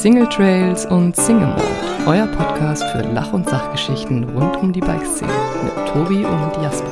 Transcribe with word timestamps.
Single 0.00 0.26
Trails 0.28 0.86
und 0.86 1.14
Single 1.14 1.48
Mode, 1.48 1.62
euer 2.06 2.26
Podcast 2.28 2.82
für 2.90 3.02
Lach- 3.12 3.32
und 3.32 3.48
Sachgeschichten 3.48 4.24
rund 4.30 4.56
um 4.56 4.72
die 4.72 4.80
Bikeszene 4.80 5.30
mit 5.62 5.88
Tobi 5.88 6.24
und 6.24 6.62
Jasper. 6.62 6.88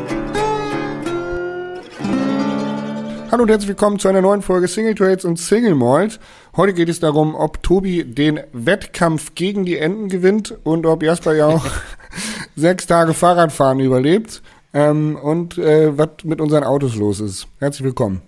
Hallo 3.31 3.43
und 3.45 3.49
herzlich 3.49 3.69
willkommen 3.69 3.99
zu 3.99 4.09
einer 4.09 4.21
neuen 4.21 4.43
Folge 4.43 4.69
Single 4.69 4.95
Trails 4.95 5.25
und 5.25 5.39
Single 5.39 5.75
Malt. 5.75 6.21
Heute 6.57 6.75
geht 6.75 6.89
es 6.89 7.01
darum, 7.01 7.35
ob 7.35 7.63
Tobi 7.63 8.05
den 8.05 8.41
Wettkampf 8.53 9.35
gegen 9.35 9.65
die 9.65 9.79
Enten 9.79 10.09
gewinnt 10.09 10.55
und 10.65 10.85
ob 10.85 11.03
Jasper 11.03 11.35
ja 11.35 11.47
auch 11.47 11.65
sechs 12.57 12.87
Tage 12.87 13.15
Fahrradfahren 13.15 13.81
überlebt 13.81 14.43
ähm, 14.75 15.17
und 15.17 15.57
äh, 15.57 15.97
was 15.97 16.11
mit 16.25 16.41
unseren 16.41 16.65
Autos 16.65 16.95
los 16.97 17.21
ist. 17.21 17.47
Herzlich 17.59 17.85
willkommen. 17.85 18.21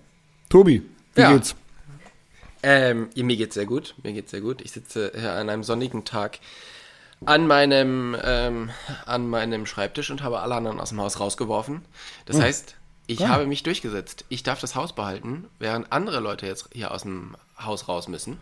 Tobi, 0.49 0.81
wie 1.15 1.21
Ja. 1.21 1.33
geht's? 1.33 1.55
Ähm, 2.63 3.09
ja, 3.15 3.23
mir 3.23 3.37
geht's 3.37 3.55
sehr 3.55 3.65
gut. 3.65 3.95
Mir 4.03 4.13
geht's 4.13 4.31
sehr 4.31 4.41
gut. 4.41 4.61
Ich 4.61 4.71
sitze 4.71 5.11
hier 5.15 5.33
an 5.33 5.49
einem 5.49 5.63
sonnigen 5.63 6.05
Tag 6.05 6.39
an 7.25 7.45
meinem, 7.45 8.17
ähm, 8.23 8.71
an 9.05 9.27
meinem 9.27 9.65
Schreibtisch 9.65 10.09
und 10.09 10.23
habe 10.23 10.39
alle 10.39 10.55
anderen 10.55 10.79
aus 10.79 10.89
dem 10.89 10.99
Haus 10.99 11.19
rausgeworfen. 11.19 11.85
Das 12.25 12.39
heißt, 12.39 12.75
ich 13.07 13.27
habe 13.27 13.45
mich 13.45 13.63
durchgesetzt. 13.63 14.25
Ich 14.29 14.43
darf 14.43 14.59
das 14.59 14.75
Haus 14.75 14.93
behalten, 14.93 15.47
während 15.59 15.91
andere 15.91 16.19
Leute 16.19 16.47
jetzt 16.47 16.69
hier 16.73 16.91
aus 16.91 17.03
dem 17.03 17.35
Haus 17.59 17.87
raus 17.87 18.07
müssen. 18.07 18.37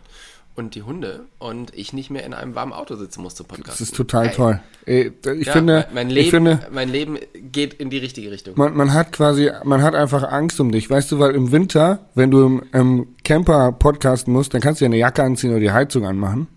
Und 0.56 0.74
die 0.74 0.82
Hunde 0.82 1.24
und 1.38 1.74
ich 1.74 1.92
nicht 1.92 2.10
mehr 2.10 2.24
in 2.24 2.34
einem 2.34 2.54
warmen 2.54 2.72
Auto 2.72 2.96
sitzen 2.96 3.22
muss 3.22 3.34
zum 3.34 3.46
Podcast. 3.46 3.68
Das 3.68 3.80
ist 3.80 3.94
total 3.94 4.30
toll. 4.30 4.60
Ey, 4.84 5.10
ich 5.38 5.46
Ja, 5.46 5.52
finde, 5.52 5.86
mein, 5.86 5.94
mein 5.94 6.10
Leben, 6.10 6.24
ich 6.24 6.30
finde, 6.30 6.66
mein 6.70 6.88
Leben 6.90 7.18
geht 7.34 7.74
in 7.74 7.88
die 7.88 7.98
richtige 7.98 8.30
Richtung. 8.30 8.54
man, 8.56 8.76
man 8.76 8.92
hat 8.92 9.12
quasi, 9.12 9.50
man 9.64 9.82
hat 9.82 9.94
einfach 9.94 10.22
Angst 10.24 10.60
um 10.60 10.70
dich, 10.70 10.90
weißt 10.90 11.12
du, 11.12 11.18
weil 11.18 11.34
im 11.34 11.50
Winter, 11.52 12.00
wenn 12.14 12.30
du 12.30 12.44
im, 12.44 12.62
im 12.72 13.16
Camper 13.24 13.72
podcasten 13.72 14.32
musst, 14.32 14.52
dann 14.52 14.60
kannst 14.60 14.80
du 14.80 14.84
ja 14.84 14.88
eine 14.88 14.98
Jacke 14.98 15.22
anziehen 15.22 15.50
oder 15.50 15.60
die 15.60 15.70
Heizung 15.72 16.04
anmachen. 16.04 16.48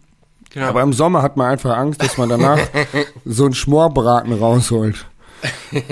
Genau. 0.49 0.67
Aber 0.67 0.81
im 0.81 0.93
Sommer 0.93 1.21
hat 1.21 1.37
man 1.37 1.51
einfach 1.51 1.75
Angst, 1.77 2.03
dass 2.03 2.17
man 2.17 2.29
danach 2.29 2.59
so 3.25 3.45
einen 3.45 3.53
Schmorbraten 3.53 4.33
rausholt. 4.33 5.05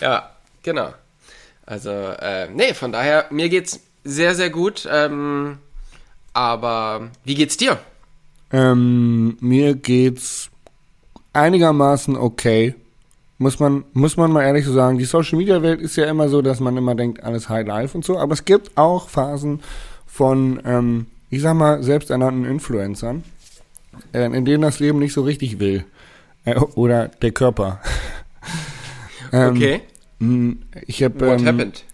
Ja, 0.00 0.30
genau. 0.62 0.94
Also, 1.66 1.90
äh, 1.90 2.48
nee, 2.50 2.74
von 2.74 2.92
daher, 2.92 3.26
mir 3.30 3.48
geht's 3.48 3.80
sehr, 4.04 4.34
sehr 4.34 4.50
gut. 4.50 4.88
Ähm, 4.90 5.58
aber 6.34 7.08
wie 7.24 7.34
geht's 7.34 7.56
dir? 7.56 7.78
Ähm, 8.52 9.36
mir 9.40 9.74
geht's 9.74 10.50
einigermaßen 11.32 12.16
okay. 12.16 12.74
Muss 13.38 13.58
man, 13.58 13.84
muss 13.92 14.16
man 14.16 14.30
mal 14.30 14.42
ehrlich 14.42 14.64
so 14.64 14.72
sagen. 14.72 14.98
Die 14.98 15.04
Social 15.04 15.38
Media 15.38 15.62
Welt 15.62 15.80
ist 15.80 15.96
ja 15.96 16.04
immer 16.04 16.28
so, 16.28 16.40
dass 16.42 16.60
man 16.60 16.76
immer 16.76 16.94
denkt, 16.94 17.22
alles 17.24 17.48
High 17.48 17.66
Life 17.66 17.96
und 17.96 18.04
so. 18.04 18.18
Aber 18.18 18.32
es 18.32 18.44
gibt 18.44 18.76
auch 18.76 19.08
Phasen 19.08 19.60
von, 20.06 20.60
ähm, 20.64 21.06
ich 21.30 21.42
sag 21.42 21.54
mal, 21.54 21.82
selbsternannten 21.82 22.44
Influencern, 22.44 23.24
äh, 24.12 24.24
in 24.26 24.44
denen 24.44 24.62
das 24.62 24.78
Leben 24.78 25.00
nicht 25.00 25.12
so 25.12 25.22
richtig 25.22 25.58
will. 25.58 25.84
Äh, 26.44 26.56
oder 26.56 27.08
der 27.08 27.32
Körper. 27.32 27.80
Ähm, 29.32 29.56
Okay. 29.56 29.80
Ich 30.86 31.02
habe 31.02 31.26
What 31.26 31.40
ähm, 31.40 31.46
happened? 31.46 31.84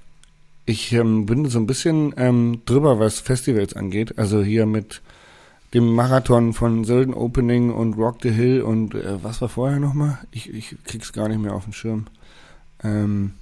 Ich 0.71 0.93
ähm, 0.93 1.27
bin 1.27 1.47
so 1.49 1.59
ein 1.59 1.67
bisschen 1.67 2.15
ähm, 2.17 2.63
drüber, 2.65 2.99
was 3.01 3.21
Festivals 3.21 3.75
angeht. 3.75 4.19
Also 4.19 4.43
hier 4.43 4.67
mit 4.67 5.03
dem 5.75 5.93
Marathon 5.95 6.53
von 6.53 6.85
Sölden 6.85 7.13
Opening 7.13 7.73
und 7.73 7.95
Rock 7.95 8.19
the 8.23 8.31
Hill 8.31 8.63
und 8.63 8.95
äh, 8.95 9.23
was 9.23 9.41
war 9.41 9.49
vorher 9.49 9.81
nochmal? 9.81 10.19
Ich, 10.31 10.53
ich 10.53 10.77
krieg's 10.85 11.13
gar 11.13 11.29
nicht 11.29 11.41
mehr 11.41 11.55
auf 11.55 11.65
den 11.65 11.73
Schirm. 11.73 12.07
Ähm, 12.83 13.33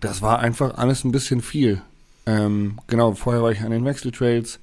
das 0.00 0.22
war 0.22 0.38
einfach 0.38 0.76
alles 0.76 1.04
ein 1.04 1.12
bisschen 1.12 1.40
viel. 1.40 1.80
Ähm, 2.26 2.78
genau, 2.86 3.12
vorher 3.12 3.42
war 3.42 3.50
ich 3.50 3.60
an 3.62 3.70
den 3.70 3.84
Wechseltrails, 3.84 4.60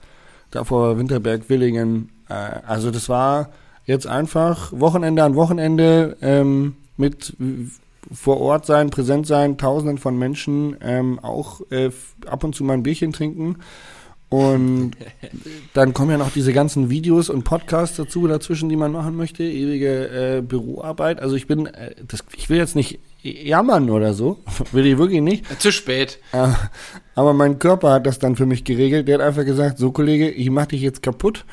davor 0.52 0.98
Winterberg, 0.98 1.50
Willingen. 1.50 2.09
Äh, 2.30 2.34
also 2.34 2.92
das 2.92 3.09
war 3.09 3.50
jetzt 3.86 4.08
einfach 4.08 4.72
Wochenende 4.72 5.24
an 5.24 5.36
Wochenende 5.36 6.18
ähm, 6.22 6.75
mit 6.97 7.36
vor 8.12 8.39
Ort 8.39 8.66
sein, 8.66 8.89
präsent 8.89 9.28
sein, 9.28 9.57
tausenden 9.57 9.97
von 9.97 10.17
Menschen, 10.17 10.75
ähm, 10.81 11.19
auch 11.19 11.62
äh, 11.69 11.91
ab 12.25 12.44
und 12.44 12.56
zu 12.56 12.63
mal 12.63 12.73
ein 12.73 12.84
Bierchen 12.84 13.13
trinken. 13.13 13.57
Und 14.29 14.91
dann 15.73 15.94
kommen 15.94 16.11
ja 16.11 16.17
noch 16.17 16.31
diese 16.31 16.53
ganzen 16.53 16.90
Videos 16.90 17.29
und 17.29 17.44
Podcasts 17.44 17.97
dazu, 17.97 18.28
dazwischen, 18.28 18.69
die 18.69 18.78
man 18.78 18.94
machen 18.94 19.17
möchte, 19.17 19.44
ewige 19.44 20.38
äh, 20.38 20.41
Büroarbeit. 20.41 21.19
Also 21.19 21.35
ich 21.35 21.47
bin, 21.47 21.66
äh, 21.66 21.95
das, 22.07 22.23
ich 22.38 22.50
will 22.50 22.57
jetzt 22.57 22.75
nicht 22.75 23.00
jammern 23.22 23.90
oder 23.90 24.13
so, 24.13 24.40
will 24.72 24.85
ich 24.85 24.97
wirklich 24.97 25.22
nicht. 25.22 25.61
Zu 25.61 25.72
spät. 25.72 26.19
Äh, 26.31 26.47
Aber 27.13 27.34
mein 27.34 27.59
Körper 27.59 27.91
hat 27.91 28.07
das 28.07 28.19
dann 28.19 28.38
für 28.38 28.45
mich 28.45 28.63
geregelt. 28.63 29.09
Der 29.09 29.19
hat 29.19 29.28
einfach 29.28 29.45
gesagt, 29.45 29.78
so 29.78 29.91
Kollege, 29.91 30.29
ich 30.29 30.50
mach 30.50 30.67
dich 30.67 30.81
jetzt 30.81 31.03
kaputt 31.03 31.45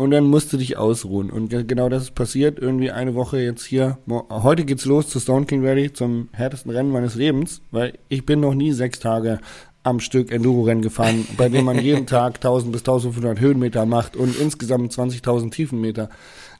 und 0.00 0.10
dann 0.10 0.24
musst 0.24 0.52
du 0.52 0.56
dich 0.56 0.76
ausruhen. 0.76 1.30
Und 1.30 1.48
ge- 1.50 1.64
genau 1.64 1.88
das 1.88 2.04
ist 2.04 2.14
passiert. 2.14 2.58
Irgendwie 2.58 2.90
eine 2.90 3.14
Woche 3.14 3.38
jetzt 3.40 3.64
hier. 3.64 3.98
Heute 4.30 4.64
geht's 4.64 4.84
los 4.86 5.08
zu 5.08 5.20
Stone 5.20 5.46
King 5.46 5.64
Rally, 5.64 5.92
zum 5.92 6.28
härtesten 6.32 6.70
Rennen 6.72 6.90
meines 6.90 7.14
Lebens, 7.14 7.60
weil 7.70 7.98
ich 8.08 8.24
bin 8.26 8.40
noch 8.40 8.54
nie 8.54 8.72
sechs 8.72 8.98
Tage 8.98 9.38
am 9.82 10.00
Stück 10.00 10.30
Enduro-Rennen 10.32 10.82
gefahren, 10.82 11.26
bei 11.36 11.48
dem 11.48 11.64
man 11.64 11.78
jeden 11.78 12.06
Tag 12.06 12.36
1000 12.36 12.72
bis 12.72 12.80
1500 12.82 13.38
Höhenmeter 13.40 13.86
macht 13.86 14.16
und 14.16 14.38
insgesamt 14.38 14.92
20.000 14.92 15.50
Tiefenmeter. 15.50 16.10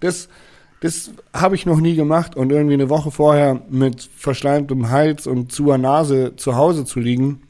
Das, 0.01 0.29
das 0.81 1.11
habe 1.35 1.55
ich 1.55 1.67
noch 1.67 1.81
nie 1.81 1.97
gemacht 1.97 2.37
und 2.37 2.51
irgendwie 2.53 2.75
eine 2.75 2.89
Woche 2.89 3.11
vorher 3.11 3.61
mit 3.69 4.09
verschleimtem 4.17 4.91
Hals 4.91 5.27
und 5.27 5.53
zuer 5.53 5.77
Nase 5.79 6.35
zu 6.37 6.57
Hause 6.57 6.85
zu 6.85 7.01
liegen, 7.01 7.43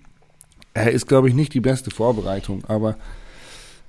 äh, 0.74 0.92
ist, 0.92 1.06
glaube 1.06 1.28
ich, 1.28 1.34
nicht 1.34 1.54
die 1.54 1.60
beste 1.60 1.90
Vorbereitung. 1.90 2.62
Aber 2.66 2.96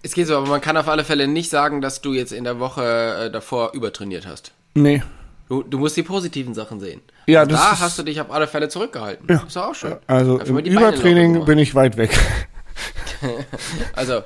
Es 0.03 0.13
geht 0.13 0.27
so, 0.27 0.35
aber 0.37 0.47
man 0.47 0.61
kann 0.61 0.77
auf 0.77 0.87
alle 0.87 1.03
Fälle 1.03 1.27
nicht 1.27 1.49
sagen, 1.49 1.81
dass 1.81 2.01
du 2.01 2.13
jetzt 2.13 2.31
in 2.31 2.43
der 2.43 2.59
Woche 2.59 3.25
äh, 3.27 3.31
davor 3.31 3.73
übertrainiert 3.73 4.25
hast. 4.27 4.51
nee, 4.73 5.01
Du, 5.49 5.63
du 5.63 5.77
musst 5.79 5.97
die 5.97 6.03
positiven 6.03 6.53
Sachen 6.53 6.79
sehen. 6.79 7.01
Ja, 7.27 7.41
Und 7.41 7.51
das 7.51 7.59
da 7.59 7.73
ist- 7.73 7.79
hast 7.81 7.99
du 7.99 8.03
dich 8.03 8.21
auf 8.21 8.31
alle 8.31 8.47
Fälle 8.47 8.69
zurückgehalten. 8.69 9.27
Ja. 9.29 9.43
Ist 9.45 9.53
doch 9.57 9.65
auch 9.71 9.75
schön. 9.75 9.97
also 10.07 10.39
im 10.39 10.57
Übertraining 10.59 11.43
bin 11.43 11.57
ich 11.59 11.75
weit 11.75 11.97
weg. 11.97 12.17
Also, 13.93 14.23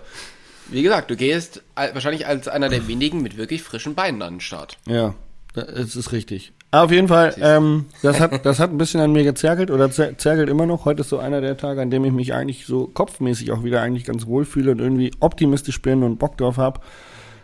wie 0.69 0.81
gesagt, 0.83 1.09
du 1.11 1.15
gehst 1.15 1.61
wahrscheinlich 1.75 2.27
als 2.27 2.47
einer 2.47 2.69
der 2.69 2.87
wenigen 2.87 3.21
mit 3.21 3.37
wirklich 3.37 3.63
frischen 3.63 3.95
Beinen 3.95 4.21
an 4.21 4.35
den 4.35 4.39
Start. 4.41 4.77
ja, 4.85 5.13
das 5.53 5.95
ist 5.95 6.11
richtig. 6.11 6.53
Aber 6.75 6.85
auf 6.85 6.91
jeden 6.91 7.07
Fall, 7.07 7.33
ähm, 7.39 7.85
das 8.01 8.19
hat, 8.19 8.45
das 8.45 8.59
hat 8.59 8.69
ein 8.71 8.77
bisschen 8.77 8.99
an 8.99 9.13
mir 9.13 9.23
gezerkelt 9.23 9.71
oder 9.71 9.85
zer- 9.85 10.17
zerkelt 10.17 10.49
immer 10.49 10.65
noch. 10.65 10.83
Heute 10.83 11.01
ist 11.01 11.09
so 11.09 11.19
einer 11.19 11.39
der 11.39 11.55
Tage, 11.55 11.81
an 11.81 11.89
dem 11.89 12.03
ich 12.03 12.11
mich 12.11 12.33
eigentlich 12.33 12.65
so 12.65 12.87
kopfmäßig 12.87 13.53
auch 13.53 13.63
wieder 13.63 13.81
eigentlich 13.81 14.03
ganz 14.03 14.25
wohl 14.27 14.43
fühle 14.43 14.71
und 14.71 14.79
irgendwie 14.79 15.11
optimistisch 15.21 15.81
bin 15.81 16.03
und 16.03 16.17
Bock 16.17 16.37
drauf 16.37 16.57
habe. 16.57 16.81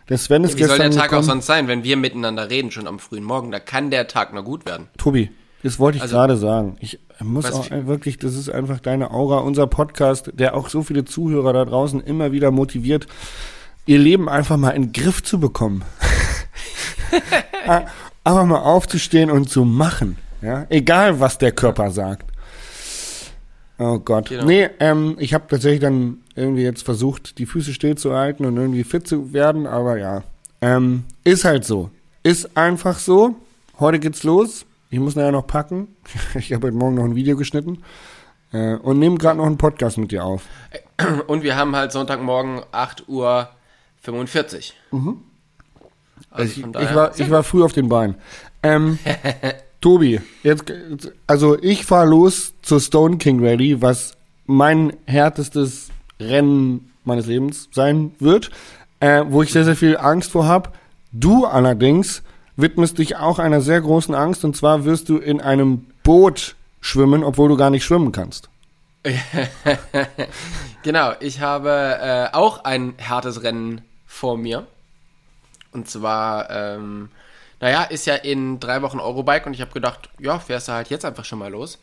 Der 0.09 0.17
Sven 0.17 0.43
ist 0.43 0.57
Wie 0.57 0.63
soll 0.65 0.77
der 0.77 0.91
Tag 0.91 0.99
auch 0.99 1.03
gekommen. 1.03 1.23
sonst 1.23 1.45
sein, 1.45 1.69
wenn 1.69 1.85
wir 1.85 1.95
miteinander 1.95 2.49
reden, 2.49 2.71
schon 2.71 2.87
am 2.87 2.99
frühen 2.99 3.23
Morgen? 3.23 3.51
Da 3.51 3.61
kann 3.61 3.89
der 3.89 4.07
Tag 4.09 4.33
nur 4.33 4.43
gut 4.43 4.65
werden. 4.65 4.89
Tobi, 4.97 5.29
das 5.63 5.79
wollte 5.79 5.95
ich 5.97 6.01
Also- 6.01 6.15
gerade 6.15 6.35
sagen. 6.35 6.75
Ich 6.81 6.99
muss 7.21 7.45
Was 7.45 7.53
auch 7.53 7.63
für- 7.65 7.87
wirklich, 7.87 8.17
das 8.17 8.35
ist 8.35 8.49
einfach 8.49 8.81
deine 8.81 9.11
Aura, 9.11 9.37
unser 9.37 9.65
Podcast, 9.67 10.31
der 10.33 10.55
auch 10.57 10.67
so 10.67 10.81
viele 10.83 11.05
Zuhörer 11.05 11.53
da 11.53 11.63
draußen 11.63 12.01
immer 12.01 12.33
wieder 12.33 12.51
motiviert, 12.51 13.07
ihr 13.85 13.97
Leben 13.99 14.27
einfach 14.27 14.57
mal 14.57 14.71
in 14.71 14.91
den 14.91 14.91
Griff 14.91 15.23
zu 15.23 15.39
bekommen. 15.39 15.83
einfach 18.23 18.45
mal 18.45 18.59
aufzustehen 18.59 19.31
und 19.31 19.49
zu 19.49 19.65
machen. 19.65 20.17
Ja? 20.41 20.65
Egal, 20.69 21.19
was 21.19 21.37
der 21.37 21.51
Körper 21.51 21.91
sagt. 21.91 22.31
Oh 23.77 23.99
Gott. 23.99 24.29
Genau. 24.29 24.45
Nee, 24.45 24.69
ähm, 24.79 25.15
ich 25.19 25.33
habe 25.33 25.45
tatsächlich 25.47 25.81
dann 25.81 26.19
irgendwie 26.35 26.63
jetzt 26.63 26.83
versucht, 26.83 27.39
die 27.39 27.45
Füße 27.45 27.73
stillzuhalten 27.73 28.45
und 28.45 28.57
irgendwie 28.57 28.83
fit 28.83 29.07
zu 29.07 29.33
werden, 29.33 29.65
aber 29.65 29.97
ja. 29.97 30.23
Ähm, 30.61 31.05
ist 31.23 31.45
halt 31.45 31.65
so. 31.65 31.89
Ist 32.21 32.55
einfach 32.55 32.99
so. 32.99 33.35
Heute 33.79 33.99
geht's 33.99 34.23
los. 34.23 34.65
Ich 34.91 34.99
muss 34.99 35.15
nachher 35.15 35.31
noch 35.31 35.47
packen. 35.47 35.87
Ich 36.35 36.53
habe 36.53 36.67
heute 36.67 36.77
Morgen 36.77 36.95
noch 36.95 37.05
ein 37.05 37.15
Video 37.15 37.35
geschnitten. 37.35 37.79
Äh, 38.51 38.75
und 38.75 38.99
nehme 38.99 39.17
gerade 39.17 39.37
noch 39.37 39.45
einen 39.45 39.57
Podcast 39.57 39.97
mit 39.97 40.11
dir 40.11 40.23
auf. 40.23 40.43
Und 41.27 41.41
wir 41.41 41.55
haben 41.55 41.75
halt 41.75 41.91
Sonntagmorgen 41.91 42.61
8 42.71 43.07
Uhr 43.07 43.49
45. 44.01 44.75
Also 46.31 46.51
Ich, 46.51 46.57
ich, 46.57 46.95
war, 46.95 47.19
ich 47.19 47.29
war 47.29 47.43
früh 47.43 47.63
auf 47.63 47.73
den 47.73 47.89
Beinen. 47.89 48.15
Ähm, 48.63 48.97
Tobi, 49.81 50.21
jetzt, 50.43 50.71
also 51.27 51.57
ich 51.61 51.85
fahre 51.85 52.07
los 52.07 52.53
zur 52.61 52.79
Stone 52.79 53.17
King 53.17 53.43
Rally, 53.43 53.81
was 53.81 54.15
mein 54.45 54.93
härtestes 55.05 55.89
Rennen 56.19 56.91
meines 57.03 57.25
Lebens 57.25 57.67
sein 57.71 58.11
wird, 58.19 58.51
äh, 58.99 59.23
wo 59.27 59.41
ich 59.41 59.51
sehr, 59.51 59.65
sehr 59.65 59.75
viel 59.75 59.97
Angst 59.97 60.31
vor 60.31 60.45
habe. 60.45 60.69
Du 61.11 61.45
allerdings 61.45 62.21
widmest 62.55 62.99
dich 62.99 63.15
auch 63.15 63.39
einer 63.39 63.61
sehr 63.61 63.81
großen 63.81 64.13
Angst 64.13 64.45
und 64.45 64.55
zwar 64.55 64.85
wirst 64.85 65.09
du 65.09 65.17
in 65.17 65.41
einem 65.41 65.87
Boot 66.03 66.55
schwimmen, 66.79 67.23
obwohl 67.23 67.49
du 67.49 67.57
gar 67.57 67.69
nicht 67.69 67.83
schwimmen 67.83 68.11
kannst. 68.11 68.49
Genau, 70.83 71.13
ich 71.19 71.41
habe 71.41 71.99
äh, 72.01 72.35
auch 72.35 72.63
ein 72.63 72.95
hartes 73.07 73.43
Rennen 73.43 73.81
vor 74.07 74.37
mir. 74.37 74.65
Und 75.71 75.89
zwar, 75.89 76.49
ähm, 76.49 77.09
naja, 77.59 77.83
ist 77.83 78.05
ja 78.05 78.15
in 78.15 78.59
drei 78.59 78.81
Wochen 78.81 78.99
Eurobike 78.99 79.45
und 79.45 79.53
ich 79.53 79.61
habe 79.61 79.71
gedacht, 79.71 80.09
ja, 80.19 80.39
fährst 80.39 80.67
du 80.67 80.73
halt 80.73 80.89
jetzt 80.89 81.05
einfach 81.05 81.25
schon 81.25 81.39
mal 81.39 81.51
los. 81.51 81.79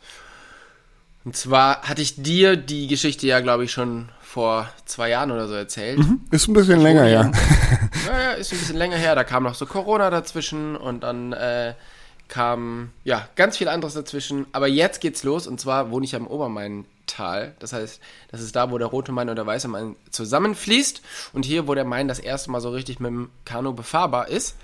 Und 1.25 1.35
zwar 1.35 1.81
hatte 1.83 2.01
ich 2.01 2.21
dir 2.21 2.55
die 2.55 2.87
Geschichte 2.87 3.27
ja, 3.27 3.39
glaube 3.39 3.65
ich, 3.65 3.71
schon 3.71 4.09
vor 4.21 4.69
zwei 4.85 5.09
Jahren 5.09 5.31
oder 5.31 5.47
so 5.47 5.53
erzählt. 5.53 5.99
Ist 6.31 6.47
ein 6.47 6.53
bisschen 6.53 6.81
länger, 6.81 7.07
ja. 7.07 7.31
Naja, 8.07 8.31
ist 8.37 8.53
ein 8.53 8.59
bisschen 8.59 8.77
länger 8.77 8.97
her. 8.97 9.15
Da 9.15 9.23
kam 9.23 9.43
noch 9.43 9.55
so 9.55 9.65
Corona 9.65 10.09
dazwischen 10.09 10.75
und 10.75 11.01
dann 11.01 11.33
äh, 11.33 11.73
kam 12.29 12.91
ja 13.03 13.27
ganz 13.35 13.57
viel 13.57 13.67
anderes 13.67 13.95
dazwischen. 13.95 14.45
Aber 14.53 14.67
jetzt 14.67 15.01
geht's 15.01 15.23
los 15.23 15.47
und 15.47 15.59
zwar 15.59 15.91
wohne 15.91 16.05
ich 16.05 16.15
am 16.15 16.27
Obermain-Tal. 16.27 17.55
Das 17.59 17.73
heißt, 17.73 17.99
das 18.31 18.41
ist 18.41 18.55
da, 18.55 18.71
wo 18.71 18.77
der 18.77 18.87
Rote 18.87 19.11
Main 19.11 19.29
und 19.29 19.35
der 19.35 19.45
Weiße 19.45 19.67
Main 19.67 19.97
zusammenfließt 20.11 21.01
und 21.33 21.43
hier, 21.43 21.67
wo 21.67 21.75
der 21.75 21.85
Main 21.85 22.07
das 22.07 22.19
erste 22.19 22.51
Mal 22.51 22.61
so 22.61 22.69
richtig 22.69 23.01
mit 23.01 23.09
dem 23.09 23.29
Kanu 23.43 23.73
befahrbar 23.73 24.29
ist. 24.29 24.55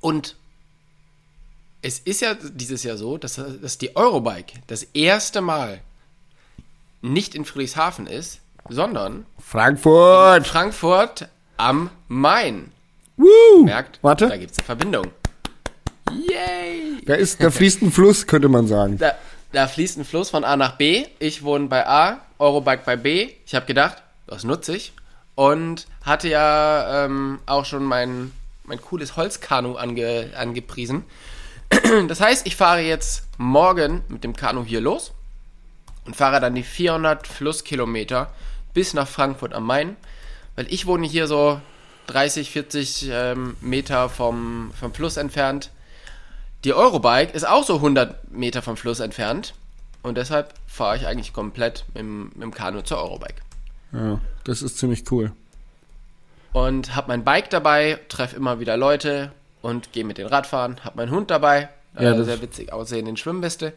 Und 0.00 0.36
es 1.82 1.98
ist 1.98 2.20
ja 2.20 2.34
dieses 2.34 2.84
Jahr 2.84 2.96
so, 2.96 3.18
dass, 3.18 3.40
dass 3.60 3.78
die 3.78 3.96
Eurobike 3.96 4.60
das 4.68 4.84
erste 4.84 5.40
Mal 5.40 5.80
nicht 7.02 7.34
in 7.34 7.44
Friedrichshafen 7.44 8.06
ist, 8.06 8.40
sondern 8.68 9.26
Frankfurt! 9.38 10.46
Frankfurt 10.46 11.28
am 11.56 11.90
Main. 12.08 12.72
Woo! 13.16 13.64
Merkt, 13.64 13.98
Warte. 14.02 14.28
da 14.28 14.36
gibt's 14.36 14.58
eine 14.58 14.66
Verbindung. 14.66 15.06
Yay! 16.14 17.04
Da, 17.04 17.14
ist, 17.14 17.42
da 17.42 17.50
fließt 17.50 17.82
ein 17.82 17.92
Fluss, 17.92 18.26
könnte 18.26 18.48
man 18.48 18.66
sagen. 18.66 18.98
Da, 18.98 19.14
da 19.52 19.68
fließt 19.68 19.98
ein 19.98 20.04
Fluss 20.04 20.30
von 20.30 20.44
A 20.44 20.56
nach 20.56 20.76
B. 20.76 21.06
Ich 21.18 21.42
wohne 21.42 21.66
bei 21.66 21.86
A, 21.86 22.20
Eurobike 22.38 22.82
bei 22.84 22.96
B. 22.96 23.30
Ich 23.46 23.54
habe 23.54 23.66
gedacht, 23.66 24.02
das 24.26 24.44
nutze 24.44 24.76
ich. 24.76 24.92
Und 25.34 25.86
hatte 26.02 26.28
ja 26.28 27.04
ähm, 27.04 27.40
auch 27.46 27.64
schon 27.64 27.84
mein, 27.84 28.32
mein 28.64 28.80
cooles 28.80 29.16
Holzkanu 29.16 29.76
ange, 29.76 30.30
angepriesen. 30.36 31.04
Das 32.08 32.20
heißt, 32.20 32.46
ich 32.46 32.56
fahre 32.56 32.80
jetzt 32.80 33.24
morgen 33.36 34.02
mit 34.08 34.22
dem 34.22 34.36
Kanu 34.36 34.64
hier 34.64 34.80
los 34.80 35.12
und 36.04 36.14
fahre 36.14 36.40
dann 36.40 36.54
die 36.54 36.62
400 36.62 37.26
Flusskilometer 37.26 38.30
bis 38.74 38.94
nach 38.94 39.08
Frankfurt 39.08 39.54
am 39.54 39.66
Main, 39.66 39.96
weil 40.56 40.66
ich 40.72 40.86
wohne 40.86 41.06
hier 41.06 41.26
so 41.26 41.60
30, 42.08 42.50
40 42.50 43.08
ähm, 43.10 43.56
Meter 43.60 44.08
vom, 44.08 44.72
vom 44.78 44.92
Fluss 44.92 45.16
entfernt. 45.16 45.70
Die 46.64 46.72
Eurobike 46.74 47.32
ist 47.32 47.46
auch 47.46 47.64
so 47.64 47.76
100 47.76 48.30
Meter 48.32 48.62
vom 48.62 48.76
Fluss 48.76 49.00
entfernt 49.00 49.54
und 50.02 50.16
deshalb 50.16 50.54
fahre 50.66 50.96
ich 50.96 51.06
eigentlich 51.06 51.32
komplett 51.32 51.84
mit, 51.88 51.98
dem- 51.98 52.28
mit 52.34 52.42
dem 52.42 52.54
Kanu 52.54 52.82
zur 52.82 52.98
Eurobike. 52.98 53.42
Ja, 53.92 54.20
das 54.44 54.62
ist 54.62 54.78
ziemlich 54.78 55.04
cool. 55.10 55.32
Und 56.52 56.94
habe 56.96 57.08
mein 57.08 57.24
Bike 57.24 57.50
dabei, 57.50 57.98
treffe 58.08 58.36
immer 58.36 58.60
wieder 58.60 58.76
Leute 58.76 59.32
und 59.60 59.92
gehe 59.92 60.04
mit 60.04 60.18
den 60.18 60.26
Radfahren. 60.26 60.82
Habe 60.84 60.96
meinen 60.98 61.10
Hund 61.10 61.30
dabei, 61.30 61.68
Ja, 61.98 62.12
äh, 62.12 62.24
sehr 62.24 62.40
witzig 62.42 62.72
aussehenden 62.72 63.16
Schwimmweste. 63.16 63.72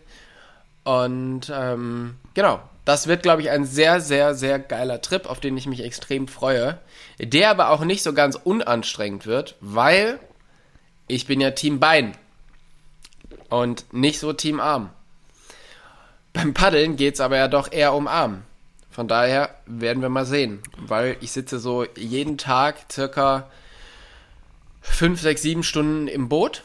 Und 0.83 1.51
ähm, 1.53 2.15
genau, 2.33 2.61
das 2.85 3.07
wird, 3.07 3.21
glaube 3.23 3.41
ich, 3.41 3.49
ein 3.49 3.65
sehr, 3.65 3.99
sehr, 3.99 4.33
sehr 4.35 4.59
geiler 4.59 5.01
Trip, 5.01 5.25
auf 5.29 5.39
den 5.39 5.57
ich 5.57 5.67
mich 5.67 5.83
extrem 5.83 6.27
freue. 6.27 6.77
Der 7.19 7.49
aber 7.49 7.69
auch 7.71 7.83
nicht 7.83 8.03
so 8.03 8.13
ganz 8.13 8.35
unanstrengend 8.41 9.25
wird, 9.25 9.55
weil 9.59 10.19
ich 11.07 11.25
bin 11.27 11.41
ja 11.41 11.51
Team 11.51 11.79
Bein 11.79 12.15
und 13.49 13.91
nicht 13.93 14.19
so 14.19 14.33
Team 14.33 14.59
Arm. 14.59 14.89
Beim 16.33 16.53
Paddeln 16.53 16.95
geht 16.95 17.15
es 17.15 17.19
aber 17.21 17.37
ja 17.37 17.47
doch 17.47 17.71
eher 17.71 17.93
um 17.93 18.07
Arm. 18.07 18.43
Von 18.91 19.07
daher 19.07 19.55
werden 19.65 20.01
wir 20.01 20.09
mal 20.09 20.25
sehen, 20.25 20.59
weil 20.77 21.17
ich 21.21 21.31
sitze 21.31 21.59
so 21.59 21.85
jeden 21.95 22.37
Tag 22.37 22.91
circa 22.91 23.49
5, 24.81 25.21
6, 25.21 25.41
7 25.41 25.63
Stunden 25.63 26.07
im 26.07 26.29
Boot, 26.29 26.63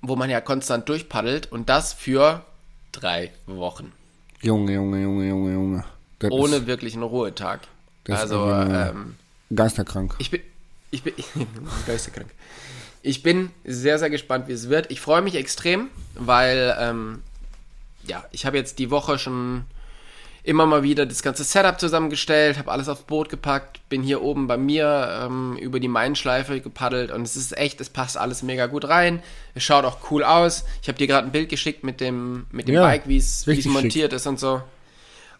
wo 0.00 0.16
man 0.16 0.30
ja 0.30 0.40
konstant 0.40 0.88
durchpaddelt 0.88 1.52
und 1.52 1.68
das 1.68 1.92
für 1.92 2.42
drei 2.92 3.32
Wochen. 3.46 3.92
Junge, 4.40 4.72
Junge, 4.72 5.02
Junge, 5.02 5.28
Junge, 5.28 5.52
Junge. 5.52 5.84
Das 6.20 6.30
Ohne 6.30 6.56
ist 6.56 6.66
wirklich 6.66 6.94
einen 6.94 7.02
Ruhetag. 7.02 7.60
Also, 8.08 8.50
ähm, 8.50 9.16
geisterkrank. 9.54 10.14
ich 10.18 10.30
bin, 10.30 10.40
ich 10.90 11.02
bin, 11.02 11.14
geisterkrank. 11.86 12.30
Ich 13.02 13.22
bin 13.22 13.50
sehr, 13.64 13.98
sehr 13.98 14.10
gespannt, 14.10 14.48
wie 14.48 14.52
es 14.52 14.68
wird. 14.68 14.90
Ich 14.90 15.00
freue 15.00 15.22
mich 15.22 15.34
extrem, 15.34 15.88
weil, 16.14 16.76
ähm, 16.78 17.22
ja, 18.06 18.24
ich 18.30 18.44
habe 18.44 18.56
jetzt 18.56 18.78
die 18.78 18.90
Woche 18.90 19.18
schon 19.18 19.64
immer 20.42 20.66
mal 20.66 20.82
wieder 20.82 21.06
das 21.06 21.22
ganze 21.22 21.44
Setup 21.44 21.78
zusammengestellt, 21.78 22.58
habe 22.58 22.70
alles 22.70 22.88
aufs 22.88 23.02
Boot 23.02 23.28
gepackt, 23.28 23.80
bin 23.88 24.02
hier 24.02 24.22
oben 24.22 24.46
bei 24.46 24.56
mir 24.56 25.22
ähm, 25.22 25.56
über 25.58 25.80
die 25.80 25.88
Mainschleife 25.88 26.60
gepaddelt 26.60 27.10
und 27.10 27.22
es 27.22 27.36
ist 27.36 27.56
echt, 27.56 27.80
es 27.80 27.90
passt 27.90 28.16
alles 28.16 28.42
mega 28.42 28.66
gut 28.66 28.88
rein. 28.88 29.22
Es 29.54 29.64
schaut 29.64 29.84
auch 29.84 30.10
cool 30.10 30.24
aus. 30.24 30.64
Ich 30.82 30.88
habe 30.88 30.98
dir 30.98 31.06
gerade 31.06 31.26
ein 31.26 31.32
Bild 31.32 31.48
geschickt 31.48 31.84
mit 31.84 32.00
dem, 32.00 32.46
mit 32.52 32.68
dem 32.68 32.74
Ja, 32.74 32.82
Bike, 32.82 33.06
wie 33.06 33.18
es 33.18 33.46
montiert 33.66 34.12
ist 34.12 34.26
und 34.26 34.40
so. 34.40 34.62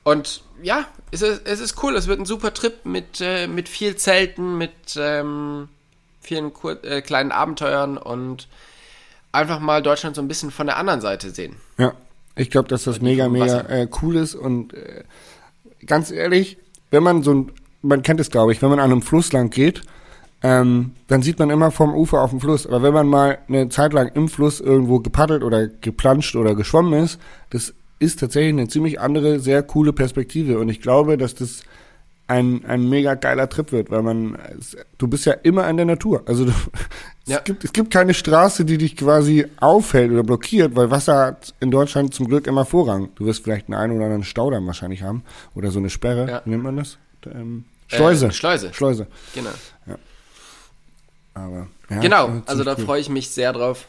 Und 0.03 0.43
ja, 0.63 0.87
es 1.11 1.23
ist, 1.23 1.43
es 1.47 1.61
ist 1.61 1.83
cool. 1.83 1.95
Es 1.95 2.07
wird 2.07 2.21
ein 2.21 2.27
super 2.27 2.55
Trip 2.55 2.85
mit, 2.85 3.21
äh, 3.21 3.47
mit 3.47 3.69
viel 3.69 3.97
Zelten, 3.97 4.57
mit 4.57 4.73
ähm, 4.97 5.69
vielen 6.21 6.53
kur 6.53 6.83
äh, 6.85 7.03
kleinen 7.03 7.33
Abenteuern 7.33 7.97
und 7.99 8.49
einfach 9.33 9.61
mal 9.61 9.83
Deutschland 9.83 10.17
so 10.17 10.23
ein 10.23 10.29
bisschen 10.29 10.51
von 10.51 10.67
der 10.67 10.77
anderen 10.77 11.01
Seite 11.01 11.31
sehen. 11.31 11.57
Ja, 11.79 11.95
ich 12.37 12.51
glaube, 12.51 12.69
dass 12.69 12.85
das 12.85 13.01
mega, 13.01 13.25
vom 13.25 13.33
mega 13.33 13.45
Wasser. 13.47 13.71
äh, 13.71 13.89
cool 14.03 14.17
ist 14.17 14.35
und 14.35 14.75
äh, 14.75 15.05
ganz 15.87 16.11
ehrlich, 16.11 16.59
wenn 16.91 17.03
man 17.03 17.23
so 17.23 17.35
ein, 17.35 17.53
man 17.83 18.03
kennt 18.03 18.21
es 18.21 18.31
glaube 18.31 18.53
ich, 18.53 18.63
wenn 18.63 18.71
man 18.71 18.79
an 18.79 18.91
einem 18.91 19.03
Fluss 19.03 19.33
lang 19.33 19.51
geht, 19.51 19.83
ähm, 20.43 20.93
dann 21.07 21.23
sieht 21.23 21.39
man 21.39 21.51
immer 21.51 21.71
vom 21.71 21.95
Ufer 21.95 22.23
auf 22.23 22.31
dem 22.31 22.41
Fluss. 22.41 22.67
Aber 22.67 22.83
wenn 22.83 22.95
man 22.95 23.07
mal 23.07 23.39
eine 23.49 23.69
Zeit 23.69 23.93
lang 23.93 24.11
im 24.15 24.29
Fluss 24.29 24.61
irgendwo 24.61 25.01
gepaddelt 25.01 25.43
oder 25.43 25.67
geplanscht 25.69 26.35
oder 26.35 26.55
geschwommen 26.55 27.05
ist, 27.05 27.19
das 27.51 27.75
ist 27.99 28.21
tatsächlich 28.21 28.55
eine 28.55 28.69
ziemlich 28.69 29.01
andere, 29.01 29.41
sehr 29.41 29.63
coole 29.63 29.93
Perspektive. 29.93 30.59
Und 30.59 30.71
ich 30.71 30.81
glaube, 30.81 31.19
dass 31.19 31.35
das 31.35 31.63
ein, 32.31 32.65
ein 32.65 32.89
mega 32.89 33.15
geiler 33.15 33.49
Trip 33.49 33.73
wird, 33.73 33.91
weil 33.91 34.03
man, 34.03 34.39
du 34.99 35.09
bist 35.09 35.27
ja 35.27 35.33
immer 35.33 35.69
in 35.69 35.77
der 35.77 35.87
Natur. 35.87 36.23
Also 36.27 36.45
du, 36.45 36.53
Ja. 37.27 37.39
es, 37.39 37.45
gibt, 37.45 37.65
es 37.65 37.73
gibt 37.73 37.93
keine 37.93 38.15
Straße, 38.15 38.65
die 38.65 38.79
dich 38.79 38.97
quasi 38.97 39.47
aufhält 39.59 40.11
oder 40.11 40.23
blockiert, 40.23 40.75
weil 40.75 40.91
Wasser 40.91 41.27
hat 41.27 41.55
in 41.61 41.71
Deutschland 41.71 42.15
zum 42.15 42.27
Glück 42.27 42.47
immer 42.47 42.65
Vorrang. 42.65 43.11
Du 43.17 43.27
wirst 43.27 43.45
vielleicht 43.45 43.67
einen 43.69 43.75
einen 43.75 43.93
oder 43.97 44.07
anderen 44.07 44.25
Staudamm 44.25 44.67
wahrscheinlich 44.67 45.03
haben 45.03 45.23
oder 45.55 45.71
so 45.71 45.79
eine 45.79 45.91
Sperre. 45.91 46.29
Ja. 46.29 46.43
Nennt 46.45 46.63
man 46.63 46.77
das? 46.77 46.99
Ähm, 47.27 47.65
Schleuse. 47.89 48.29
Äh, 48.29 48.33
Schleuse. 48.33 48.73
Schleuse. 48.73 49.07
Genau. 49.35 49.51
Aber, 51.35 51.69
ja, 51.89 52.01
genau, 52.01 52.27
ziemlich 52.27 52.49
also 52.49 52.65
da 52.65 52.75
cool. 52.77 52.85
freue 52.85 53.01
ich 53.01 53.09
mich 53.09 53.31
sehr 53.31 53.53
drauf. 53.53 53.87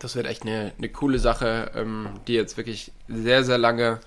Das 0.00 0.14
wird 0.16 0.26
echt 0.26 0.42
eine, 0.42 0.72
eine 0.76 0.88
coole 0.88 1.18
Sache, 1.18 1.70
ähm, 1.74 2.08
die 2.26 2.34
jetzt 2.34 2.56
wirklich 2.56 2.92
sehr, 3.08 3.44
sehr 3.44 3.56
lange 3.58 4.00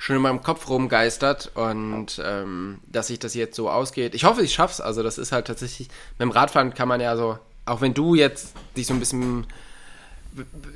schon 0.00 0.16
in 0.16 0.22
meinem 0.22 0.42
Kopf 0.42 0.66
rumgeistert 0.70 1.52
und 1.54 2.22
ähm, 2.24 2.80
dass 2.86 3.08
sich 3.08 3.18
das 3.18 3.34
jetzt 3.34 3.54
so 3.54 3.68
ausgeht. 3.68 4.14
Ich 4.14 4.24
hoffe, 4.24 4.42
ich 4.42 4.54
schaff's. 4.54 4.80
Also 4.80 5.02
das 5.02 5.18
ist 5.18 5.30
halt 5.30 5.46
tatsächlich, 5.46 5.88
mit 5.88 6.22
dem 6.22 6.30
Radfahren 6.30 6.72
kann 6.72 6.88
man 6.88 7.02
ja 7.02 7.18
so, 7.18 7.38
auch 7.66 7.82
wenn 7.82 7.92
du 7.92 8.14
jetzt 8.14 8.54
dich 8.78 8.86
so 8.86 8.94
ein 8.94 9.00
bisschen 9.00 9.46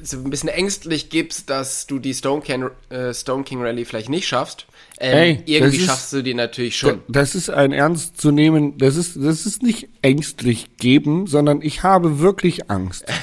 so 0.03 0.19
ein 0.19 0.29
bisschen 0.29 0.51
ängstlich 0.51 1.09
gibst, 1.09 1.49
dass 1.49 1.87
du 1.87 1.99
die 1.99 2.13
Stone 2.13 2.43
King, 2.43 2.69
äh, 2.91 3.15
Stone 3.15 3.45
King 3.45 3.63
Rally 3.63 3.87
vielleicht 3.87 4.11
nicht 4.11 4.29
schaffst, 4.29 4.67
ähm, 5.01 5.19
Ey, 5.19 5.43
irgendwie 5.47 5.77
ist- 5.79 5.87
schaffst 5.87 6.13
du 6.13 6.23
die 6.23 6.35
natürlich 6.35 6.77
schon. 6.77 7.01
Das 7.09 7.35
ist 7.35 7.51
ein 7.51 7.73
ernst 7.73 8.21
zu 8.21 8.31
nehmen, 8.31 8.79
das 8.79 8.97
ist, 8.97 9.17
das 9.17 9.45
ist 9.47 9.63
nicht 9.63 9.89
ängstlich 10.03 10.77
geben, 10.77 11.27
sondern 11.27 11.63
ich 11.63 11.83
habe 11.83 12.21
wirklich 12.21 12.71
Angst. 12.71 13.05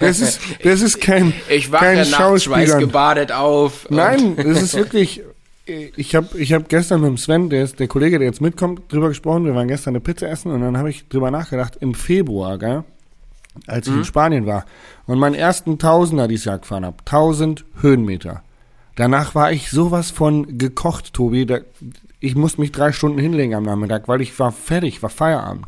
Das 0.00 0.20
ist, 0.20 0.38
das 0.64 0.82
ist 0.82 1.00
kein, 1.00 1.32
Ich 1.48 1.72
wache 1.72 1.84
kein 1.86 2.10
nachts 2.10 2.44
schweißgebadet 2.44 3.32
auf. 3.32 3.86
Nein, 3.88 4.36
das 4.36 4.60
ist 4.60 4.74
wirklich. 4.74 5.22
Ich 5.64 6.14
habe 6.14 6.38
ich 6.38 6.52
hab 6.52 6.68
gestern 6.68 7.00
mit 7.00 7.08
dem 7.08 7.16
Sven, 7.16 7.48
der 7.48 7.64
ist 7.64 7.80
der 7.80 7.88
Kollege, 7.88 8.18
der 8.18 8.28
jetzt 8.28 8.42
mitkommt, 8.42 8.82
drüber 8.92 9.08
gesprochen. 9.08 9.46
Wir 9.46 9.54
waren 9.54 9.66
gestern 9.66 9.92
eine 9.92 10.00
Pizza 10.00 10.28
essen 10.28 10.52
und 10.52 10.60
dann 10.60 10.76
habe 10.76 10.90
ich 10.90 11.08
drüber 11.08 11.30
nachgedacht, 11.30 11.78
im 11.80 11.94
Februar, 11.94 12.58
gell, 12.58 12.84
als 13.66 13.86
ich 13.86 13.94
Mhm. 13.94 14.00
in 14.00 14.04
Spanien 14.04 14.46
war 14.46 14.66
und 15.06 15.18
meinen 15.18 15.34
ersten 15.34 15.78
Tausender 15.78 16.28
dieses 16.28 16.44
Jahr 16.44 16.58
gefahren 16.58 16.84
habe. 16.84 16.98
1000 17.06 17.64
Höhenmeter. 17.80 18.42
Danach 18.96 19.34
war 19.34 19.52
ich 19.52 19.70
sowas 19.70 20.10
von 20.10 20.58
gekocht, 20.58 21.12
Tobi. 21.12 21.46
Da, 21.46 21.58
ich 22.20 22.34
musste 22.34 22.60
mich 22.60 22.72
drei 22.72 22.92
Stunden 22.92 23.18
hinlegen 23.18 23.54
am 23.54 23.62
Nachmittag, 23.62 24.08
weil 24.08 24.20
ich 24.20 24.38
war 24.38 24.52
fertig, 24.52 25.02
war 25.02 25.10
Feierabend. 25.10 25.66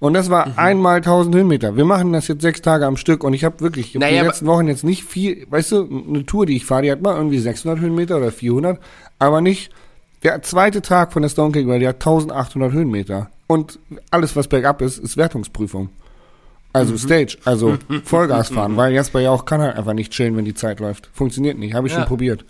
Und 0.00 0.14
das 0.14 0.28
war 0.28 0.48
Mhm. 0.48 0.52
einmal 0.56 1.00
1000 1.00 1.34
Höhenmeter. 1.34 1.76
Wir 1.76 1.84
machen 1.84 2.12
das 2.12 2.28
jetzt 2.28 2.42
sechs 2.42 2.60
Tage 2.60 2.84
am 2.86 2.96
Stück 2.96 3.22
und 3.24 3.32
ich 3.32 3.44
habe 3.44 3.60
wirklich 3.60 3.90
ich 3.90 3.94
hab 3.96 4.00
Naja, 4.00 4.22
die 4.22 4.26
letzten 4.28 4.46
Wochen 4.46 4.66
jetzt 4.66 4.84
nicht 4.84 5.04
viel, 5.04 5.46
weißt 5.48 5.72
du, 5.72 6.04
eine 6.08 6.26
Tour, 6.26 6.46
die 6.46 6.56
ich 6.56 6.66
fahre, 6.66 6.82
die 6.82 6.90
hat 6.92 7.00
mal 7.00 7.16
irgendwie 7.16 7.38
600 7.38 7.80
Höhenmeter 7.80 8.16
oder 8.16 8.32
400, 8.32 8.78
aber 9.18 9.40
nicht, 9.40 9.70
der 10.22 10.42
zweite 10.42 10.82
Tag 10.82 11.12
von 11.12 11.22
der 11.22 11.28
Stone 11.28 11.52
King 11.52 11.70
Rally 11.70 11.84
hat 11.84 11.96
1800 11.96 12.72
Höhenmeter. 12.72 13.30
Und 13.46 13.78
alles, 14.10 14.34
was 14.36 14.48
bergab 14.48 14.80
ist, 14.82 14.98
ist 14.98 15.16
Wertungsprüfung. 15.16 15.90
Also 16.74 16.98
Stage, 16.98 17.38
also 17.44 17.78
Vollgas 18.04 18.48
fahren, 18.50 18.76
weil 18.76 18.92
Jasper 18.92 19.20
ja 19.20 19.30
auch 19.30 19.44
kann 19.46 19.60
halt 19.62 19.76
einfach 19.76 19.94
nicht 19.94 20.12
chillen, 20.12 20.36
wenn 20.36 20.44
die 20.44 20.54
Zeit 20.54 20.80
läuft. 20.80 21.08
Funktioniert 21.14 21.56
nicht, 21.58 21.72
habe 21.74 21.86
ich 21.86 21.92
Ja. 21.94 22.00
schon 22.00 22.08
probiert. 22.08 22.44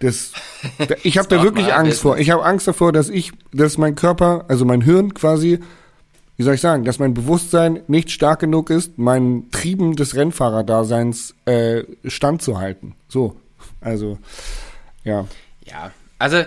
Das, 0.00 0.32
da- 0.78 0.96
ich 1.02 1.16
habe 1.18 1.28
da 1.28 1.42
wirklich 1.42 1.72
Angst 1.72 2.00
vor. 2.02 2.18
Ich 2.18 2.30
habe 2.30 2.44
Angst 2.44 2.66
davor, 2.68 2.92
dass 2.92 3.08
ich, 3.08 3.32
dass 3.52 3.78
mein 3.78 3.94
Körper, 3.94 4.44
also 4.48 4.64
mein 4.64 4.80
Hirn 4.82 5.14
quasi, 5.14 5.60
wie 6.36 6.42
soll 6.42 6.54
ich 6.54 6.60
sagen, 6.60 6.84
dass 6.84 6.98
mein 6.98 7.14
Bewusstsein 7.14 7.80
nicht 7.86 8.10
stark 8.10 8.40
genug 8.40 8.68
ist, 8.70 8.98
meinen 8.98 9.50
Trieben 9.52 9.94
des 9.94 10.16
Rennfahrerdaseins 10.16 11.34
äh, 11.46 11.84
standzuhalten. 12.06 12.96
So, 13.08 13.36
also 13.80 14.18
ja, 15.04 15.26
Ja, 15.64 15.92
also 16.18 16.42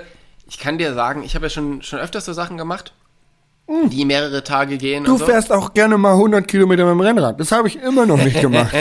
Ich 0.50 0.60
kann 0.60 0.78
dir 0.78 0.94
sagen, 0.94 1.24
ich 1.24 1.36
habe 1.36 1.46
ja 1.46 1.50
schon, 1.50 1.82
schon 1.84 2.00
öfters 2.00 2.26
so 2.26 2.34
Sachen 2.34 2.58
gemacht, 2.58 2.94
die 3.68 4.06
mehrere 4.06 4.44
Tage 4.44 4.78
gehen 4.78 5.04
Du 5.04 5.12
und 5.14 5.18
so. 5.20 5.26
fährst 5.26 5.52
auch 5.52 5.74
gerne 5.74 5.98
mal 5.98 6.14
100 6.14 6.48
Kilometer 6.48 6.86
mit 6.86 6.94
dem 6.94 7.02
Rennrad. 7.02 7.40
Das 7.40 7.52
habe 7.52 7.68
ich 7.68 7.78
immer 7.82 8.06
noch 8.06 8.18
nicht 8.18 8.40
gemacht. 8.40 8.74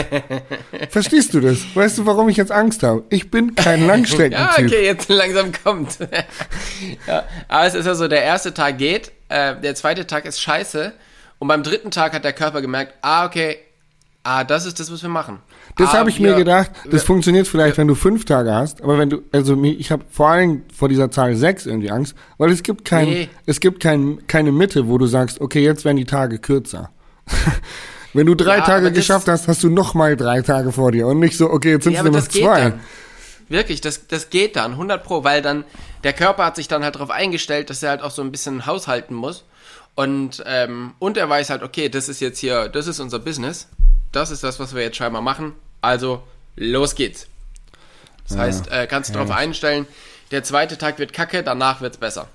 Verstehst 0.89 1.33
du 1.33 1.41
das? 1.41 1.59
Weißt 1.75 1.97
du, 1.97 2.05
warum 2.05 2.29
ich 2.29 2.37
jetzt 2.37 2.51
Angst 2.51 2.83
habe? 2.83 3.03
Ich 3.09 3.29
bin 3.29 3.53
kein 3.55 3.81
Ja, 3.85 3.87
Langstreckentyp. 3.87 4.65
okay, 4.65 4.85
jetzt 4.85 5.09
langsam 5.09 5.51
kommt. 5.63 5.97
ja, 7.07 7.23
aber 7.49 7.65
es 7.67 7.73
ist 7.73 7.85
ja 7.85 7.95
so, 7.95 8.07
der 8.07 8.23
erste 8.23 8.53
Tag 8.53 8.77
geht, 8.77 9.11
äh, 9.29 9.55
der 9.59 9.75
zweite 9.75 10.07
Tag 10.07 10.25
ist 10.25 10.41
scheiße 10.41 10.93
und 11.39 11.47
beim 11.49 11.63
dritten 11.63 11.91
Tag 11.91 12.13
hat 12.13 12.23
der 12.23 12.33
Körper 12.33 12.61
gemerkt, 12.61 12.93
ah, 13.01 13.25
okay, 13.25 13.57
ah, 14.23 14.43
das 14.45 14.65
ist 14.65 14.79
das, 14.79 14.91
was 14.91 15.01
wir 15.03 15.09
machen. 15.09 15.39
Das 15.75 15.89
ah, 15.89 15.99
habe 15.99 16.09
ich 16.09 16.19
wir- 16.19 16.31
mir 16.31 16.35
gedacht, 16.37 16.71
das 16.89 17.03
funktioniert 17.03 17.47
vielleicht, 17.47 17.77
wenn 17.77 17.87
du 17.87 17.93
fünf 17.95 18.25
Tage 18.25 18.53
hast, 18.53 18.81
aber 18.81 18.97
wenn 18.97 19.09
du, 19.09 19.21
also 19.31 19.61
ich 19.63 19.91
habe 19.91 20.05
vor 20.09 20.29
allem 20.29 20.63
vor 20.75 20.89
dieser 20.89 21.11
Zahl 21.11 21.35
sechs 21.35 21.65
irgendwie 21.65 21.91
Angst, 21.91 22.15
weil 22.37 22.51
es 22.51 22.63
gibt 22.63 22.85
kein, 22.85 23.09
Nee. 23.09 23.29
es 23.45 23.59
gibt 23.59 23.81
kein, 23.81 24.25
keine 24.27 24.51
Mitte, 24.51 24.87
wo 24.87 24.97
du 24.97 25.05
sagst, 25.05 25.39
okay, 25.41 25.63
jetzt 25.63 25.85
werden 25.85 25.97
die 25.97 26.05
Tage 26.05 26.39
kürzer. 26.39 26.89
wenn 28.13 28.25
du 28.25 28.35
drei 28.35 28.57
Ja, 28.59 28.65
Tage 28.65 28.91
geschafft 28.91 29.27
hast, 29.27 29.47
hast 29.47 29.63
du 29.63 29.69
noch 29.69 29.93
mal 29.93 30.15
drei 30.15 30.41
Tage 30.41 30.71
vor 30.71 30.91
dir 30.91 31.07
und 31.07 31.19
nicht 31.19 31.37
so, 31.37 31.49
okay, 31.51 31.71
jetzt 31.71 31.83
sind 31.83 31.95
es 31.95 32.01
nur 32.03 32.11
noch 32.11 32.27
zwei. 32.27 32.61
dann. 32.61 32.79
Wirklich, 33.49 33.79
das, 33.79 34.07
das 34.07 34.29
geht 34.29 34.55
dann, 34.57 34.71
100 34.73 35.03
pro, 35.03 35.23
weil 35.23 35.41
dann 35.41 35.63
der 36.03 36.13
Körper 36.13 36.45
hat 36.45 36.55
sich 36.57 36.67
dann 36.67 36.83
halt 36.83 36.95
darauf 36.95 37.11
eingestellt, 37.11 37.69
dass 37.69 37.81
er 37.81 37.91
halt 37.91 38.01
auch 38.01 38.11
so 38.11 38.21
ein 38.21 38.31
bisschen 38.31 38.65
haushalten 38.65 39.15
muss. 39.15 39.45
Und, 39.95 40.43
ähm, 40.45 40.91
und 40.99 41.17
er 41.17 41.29
weiß 41.29 41.49
halt, 41.49 41.63
okay, 41.63 41.87
das 41.89 42.09
ist 42.09 42.19
jetzt 42.19 42.39
hier, 42.39 42.67
das 42.67 42.87
ist 42.87 42.99
unser 42.99 43.19
Business. 43.19 43.67
Das 44.11 44.31
ist 44.31 44.43
das, 44.43 44.59
was 44.59 44.73
wir 44.73 44.81
jetzt 44.81 44.97
scheinbar 44.97 45.21
machen. 45.21 45.53
Also, 45.81 46.23
los 46.55 46.95
geht's. 46.95 47.27
Das 48.27 48.37
heißt, 48.37 48.71
äh, 48.71 48.87
kannst 48.87 49.09
du 49.09 49.13
darauf 49.13 49.31
einstellen, 49.31 49.87
der 50.31 50.43
zweite 50.43 50.77
Tag 50.77 50.99
wird 50.99 51.13
kacke, 51.13 51.43
danach 51.43 51.81
wird's 51.81 51.97
besser. 51.97 52.27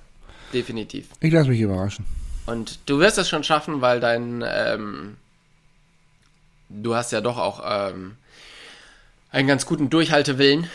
Definitiv. 0.53 1.07
Ich 1.19 1.31
lasse 1.31 1.49
mich 1.49 1.61
überraschen. 1.61 2.05
Und 2.45 2.79
du 2.87 2.99
wirst 2.99 3.17
es 3.17 3.29
schon 3.29 3.43
schaffen, 3.43 3.81
weil 3.81 3.99
dein, 3.99 4.43
ähm, 4.45 5.17
du 6.69 6.95
hast 6.95 7.11
ja 7.11 7.21
doch 7.21 7.37
auch 7.37 7.61
ähm, 7.65 8.17
einen 9.31 9.47
ganz 9.47 9.65
guten 9.65 9.89
Durchhaltewillen. 9.89 10.69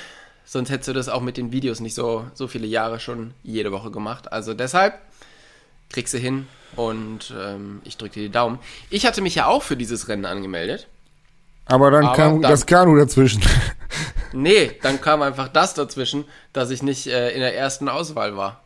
Sonst 0.45 0.71
hättest 0.71 0.89
du 0.89 0.93
das 0.95 1.09
auch 1.09 1.21
mit 1.21 1.37
den 1.37 1.53
Videos 1.53 1.81
nicht 1.81 1.95
so, 1.95 2.27
so 2.35 2.49
viele 2.49 2.67
Jahre 2.67 3.01
schon 3.01 3.35
jede 3.43 3.71
Woche 3.71 3.91
gemacht. 3.91 4.33
Also 4.33 4.55
deshalb 4.55 4.99
kriegst 5.91 6.15
du 6.15 6.19
hin 6.19 6.47
und 6.77 7.33
ähm, 7.39 7.81
ich 7.85 7.97
drücke 7.97 8.15
dir 8.15 8.23
die 8.27 8.33
Daumen. 8.33 8.59
Ich 8.91 9.07
hatte 9.07 9.21
mich 9.21 9.35
ja 9.35 9.47
auch 9.47 9.63
für 9.63 9.77
dieses 9.77 10.09
Rennen 10.09 10.25
angemeldet. 10.25 10.87
Aber 11.67 11.91
dann 11.91 12.07
Aber 12.07 12.17
kam 12.17 12.43
dann- 12.43 12.51
das 12.51 12.67
Kanu 12.67 12.97
dazwischen. 12.97 13.43
Nee, 14.33 14.73
dann 14.83 15.01
kam 15.01 15.23
einfach 15.23 15.49
das 15.49 15.73
dazwischen, 15.75 16.25
dass 16.53 16.69
ich 16.71 16.83
nicht 16.83 17.07
äh, 17.07 17.31
in 17.31 17.41
der 17.41 17.57
ersten 17.57 17.89
Auswahl 17.89 18.37
war. 18.37 18.61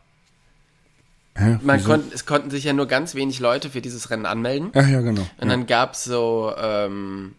Hä? 1.37 1.57
Man 1.61 1.83
konnte, 1.83 2.13
es 2.13 2.25
konnten 2.25 2.51
sich 2.51 2.65
ja 2.65 2.73
nur 2.73 2.85
ganz 2.85 3.15
wenig 3.15 3.39
Leute 3.39 3.69
für 3.69 3.81
dieses 3.81 4.09
Rennen 4.09 4.25
anmelden. 4.25 4.71
Ach 4.75 4.87
ja, 4.87 5.01
genau. 5.01 5.25
Und 5.39 5.49
dann 5.49 5.65
gab's 5.65 6.03
so, 6.03 6.53
ähm, 6.57 7.33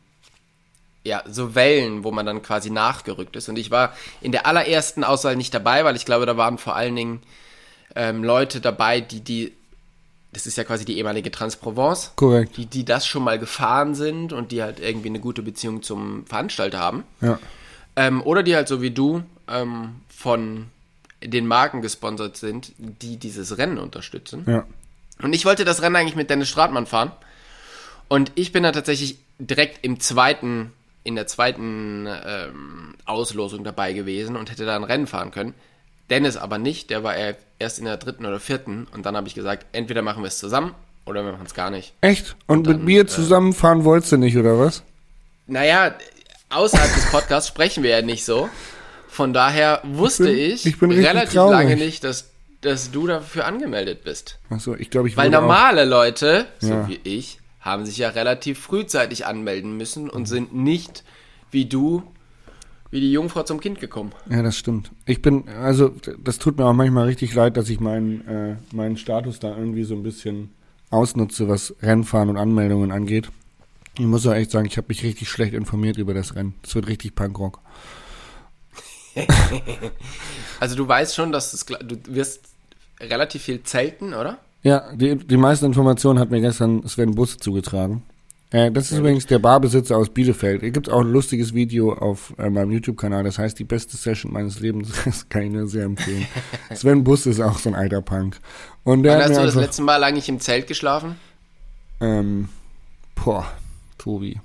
ja, 1.04 1.22
so 1.26 1.54
Wellen, 1.54 2.02
wo 2.02 2.10
man 2.10 2.26
dann 2.26 2.42
quasi 2.42 2.70
nachgerückt 2.70 3.36
ist. 3.36 3.48
Und 3.48 3.58
ich 3.58 3.70
war 3.70 3.92
in 4.20 4.32
der 4.32 4.46
allerersten 4.46 5.04
Auswahl 5.04 5.36
nicht 5.36 5.52
dabei, 5.54 5.84
weil 5.84 5.94
ich 5.94 6.06
glaube, 6.06 6.26
da 6.26 6.36
waren 6.36 6.56
vor 6.58 6.74
allen 6.74 6.96
Dingen 6.96 7.22
ähm, 7.94 8.24
Leute 8.24 8.60
dabei, 8.60 9.00
die, 9.00 9.20
die, 9.20 9.52
das 10.34 10.46
ist 10.46 10.56
ja 10.56 10.64
quasi 10.64 10.84
die 10.84 10.98
ehemalige 10.98 11.30
Transprovence, 11.30 12.12
Korrekt. 12.16 12.56
die, 12.56 12.66
die 12.66 12.84
das 12.84 13.06
schon 13.06 13.24
mal 13.24 13.38
gefahren 13.38 13.94
sind 13.94 14.32
und 14.32 14.52
die 14.52 14.62
halt 14.62 14.80
irgendwie 14.80 15.08
eine 15.08 15.20
gute 15.20 15.42
Beziehung 15.42 15.82
zum 15.82 16.26
Veranstalter 16.26 16.78
haben. 16.78 17.04
Ja. 17.20 17.38
Ähm, 17.96 18.22
oder 18.22 18.42
die 18.42 18.54
halt 18.54 18.68
so 18.68 18.82
wie 18.82 18.90
du 18.90 19.22
ähm, 19.48 20.00
von 20.08 20.66
den 21.22 21.46
Marken 21.46 21.80
gesponsert 21.80 22.36
sind, 22.36 22.72
die 22.76 23.16
dieses 23.16 23.56
Rennen 23.56 23.78
unterstützen. 23.78 24.44
Ja. 24.46 24.66
Und 25.22 25.32
ich 25.32 25.44
wollte 25.44 25.64
das 25.64 25.80
Rennen 25.80 25.96
eigentlich 25.96 26.16
mit 26.16 26.28
Dennis 26.28 26.48
Stratmann 26.48 26.86
fahren. 26.86 27.12
Und 28.08 28.32
ich 28.34 28.52
bin 28.52 28.64
da 28.64 28.72
tatsächlich 28.72 29.18
direkt 29.38 29.84
im 29.84 30.00
zweiten, 30.00 30.72
in 31.04 31.14
der 31.14 31.26
zweiten 31.26 32.06
ähm, 32.06 32.94
Auslosung 33.04 33.64
dabei 33.64 33.92
gewesen 33.92 34.36
und 34.36 34.50
hätte 34.50 34.66
da 34.66 34.76
ein 34.76 34.84
Rennen 34.84 35.06
fahren 35.06 35.30
können. 35.30 35.54
Dennis 36.10 36.36
aber 36.36 36.58
nicht, 36.58 36.90
der 36.90 37.02
war 37.02 37.14
er- 37.16 37.36
erst 37.58 37.78
in 37.78 37.84
der 37.86 37.96
dritten 37.96 38.26
oder 38.26 38.40
vierten. 38.40 38.86
Und 38.92 39.06
dann 39.06 39.16
habe 39.16 39.26
ich 39.28 39.34
gesagt, 39.34 39.66
entweder 39.72 40.02
machen 40.02 40.22
wir 40.22 40.28
es 40.28 40.38
zusammen 40.38 40.74
oder 41.06 41.24
wir 41.24 41.32
machen 41.32 41.46
es 41.46 41.54
gar 41.54 41.70
nicht. 41.70 41.92
Echt? 42.00 42.36
Und, 42.46 42.66
mit 42.66 42.76
dann, 42.78 42.84
mir 42.84 43.02
äh, 43.02 43.06
zusammenfahren 43.06 43.84
wolltest 43.84 44.12
du 44.12 44.16
nicht, 44.18 44.36
oder 44.36 44.58
was? 44.58 44.82
Naja, 45.46 45.94
außerhalb 46.50 46.94
des 46.94 47.06
Podcasts 47.10 47.48
sprechen 47.48 47.82
wir 47.82 47.90
ja 47.90 48.02
nicht 48.02 48.24
so. 48.24 48.48
Von 49.08 49.32
daher 49.32 49.80
wusste 49.84 50.24
bin- 50.24 50.36
ich, 50.38 50.66
ich 50.66 50.78
bin 50.78 50.90
relativ 50.90 51.34
traurig. 51.34 51.52
lange 51.52 51.76
nicht, 51.76 52.02
dass, 52.04 52.30
dass 52.62 52.90
du 52.90 53.06
dafür 53.06 53.46
angemeldet 53.46 54.02
bist. 54.04 54.38
Achso, 54.50 54.74
ich 54.74 54.90
glaube, 54.90 55.08
ich 55.08 55.16
Weil 55.16 55.28
wurde 55.28 55.38
auch- 55.38 55.42
normale 55.42 55.84
Leute, 55.84 56.46
so 56.58 56.68
Ja. 56.70 56.88
wie 56.88 57.00
ich, 57.04 57.38
haben 57.60 57.86
sich 57.86 57.96
ja 57.98 58.10
relativ 58.10 58.58
frühzeitig 58.60 59.24
anmelden 59.26 59.76
müssen 59.76 60.10
und 60.10 60.26
sind 60.26 60.54
nicht 60.54 61.02
wie 61.50 61.64
du, 61.66 62.02
wie 62.94 63.00
die 63.00 63.10
Jungfrau 63.10 63.42
zum 63.42 63.58
Kind 63.58 63.80
gekommen. 63.80 64.12
Ja, 64.30 64.40
das 64.42 64.56
stimmt. 64.56 64.92
Ich 65.04 65.20
bin, 65.20 65.48
also, 65.48 65.90
das 66.22 66.38
tut 66.38 66.56
mir 66.56 66.64
auch 66.64 66.74
manchmal 66.74 67.06
richtig 67.06 67.34
leid, 67.34 67.56
dass 67.56 67.68
ich 67.68 67.80
meinen, 67.80 68.24
äh, 68.28 68.56
meinen 68.72 68.96
Status 68.96 69.40
da 69.40 69.48
irgendwie 69.48 69.82
so 69.82 69.96
ein 69.96 70.04
bisschen 70.04 70.50
ausnutze, 70.90 71.48
was 71.48 71.74
Rennfahren 71.82 72.28
und 72.28 72.36
Anmeldungen 72.36 72.92
angeht. 72.92 73.30
Ich 73.98 74.06
muss 74.06 74.24
auch 74.28 74.32
echt 74.32 74.52
sagen, 74.52 74.66
ich 74.66 74.76
habe 74.76 74.86
mich 74.88 75.02
richtig 75.02 75.28
schlecht 75.28 75.54
informiert 75.54 75.98
über 75.98 76.14
das 76.14 76.36
Rennen. 76.36 76.54
Es 76.62 76.72
wird 76.76 76.86
richtig 76.86 77.16
Punkrock. 77.16 77.58
Also 80.60 80.76
du 80.76 80.86
weißt 80.86 81.14
schon, 81.14 81.32
dass 81.32 81.52
es, 81.52 81.66
du 81.66 81.98
wirst 82.06 82.44
relativ 83.00 83.42
viel 83.42 83.62
zelten, 83.64 84.14
oder? 84.14 84.38
Ja, 84.62 84.94
die, 84.94 85.16
die 85.16 85.36
meisten 85.36 85.66
Informationen 85.66 86.18
hat 86.18 86.30
mir 86.30 86.40
gestern 86.40 86.86
Sven 86.86 87.14
Bus 87.14 87.36
zugetragen. 87.36 88.02
Äh, 88.54 88.70
das 88.70 88.92
ist 88.92 88.98
übrigens 88.98 89.26
der 89.26 89.40
Barbesitzer 89.40 89.96
aus 89.96 90.10
Bielefeld. 90.10 90.60
Hier 90.60 90.70
gibt 90.70 90.88
auch 90.88 91.00
ein 91.00 91.10
lustiges 91.10 91.54
Video 91.54 91.92
auf 91.92 92.32
äh, 92.38 92.48
meinem 92.48 92.70
YouTube-Kanal. 92.70 93.24
Das 93.24 93.36
heißt, 93.36 93.58
die 93.58 93.64
beste 93.64 93.96
Session 93.96 94.32
meines 94.32 94.60
Lebens. 94.60 94.92
Das 95.04 95.28
kann 95.28 95.42
ich 95.42 95.50
nur 95.50 95.66
sehr 95.66 95.84
empfehlen. 95.86 96.24
Sven 96.72 97.02
Bus 97.02 97.26
ist 97.26 97.40
auch 97.40 97.58
so 97.58 97.68
ein 97.70 97.74
alter 97.74 98.00
Punk. 98.00 98.38
Und 98.84 99.02
der 99.02 99.14
Wann 99.18 99.22
hast 99.22 99.36
du 99.36 99.42
das 99.42 99.54
letzte 99.56 99.82
Mal 99.82 100.04
eigentlich 100.04 100.28
im 100.28 100.38
Zelt 100.38 100.68
geschlafen? 100.68 101.16
ähm, 102.00 102.48
boah, 103.16 103.44
Tobi. 103.98 104.40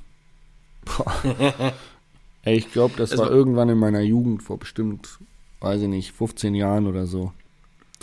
Boah. 0.85 1.13
Ey, 2.43 2.55
ich 2.57 2.71
glaube, 2.71 2.95
das 2.97 3.11
Es 3.11 3.19
war 3.19 3.25
war- 3.27 3.31
irgendwann 3.31 3.69
in 3.69 3.77
meiner 3.77 4.01
Jugend 4.01 4.41
vor 4.41 4.57
bestimmt, 4.57 5.19
weiß 5.59 5.81
ich 5.83 5.87
nicht, 5.87 6.13
15 6.13 6.55
Jahren 6.55 6.87
oder 6.87 7.05
so. 7.05 7.31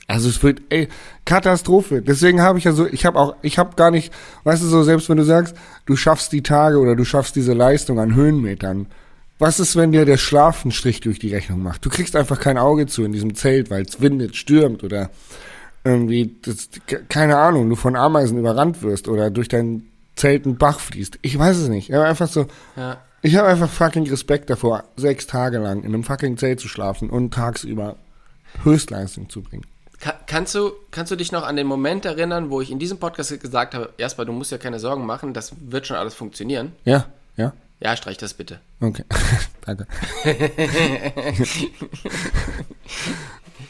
Also 0.08 0.28
es 0.28 0.42
wird, 0.42 0.62
ey, 0.70 0.88
Katastrophe. 1.24 2.00
Deswegen 2.00 2.40
habe 2.40 2.58
ich 2.58 2.64
ja 2.64 2.72
so, 2.72 2.86
ich 2.86 3.04
habe 3.04 3.18
auch, 3.18 3.34
ich 3.42 3.58
habe 3.58 3.74
gar 3.74 3.90
nicht, 3.90 4.12
weißt 4.44 4.62
du 4.62 4.66
so, 4.68 4.82
selbst 4.84 5.08
wenn 5.08 5.16
du 5.16 5.24
sagst, 5.24 5.56
du 5.84 5.96
schaffst 5.96 6.32
die 6.32 6.42
Tage 6.42 6.78
oder 6.78 6.94
du 6.94 7.04
schaffst 7.04 7.34
diese 7.34 7.54
Leistung 7.54 7.98
an 7.98 8.14
Höhenmetern, 8.14 8.86
was 9.38 9.60
ist, 9.60 9.76
wenn 9.76 9.92
dir 9.92 10.04
der 10.04 10.16
Schlaf 10.16 10.64
einen 10.64 10.72
Strich 10.72 11.00
durch 11.00 11.18
die 11.18 11.34
Rechnung 11.34 11.62
macht? 11.62 11.84
Du 11.84 11.90
kriegst 11.90 12.14
einfach 12.16 12.40
kein 12.40 12.56
Auge 12.56 12.86
zu 12.86 13.04
in 13.04 13.12
diesem 13.12 13.34
Zelt, 13.34 13.68
weil 13.70 13.82
es 13.82 14.00
windet, 14.00 14.36
stürmt 14.36 14.82
oder 14.84 15.10
irgendwie, 15.84 16.36
das, 16.42 16.68
keine 17.08 17.36
Ahnung, 17.36 17.68
du 17.68 17.76
von 17.76 17.96
Ameisen 17.96 18.38
überrannt 18.38 18.82
wirst 18.82 19.08
oder 19.08 19.30
durch 19.30 19.48
dein 19.48 19.82
Zelt 20.14 20.46
ein 20.46 20.56
Bach 20.56 20.80
fließt. 20.80 21.18
Ich 21.22 21.38
weiß 21.38 21.56
es 21.58 21.68
nicht. 21.68 21.92
Aber 21.92 22.04
einfach 22.06 22.28
so, 22.28 22.46
Ja. 22.76 22.98
ich 23.22 23.36
habe 23.36 23.48
einfach 23.48 23.68
fucking 23.70 24.08
Respekt 24.08 24.48
davor, 24.50 24.84
sechs 24.96 25.26
Tage 25.26 25.58
lang 25.58 25.80
in 25.80 25.92
einem 25.92 26.04
fucking 26.04 26.38
Zelt 26.38 26.60
zu 26.60 26.68
schlafen 26.68 27.10
und 27.10 27.34
tagsüber 27.34 27.96
Höchstleistung 28.64 29.28
zu 29.28 29.42
bringen. 29.42 29.64
Ka 30.00 30.14
kannst, 30.26 30.54
du, 30.54 30.72
kannst 30.90 31.10
du 31.10 31.16
dich 31.16 31.32
noch 31.32 31.42
an 31.46 31.56
den 31.56 31.66
Moment 31.66 32.04
erinnern, 32.04 32.50
wo 32.50 32.60
ich 32.60 32.70
in 32.70 32.78
diesem 32.78 32.98
Podcast 32.98 33.40
gesagt 33.40 33.74
habe, 33.74 33.90
erstmal, 33.96 34.26
du 34.26 34.32
musst 34.32 34.52
ja 34.52 34.58
keine 34.58 34.78
Sorgen 34.78 35.06
machen, 35.06 35.32
das 35.32 35.52
wird 35.58 35.86
schon 35.86 35.96
alles 35.96 36.14
funktionieren? 36.14 36.72
Ja, 36.84 37.06
ja, 37.36 37.52
Ja, 37.80 37.96
streich 37.96 38.18
das 38.18 38.34
bitte. 38.34 38.60
okay, 38.80 39.04
danke. 39.64 39.86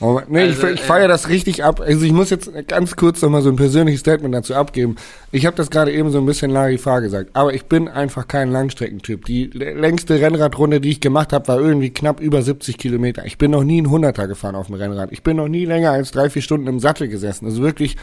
Oh, 0.06 0.20
nee, 0.28 0.42
Also, 0.42 0.68
ich, 0.68 0.74
ich 0.74 0.80
äh, 0.82 0.84
feiere 0.84 1.08
das 1.08 1.28
richtig 1.28 1.64
ab. 1.64 1.80
Also 1.80 2.04
ich 2.04 2.12
muss 2.12 2.30
jetzt 2.30 2.48
ganz 2.68 2.94
kurz 2.94 3.20
noch 3.22 3.30
mal 3.30 3.42
so 3.42 3.48
ein 3.48 3.56
persönliches 3.56 4.00
Statement 4.00 4.32
dazu 4.32 4.54
abgeben. 4.54 4.94
Ich 5.32 5.46
habe 5.46 5.56
das 5.56 5.68
gerade 5.68 5.92
eben 5.92 6.10
so 6.10 6.18
ein 6.18 6.26
bisschen 6.26 6.52
Larifar 6.52 7.00
gesagt, 7.00 7.30
aber 7.32 7.54
ich 7.54 7.64
bin 7.64 7.88
einfach 7.88 8.28
kein 8.28 8.52
Langstreckentyp. 8.52 9.24
Die 9.24 9.46
längste 9.46 10.20
Rennradrunde, 10.20 10.80
die 10.80 10.90
ich 10.90 11.00
gemacht 11.00 11.32
habe, 11.32 11.48
war 11.48 11.60
irgendwie 11.60 11.90
knapp 11.90 12.20
über 12.20 12.40
70 12.40 12.78
Kilometer. 12.78 13.26
Ich 13.26 13.36
bin 13.36 13.50
noch 13.50 13.64
nie 13.64 13.82
ein 13.82 13.90
Hunderter 13.90 14.28
gefahren 14.28 14.54
auf 14.54 14.66
dem 14.66 14.76
Rennrad. 14.76 15.10
Ich 15.10 15.24
bin 15.24 15.38
noch 15.38 15.48
nie 15.48 15.64
länger 15.64 15.90
als 15.90 16.12
drei, 16.12 16.30
vier 16.30 16.42
Stunden 16.42 16.68
im 16.68 16.78
Sattel 16.78 17.08
gesessen. 17.08 17.46
Also 17.46 17.62
wirklich 17.62 17.96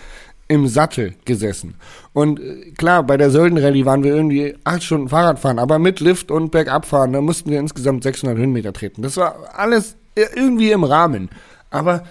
im 0.49 0.67
Sattel 0.67 1.13
gesessen. 1.23 1.75
Und 2.11 2.41
äh, 2.41 2.71
klar, 2.77 3.03
bei 3.03 3.15
der 3.15 3.29
Sölden-Rallye 3.29 3.85
waren 3.85 4.03
wir 4.03 4.13
irgendwie 4.13 4.55
acht 4.65 4.83
Stunden 4.83 5.07
Fahrrad 5.07 5.39
fahren, 5.39 5.57
aber 5.57 5.79
mit 5.79 6.01
Lift 6.01 6.31
und 6.31 6.51
Bergabfahren, 6.51 7.13
da 7.13 7.21
mussten 7.21 7.49
wir 7.49 7.59
insgesamt 7.59 8.03
600 8.03 8.37
Höhenmeter 8.37 8.73
treten. 8.73 9.03
Das 9.03 9.15
war 9.15 9.37
alles 9.53 9.95
äh, 10.15 10.25
irgendwie 10.35 10.71
im 10.71 10.83
Rahmen. 10.83 11.29
Aber 11.73 12.03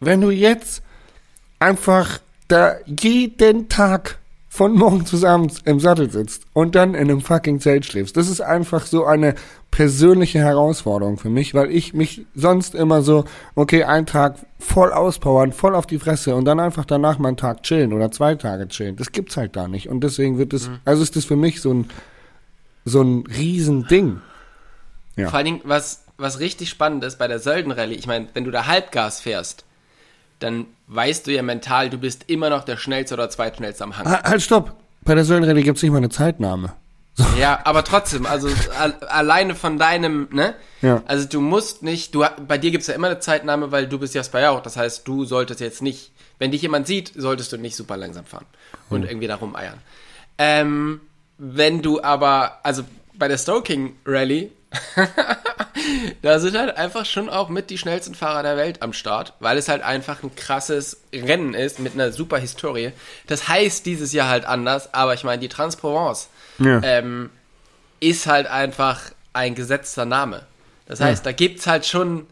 wenn 0.00 0.20
du 0.20 0.30
jetzt 0.30 0.82
einfach 1.58 2.18
da 2.48 2.76
jeden 2.86 3.68
Tag 3.68 4.18
von 4.52 4.74
morgens 4.74 5.10
bis 5.10 5.24
abends 5.24 5.62
im 5.64 5.80
Sattel 5.80 6.10
sitzt 6.10 6.42
und 6.52 6.74
dann 6.74 6.92
in 6.92 7.10
einem 7.10 7.22
fucking 7.22 7.58
Zelt 7.58 7.86
schläfst. 7.86 8.18
Das 8.18 8.28
ist 8.28 8.42
einfach 8.42 8.84
so 8.84 9.06
eine 9.06 9.34
persönliche 9.70 10.40
Herausforderung 10.40 11.16
für 11.16 11.30
mich, 11.30 11.54
weil 11.54 11.70
ich 11.70 11.94
mich 11.94 12.26
sonst 12.34 12.74
immer 12.74 13.00
so, 13.00 13.24
okay, 13.54 13.84
einen 13.84 14.04
Tag 14.04 14.36
voll 14.58 14.92
auspowern, 14.92 15.52
voll 15.52 15.74
auf 15.74 15.86
die 15.86 15.98
Fresse 15.98 16.34
und 16.34 16.44
dann 16.44 16.60
einfach 16.60 16.84
danach 16.84 17.18
mal 17.18 17.28
einen 17.28 17.38
Tag 17.38 17.62
chillen 17.62 17.94
oder 17.94 18.10
zwei 18.10 18.34
Tage 18.34 18.68
chillen. 18.68 18.96
Das 18.96 19.12
gibt's 19.12 19.38
halt 19.38 19.56
da 19.56 19.68
nicht. 19.68 19.88
Und 19.88 20.04
deswegen 20.04 20.36
wird 20.36 20.52
es, 20.52 20.68
also 20.84 21.02
ist 21.02 21.16
das 21.16 21.24
für 21.24 21.36
mich 21.36 21.62
so 21.62 21.72
ein, 21.72 21.88
so 22.84 23.00
ein 23.00 23.24
Riesending. 23.26 24.20
Ja. 25.16 25.28
Vor 25.28 25.38
allen 25.38 25.46
Dingen, 25.46 25.60
was, 25.64 26.01
was 26.18 26.38
richtig 26.40 26.68
spannend 26.70 27.04
ist 27.04 27.18
bei 27.18 27.28
der 27.28 27.38
Söldenrallye, 27.38 27.94
ich 27.94 28.06
meine, 28.06 28.28
wenn 28.34 28.44
du 28.44 28.50
da 28.50 28.66
Halbgas 28.66 29.20
fährst, 29.20 29.64
dann 30.38 30.66
weißt 30.88 31.26
du 31.26 31.32
ja 31.32 31.42
mental, 31.42 31.90
du 31.90 31.98
bist 31.98 32.24
immer 32.28 32.50
noch 32.50 32.64
der 32.64 32.76
schnellste 32.76 33.14
oder 33.14 33.30
zweitschnellste 33.30 33.84
am 33.84 33.96
Hang. 33.96 34.08
Ha- 34.10 34.22
Halt, 34.24 34.42
stopp! 34.42 34.74
Bei 35.04 35.14
der 35.14 35.24
Säulenrallye 35.24 35.62
gibt's 35.62 35.82
nicht 35.82 35.90
mal 35.92 35.98
eine 35.98 36.10
Zeitnahme. 36.10 36.74
Ja, 37.38 37.60
aber 37.64 37.84
trotzdem, 37.84 38.24
also 38.24 38.48
al 38.78 38.94
alleine 39.04 39.54
von 39.54 39.78
deinem, 39.78 40.28
ne? 40.32 40.54
Ja. 40.80 41.02
Also 41.06 41.28
du 41.28 41.40
musst 41.42 41.82
nicht, 41.82 42.14
du 42.14 42.24
bei 42.48 42.56
dir 42.56 42.70
gibt's 42.70 42.86
ja 42.86 42.94
immer 42.94 43.08
eine 43.08 43.18
Zeitnahme, 43.18 43.70
weil 43.70 43.86
du 43.86 43.98
bist 43.98 44.14
Jasper 44.14 44.40
Jauch. 44.40 44.62
Das 44.62 44.76
heißt, 44.78 45.06
du 45.06 45.24
solltest 45.26 45.60
jetzt 45.60 45.82
nicht, 45.82 46.10
wenn 46.38 46.50
dich 46.52 46.62
jemand 46.62 46.86
sieht, 46.86 47.12
solltest 47.14 47.52
du 47.52 47.58
nicht 47.58 47.76
super 47.76 47.96
langsam 47.98 48.24
fahren 48.24 48.46
und 48.88 49.04
irgendwie 49.04 49.26
da 49.26 49.34
rumeiern. 49.36 49.78
Ähm, 50.38 51.00
wenn 51.36 51.82
du 51.82 52.02
aber, 52.02 52.60
also 52.62 52.82
bei 53.14 53.28
der 53.28 53.36
Stoking 53.38 53.94
Rally, 54.06 54.50
da 56.22 56.38
sind 56.38 56.56
halt 56.56 56.76
einfach 56.76 57.04
schon 57.04 57.28
auch 57.28 57.48
mit 57.48 57.70
die 57.70 57.78
schnellsten 57.78 58.14
Fahrer 58.14 58.42
der 58.42 58.56
Welt 58.56 58.82
am 58.82 58.92
Start, 58.92 59.34
weil 59.40 59.58
es 59.58 59.68
halt 59.68 59.82
einfach 59.82 60.22
ein 60.22 60.34
krasses 60.34 61.00
Rennen 61.12 61.54
ist 61.54 61.78
mit 61.78 61.94
einer 61.94 62.12
super 62.12 62.38
Historie. 62.38 62.92
Das 63.26 63.48
heißt 63.48 63.84
dieses 63.86 64.12
Jahr 64.12 64.28
halt 64.28 64.44
anders, 64.44 64.92
aber 64.94 65.14
ich 65.14 65.24
meine, 65.24 65.40
die 65.40 65.48
Transprovence 65.48 66.28
Ja. 66.58 66.80
ähm, 66.82 67.30
ist 68.00 68.26
halt 68.26 68.46
einfach 68.46 69.00
ein 69.32 69.54
gesetzter 69.54 70.04
Name. 70.04 70.44
Das 70.86 71.00
heißt, 71.00 71.24
da 71.24 71.32
gibt's 71.32 71.66
halt 71.66 71.86
schon. 71.86 72.26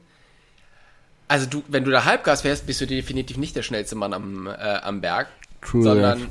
Also 1.28 1.46
du, 1.46 1.62
wenn 1.68 1.84
du 1.84 1.90
da 1.92 2.04
Halbgas 2.04 2.42
fährst, 2.42 2.66
bist 2.66 2.80
du 2.80 2.86
definitiv 2.86 3.36
nicht 3.36 3.54
der 3.54 3.62
schnellste 3.62 3.94
Mann 3.94 4.12
am, 4.12 4.48
äh, 4.48 4.50
am 4.50 5.00
Berg. 5.00 5.28
True 5.62 5.82
sondern 5.82 6.28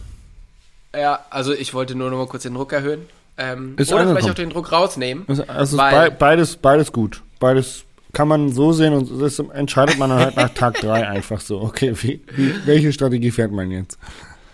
ja, 0.94 1.24
also 1.30 1.54
ich 1.54 1.74
wollte 1.74 1.96
nur 1.96 2.10
noch 2.10 2.18
mal 2.18 2.28
kurz 2.28 2.44
den 2.44 2.56
Druck 2.56 2.74
erhöhen. 2.74 3.08
Ähm, 3.42 3.76
Ist 3.78 3.92
oder 3.94 4.02
vielleicht 4.02 4.10
angekommen. 4.10 4.32
auch 4.32 4.36
den 4.36 4.50
Druck 4.50 4.72
rausnehmen. 4.74 5.24
Also, 5.28 5.44
also 5.48 5.78
weil, 5.78 6.10
bei, 6.12 6.16
beides, 6.16 6.58
beides 6.58 6.92
gut. 6.92 7.24
Beides 7.40 7.86
kann 8.12 8.28
man 8.28 8.52
so 8.52 8.74
sehen 8.74 8.94
und 8.94 9.22
das 9.22 9.40
entscheidet 9.40 9.98
man 9.98 10.10
dann 10.10 10.20
halt 10.20 10.36
nach 10.36 10.50
Tag 10.54 10.76
drei 10.82 11.08
einfach 11.08 11.40
so. 11.40 11.62
Okay, 11.62 11.94
wie, 12.02 12.22
wie, 12.36 12.54
welche 12.66 12.92
Strategie 12.92 13.32
fährt 13.32 13.52
man 13.54 13.72
jetzt? 13.72 13.98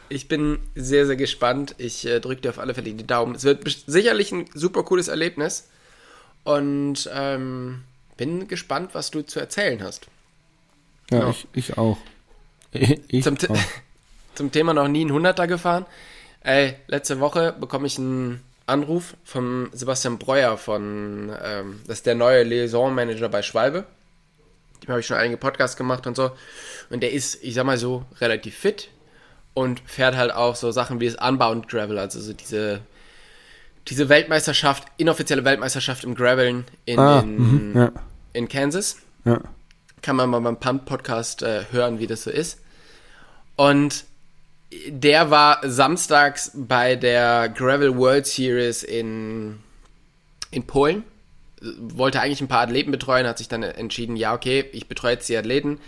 Ich 0.09 0.27
bin 0.27 0.59
sehr, 0.75 1.07
sehr 1.07 1.15
gespannt. 1.15 1.73
Ich 1.79 2.05
äh, 2.05 2.19
drücke 2.19 2.41
dir 2.41 2.49
auf 2.49 2.59
alle 2.59 2.75
Fälle 2.75 2.93
die 2.93 3.07
Daumen. 3.07 3.33
Es 3.33 3.43
wird 3.43 3.63
sicherlich 3.87 4.31
ein 4.31 4.45
super 4.53 4.83
cooles 4.83 5.07
Erlebnis. 5.07 5.67
Und 6.43 7.09
ähm, 7.11 7.81
bin 8.17 8.47
gespannt, 8.47 8.91
was 8.93 9.09
du 9.09 9.23
zu 9.23 9.39
erzählen 9.39 9.81
hast. 9.81 10.05
Ja, 11.09 11.19
Ja. 11.21 11.29
Ich, 11.31 11.47
ich 11.53 11.77
auch. 11.79 11.97
Ich, 12.71 13.01
ich 13.07 13.23
Zum, 13.23 13.35
auch. 13.49 13.57
zum 14.35 14.51
Thema 14.51 14.75
noch 14.75 14.87
nie 14.87 15.05
ein 15.05 15.11
Hunderter 15.11 15.47
gefahren. 15.47 15.87
Ey, 16.41 16.75
letzte 16.85 17.19
Woche 17.19 17.55
bekomme 17.59 17.87
ich 17.87 17.97
einen 17.97 18.41
Anruf 18.67 19.15
von 19.23 19.69
Sebastian 19.73 20.17
Breuer 20.17 20.57
von, 20.57 21.31
ähm, 21.43 21.81
das 21.87 21.97
ist 21.99 22.05
der 22.05 22.15
neue 22.15 22.43
Liaison-Manager 22.43 23.29
bei 23.29 23.41
Schwalbe. 23.41 23.85
Dem 24.83 24.89
habe 24.89 24.99
ich 24.99 25.05
schon 25.07 25.17
einige 25.17 25.37
Podcasts 25.37 25.77
gemacht 25.77 26.07
und 26.07 26.15
so. 26.15 26.31
Und 26.89 27.01
der 27.01 27.11
ist, 27.11 27.43
ich 27.43 27.53
sag 27.53 27.65
mal 27.65 27.77
so, 27.77 28.05
relativ 28.19 28.57
fit 28.57 28.89
und 29.53 29.81
fährt 29.85 30.15
halt 30.15 30.31
auch 30.33 30.55
so 30.55 30.71
Sachen 30.71 30.99
wie 30.99 31.09
das 31.09 31.15
Unbound 31.15 31.67
Gravel, 31.67 31.97
also 31.97 32.19
so 32.19 32.33
diese, 32.33 32.81
diese 33.87 34.09
Weltmeisterschaft, 34.09 34.83
inoffizielle 34.97 35.45
Weltmeisterschaft 35.45 36.03
im 36.03 36.15
Graveln 36.15 36.65
in, 36.85 36.99
Ah, 36.99 37.19
in, 37.19 37.71
mhm, 37.71 37.77
ja, 37.77 37.91
in 38.33 38.47
Kansas 38.49 38.97
ja. 39.23 39.41
kann 40.01 40.15
man 40.15 40.29
mal 40.29 40.41
beim 40.41 40.59
Pump-Podcast 40.59 41.43
äh, 41.43 41.65
hören, 41.71 41.99
wie 41.99 42.07
das 42.07 42.23
so 42.23 42.31
ist. 42.31 42.61
Und 43.55 44.05
der 44.87 45.31
war 45.31 45.59
samstags 45.63 46.51
bei 46.53 46.95
der 46.95 47.49
Gravel 47.49 47.97
World 47.97 48.27
Series 48.27 48.83
in, 48.83 49.59
in 50.51 50.65
Polen. 50.65 51.03
Wollte 51.61 52.21
eigentlich 52.21 52.41
ein 52.41 52.47
paar 52.47 52.61
Athleten 52.61 52.91
betreuen, 52.91 53.27
hat 53.27 53.37
sich 53.37 53.47
dann 53.47 53.63
entschieden, 53.63 54.15
ja, 54.15 54.33
okay, 54.33 54.69
ich 54.71 54.87
betreue 54.87 55.13
jetzt 55.13 55.29
die 55.29 55.37
Athleten, 55.37 55.79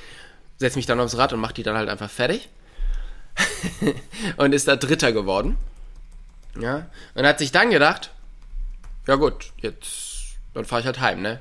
setze 0.58 0.78
mich 0.78 0.86
dann 0.86 1.00
aufs 1.00 1.18
Rad 1.18 1.34
und 1.34 1.40
mache 1.40 1.54
die 1.54 1.64
dann 1.64 1.78
halt 1.78 1.90
einfach 1.90 2.10
fertig. 2.10 2.50
und 4.38 4.54
ist 4.54 4.68
da 4.68 4.76
Dritter 4.76 5.12
geworden. 5.12 5.58
Ja. 6.60 6.88
Und 7.14 7.26
hat 7.26 7.40
sich 7.40 7.52
dann 7.52 7.70
gedacht, 7.70 8.12
ja 9.08 9.16
gut, 9.16 9.52
jetzt, 9.58 10.38
dann 10.54 10.66
fahre 10.66 10.82
ich 10.82 10.86
halt 10.88 11.00
heim, 11.00 11.22
ne? 11.22 11.40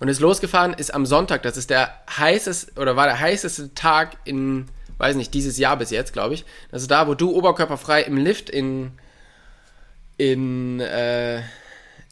Und 0.00 0.08
ist 0.08 0.20
losgefahren, 0.20 0.74
ist 0.74 0.92
am 0.92 1.06
Sonntag, 1.06 1.44
das 1.44 1.56
ist 1.56 1.70
der 1.70 1.94
heißeste, 2.18 2.80
oder 2.80 2.96
war 2.96 3.06
der 3.06 3.20
heißeste 3.20 3.72
Tag 3.74 4.16
in, 4.24 4.68
weiß 4.98 5.16
nicht, 5.16 5.34
dieses 5.34 5.58
Jahr 5.58 5.76
bis 5.76 5.90
jetzt, 5.90 6.12
glaube 6.12 6.34
ich. 6.34 6.44
Das 6.70 6.82
ist 6.82 6.90
da, 6.90 7.06
wo 7.06 7.14
du 7.14 7.30
oberkörperfrei 7.30 8.02
im 8.02 8.16
Lift 8.16 8.50
in, 8.50 8.92
in, 10.16 10.80
äh, 10.80 11.42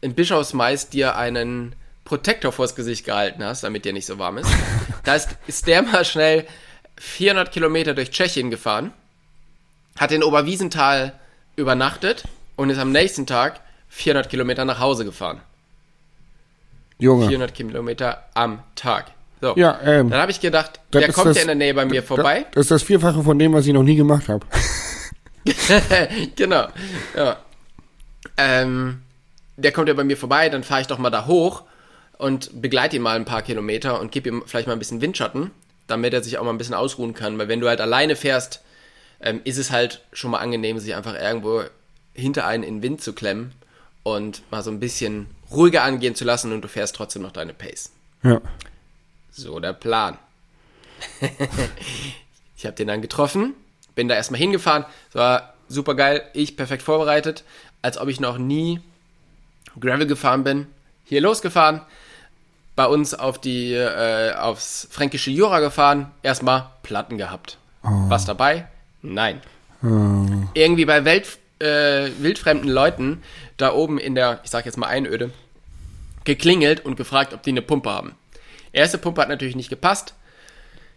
in 0.01 0.13
Bischofsmais 0.15 0.89
dir 0.89 1.15
einen 1.15 1.75
Protektor 2.03 2.51
vors 2.51 2.75
Gesicht 2.75 3.05
gehalten 3.05 3.43
hast, 3.43 3.63
damit 3.63 3.85
dir 3.85 3.93
nicht 3.93 4.05
so 4.05 4.17
warm 4.19 4.37
ist. 4.37 4.49
da 5.03 5.15
ist, 5.15 5.29
ist 5.47 5.67
der 5.67 5.81
mal 5.81 6.03
schnell 6.03 6.45
400 6.97 7.51
Kilometer 7.51 7.93
durch 7.93 8.11
Tschechien 8.11 8.51
gefahren, 8.51 8.91
hat 9.97 10.11
in 10.11 10.23
Oberwiesenthal 10.23 11.13
übernachtet 11.55 12.23
und 12.55 12.69
ist 12.69 12.79
am 12.79 12.91
nächsten 12.91 13.25
Tag 13.25 13.61
400 13.89 14.29
Kilometer 14.29 14.65
nach 14.65 14.79
Hause 14.79 15.05
gefahren. 15.05 15.41
Junge. 16.97 17.27
400 17.27 17.53
Kilometer 17.53 18.23
am 18.33 18.61
Tag. 18.75 19.11
So. 19.41 19.53
Ja, 19.57 19.79
ähm, 19.83 20.09
Dann 20.11 20.21
habe 20.21 20.31
ich 20.31 20.39
gedacht, 20.39 20.79
der 20.93 21.11
kommt 21.11 21.27
das- 21.27 21.35
ja 21.37 21.41
in 21.41 21.47
der 21.47 21.55
Nähe 21.55 21.73
bei 21.73 21.85
mir 21.85 22.03
vorbei. 22.03 22.45
Das 22.53 22.61
ist 22.65 22.71
das 22.71 22.83
Vierfache 22.83 23.23
von 23.23 23.37
dem, 23.39 23.53
was 23.53 23.65
ich 23.65 23.73
noch 23.73 23.83
nie 23.83 23.95
gemacht 23.95 24.29
habe. 24.29 24.45
genau. 26.35 26.67
Ja. 27.15 27.37
Ähm, 28.37 29.01
der 29.57 29.71
kommt 29.71 29.87
ja 29.87 29.93
bei 29.93 30.03
mir 30.03 30.17
vorbei, 30.17 30.49
dann 30.49 30.63
fahre 30.63 30.81
ich 30.81 30.87
doch 30.87 30.97
mal 30.99 31.09
da 31.09 31.25
hoch 31.25 31.63
und 32.17 32.61
begleite 32.61 32.95
ihn 32.95 33.01
mal 33.01 33.15
ein 33.15 33.25
paar 33.25 33.41
Kilometer 33.41 33.99
und 33.99 34.11
gebe 34.11 34.29
ihm 34.29 34.43
vielleicht 34.45 34.67
mal 34.67 34.73
ein 34.73 34.79
bisschen 34.79 35.01
Windschatten, 35.01 35.51
damit 35.87 36.13
er 36.13 36.23
sich 36.23 36.37
auch 36.37 36.43
mal 36.43 36.51
ein 36.51 36.57
bisschen 36.57 36.75
ausruhen 36.75 37.13
kann. 37.13 37.37
Weil 37.39 37.47
wenn 37.47 37.59
du 37.59 37.67
halt 37.67 37.81
alleine 37.81 38.15
fährst, 38.15 38.61
ähm, 39.21 39.41
ist 39.43 39.57
es 39.57 39.71
halt 39.71 40.03
schon 40.13 40.31
mal 40.31 40.39
angenehm, 40.39 40.77
sich 40.79 40.95
einfach 40.95 41.19
irgendwo 41.19 41.63
hinter 42.13 42.45
einen 42.45 42.63
in 42.63 42.75
den 42.77 42.83
Wind 42.83 43.01
zu 43.01 43.13
klemmen 43.13 43.53
und 44.03 44.43
mal 44.51 44.61
so 44.63 44.69
ein 44.71 44.79
bisschen 44.79 45.27
ruhiger 45.51 45.83
angehen 45.83 46.15
zu 46.15 46.25
lassen 46.25 46.51
und 46.51 46.61
du 46.61 46.67
fährst 46.67 46.95
trotzdem 46.95 47.21
noch 47.23 47.31
deine 47.31 47.53
Pace. 47.53 47.91
Ja. 48.23 48.39
So 49.31 49.59
der 49.59 49.73
Plan. 49.73 50.17
ich 52.57 52.65
habe 52.65 52.75
den 52.75 52.87
dann 52.87 53.01
getroffen, 53.01 53.53
bin 53.95 54.07
da 54.07 54.15
erstmal 54.15 54.39
hingefahren, 54.39 54.85
es 55.09 55.15
war 55.15 55.53
super 55.67 55.95
geil, 55.95 56.23
ich 56.33 56.57
perfekt 56.57 56.83
vorbereitet, 56.83 57.43
als 57.81 57.97
ob 57.97 58.07
ich 58.09 58.19
noch 58.19 58.37
nie 58.37 58.81
Gravel 59.79 60.05
gefahren 60.05 60.43
bin. 60.43 60.67
Hier 61.05 61.21
losgefahren, 61.21 61.81
bei 62.75 62.85
uns 62.85 63.13
auf 63.13 63.39
die 63.39 63.73
äh, 63.73 64.33
aufs 64.33 64.87
fränkische 64.91 65.31
Jura 65.31 65.59
gefahren, 65.59 66.11
erstmal 66.23 66.69
Platten 66.83 67.17
gehabt. 67.17 67.57
Was 67.83 68.25
dabei? 68.25 68.67
Nein. 69.01 69.41
Irgendwie 70.53 70.85
bei 70.85 71.03
Welt, 71.03 71.39
äh, 71.59 72.11
wildfremden 72.19 72.69
Leuten 72.69 73.23
da 73.57 73.73
oben 73.73 73.97
in 73.97 74.13
der, 74.13 74.39
ich 74.43 74.51
sag 74.51 74.65
jetzt 74.65 74.77
mal 74.77 74.87
Einöde, 74.87 75.31
geklingelt 76.23 76.85
und 76.85 76.95
gefragt, 76.95 77.33
ob 77.33 77.41
die 77.41 77.49
eine 77.49 77.63
Pumpe 77.63 77.89
haben. 77.89 78.15
Erste 78.73 78.97
Pumpe 78.97 79.21
hat 79.21 79.29
natürlich 79.29 79.55
nicht 79.55 79.69
gepasst. 79.69 80.13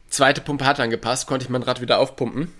Zweite 0.08 0.40
Pumpe 0.40 0.64
hat 0.64 0.78
dann 0.78 0.90
gepasst, 0.90 1.26
konnte 1.26 1.44
ich 1.44 1.50
mein 1.50 1.62
Rad 1.62 1.80
wieder 1.80 1.98
aufpumpen. 1.98 2.52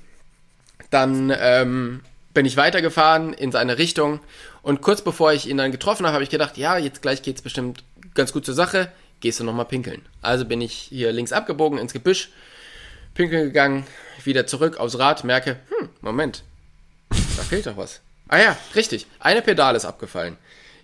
Dann 0.91 1.33
ähm, 1.39 2.01
bin 2.35 2.47
ich 2.47 2.57
weitergefahren 2.57 3.33
in 3.33 3.53
seine 3.53 3.79
Richtung 3.79 4.21
und 4.63 4.81
kurz 4.81 5.03
bevor 5.03 5.33
ich 5.33 5.49
ihn 5.49 5.57
dann 5.57 5.73
getroffen 5.73 6.05
habe, 6.05 6.15
habe 6.15 6.25
ich 6.25 6.31
gedacht, 6.31 6.57
ja, 6.57 6.77
jetzt 6.77 7.01
gleich 7.01 7.23
geht's 7.23 7.43
bestimmt 7.43 7.85
ganz 8.15 8.33
gut 8.33 8.45
zur 8.45 8.55
Sache, 8.55 8.91
gehst 9.21 9.41
du 9.41 9.45
nochmal 9.45 9.67
pinkeln. 9.67 10.03
Also 10.21 10.45
bin 10.45 10.61
ich 10.61 10.75
hier 10.75 11.13
links 11.13 11.33
abgebogen 11.33 11.79
ins 11.79 11.93
Gebüsch, 11.93 12.31
pinkeln 13.15 13.45
gegangen, 13.45 13.87
wieder 14.25 14.47
zurück 14.47 14.79
aufs 14.79 14.99
Rad, 14.99 15.25
merke, 15.25 15.61
hm, 15.69 15.89
Moment, 16.01 16.43
da 17.11 17.43
fehlt 17.43 17.67
doch 17.67 17.77
was. 17.77 18.01
Ah 18.29 18.39
ja, 18.39 18.57
richtig, 18.75 19.07
eine 19.21 19.43
Pedale 19.43 19.77
ist 19.77 19.85
abgefallen. 19.85 20.37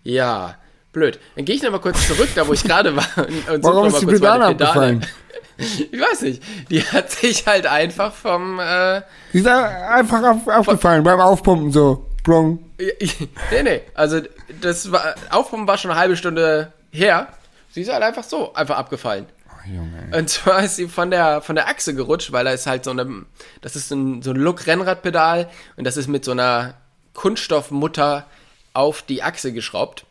Ja, 0.05 0.57
blöd. 0.93 1.19
Dann 1.37 1.45
gehe 1.45 1.55
ich 1.55 1.63
nochmal 1.63 1.81
kurz 1.81 2.07
zurück, 2.07 2.29
da 2.35 2.47
wo 2.47 2.53
ich 2.53 2.65
gerade 2.65 2.95
war. 2.97 3.07
Und, 3.17 3.63
Warum 3.65 3.87
ist 3.89 4.01
die 4.01 4.07
Pedale 4.07 4.47
abgefallen? 4.47 5.07
Ich 5.61 5.93
weiß 5.93 6.23
nicht. 6.23 6.43
Die 6.71 6.83
hat 6.83 7.11
sich 7.11 7.47
halt 7.47 7.67
einfach 7.67 8.15
vom. 8.15 8.59
Äh, 8.59 9.03
Die 9.35 9.41
ist 9.41 9.47
einfach 9.47 10.23
auf, 10.23 10.49
aufgefallen 10.49 11.05
beim 11.05 11.21
Aufpumpen 11.21 11.71
so. 11.71 12.07
Blong. 12.25 12.61
nee, 12.79 13.63
nee. 13.63 13.83
Also 13.93 14.23
das 14.63 14.91
war. 14.91 15.15
Aufpumpen 15.29 15.69
war 15.69 15.77
schon 15.77 15.91
eine 15.91 16.01
halbe 16.01 16.17
Stunde 16.17 16.73
her. 16.91 17.29
Sie 17.73 17.83
ist 17.83 17.93
halt 17.93 18.03
einfach 18.03 18.25
so, 18.25 18.55
einfach 18.55 18.79
abgefallen. 18.79 19.27
Junge. 19.67 20.17
Und 20.17 20.29
zwar 20.31 20.65
ist 20.65 20.77
sie 20.77 20.89
von 20.89 21.11
der, 21.11 21.43
von 21.43 21.55
der 21.55 21.69
Achse 21.69 21.95
gerutscht, 21.95 22.33
weil 22.33 22.45
da 22.45 22.53
ist 22.53 22.67
halt 22.67 22.85
so 22.85 22.91
eine, 22.91 23.27
das 23.61 23.77
ist 23.77 23.89
so 23.89 23.95
ein, 23.95 24.23
so 24.23 24.31
ein 24.31 24.37
Look-Rennradpedal 24.37 25.49
und 25.77 25.85
das 25.85 25.97
ist 25.97 26.09
mit 26.09 26.25
so 26.25 26.31
einer 26.33 26.75
Kunststoffmutter 27.15 28.27
auf 28.73 29.03
die 29.03 29.23
Achse 29.23 29.53
geschraubt. 29.53 30.07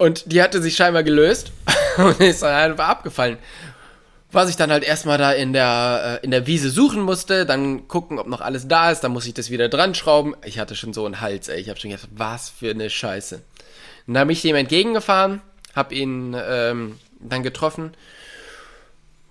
Und 0.00 0.32
die 0.32 0.42
hatte 0.42 0.62
sich 0.62 0.76
scheinbar 0.76 1.02
gelöst 1.02 1.52
und 1.98 2.18
ist 2.20 2.42
dann 2.42 2.54
einfach 2.54 2.88
abgefallen. 2.88 3.36
Was 4.32 4.48
ich 4.48 4.56
dann 4.56 4.70
halt 4.70 4.82
erstmal 4.82 5.18
da 5.18 5.30
in 5.32 5.52
der, 5.52 6.20
äh, 6.22 6.24
in 6.24 6.30
der 6.30 6.46
Wiese 6.46 6.70
suchen 6.70 7.02
musste, 7.02 7.44
dann 7.44 7.86
gucken, 7.86 8.18
ob 8.18 8.26
noch 8.26 8.40
alles 8.40 8.66
da 8.66 8.90
ist, 8.90 9.00
dann 9.00 9.12
muss 9.12 9.26
ich 9.26 9.34
das 9.34 9.50
wieder 9.50 9.68
dran 9.68 9.94
schrauben. 9.94 10.34
Ich 10.42 10.58
hatte 10.58 10.74
schon 10.74 10.94
so 10.94 11.04
einen 11.04 11.20
Hals, 11.20 11.48
ey. 11.48 11.60
Ich 11.60 11.68
habe 11.68 11.78
schon 11.78 11.90
gedacht, 11.90 12.08
was 12.12 12.48
für 12.48 12.70
eine 12.70 12.88
Scheiße. 12.88 13.42
Und 14.06 14.14
da 14.14 14.24
bin 14.24 14.30
ich 14.30 14.40
dem 14.40 14.56
entgegengefahren, 14.56 15.42
hab 15.76 15.92
ihn 15.92 16.34
ähm, 16.34 16.98
dann 17.18 17.42
getroffen 17.42 17.92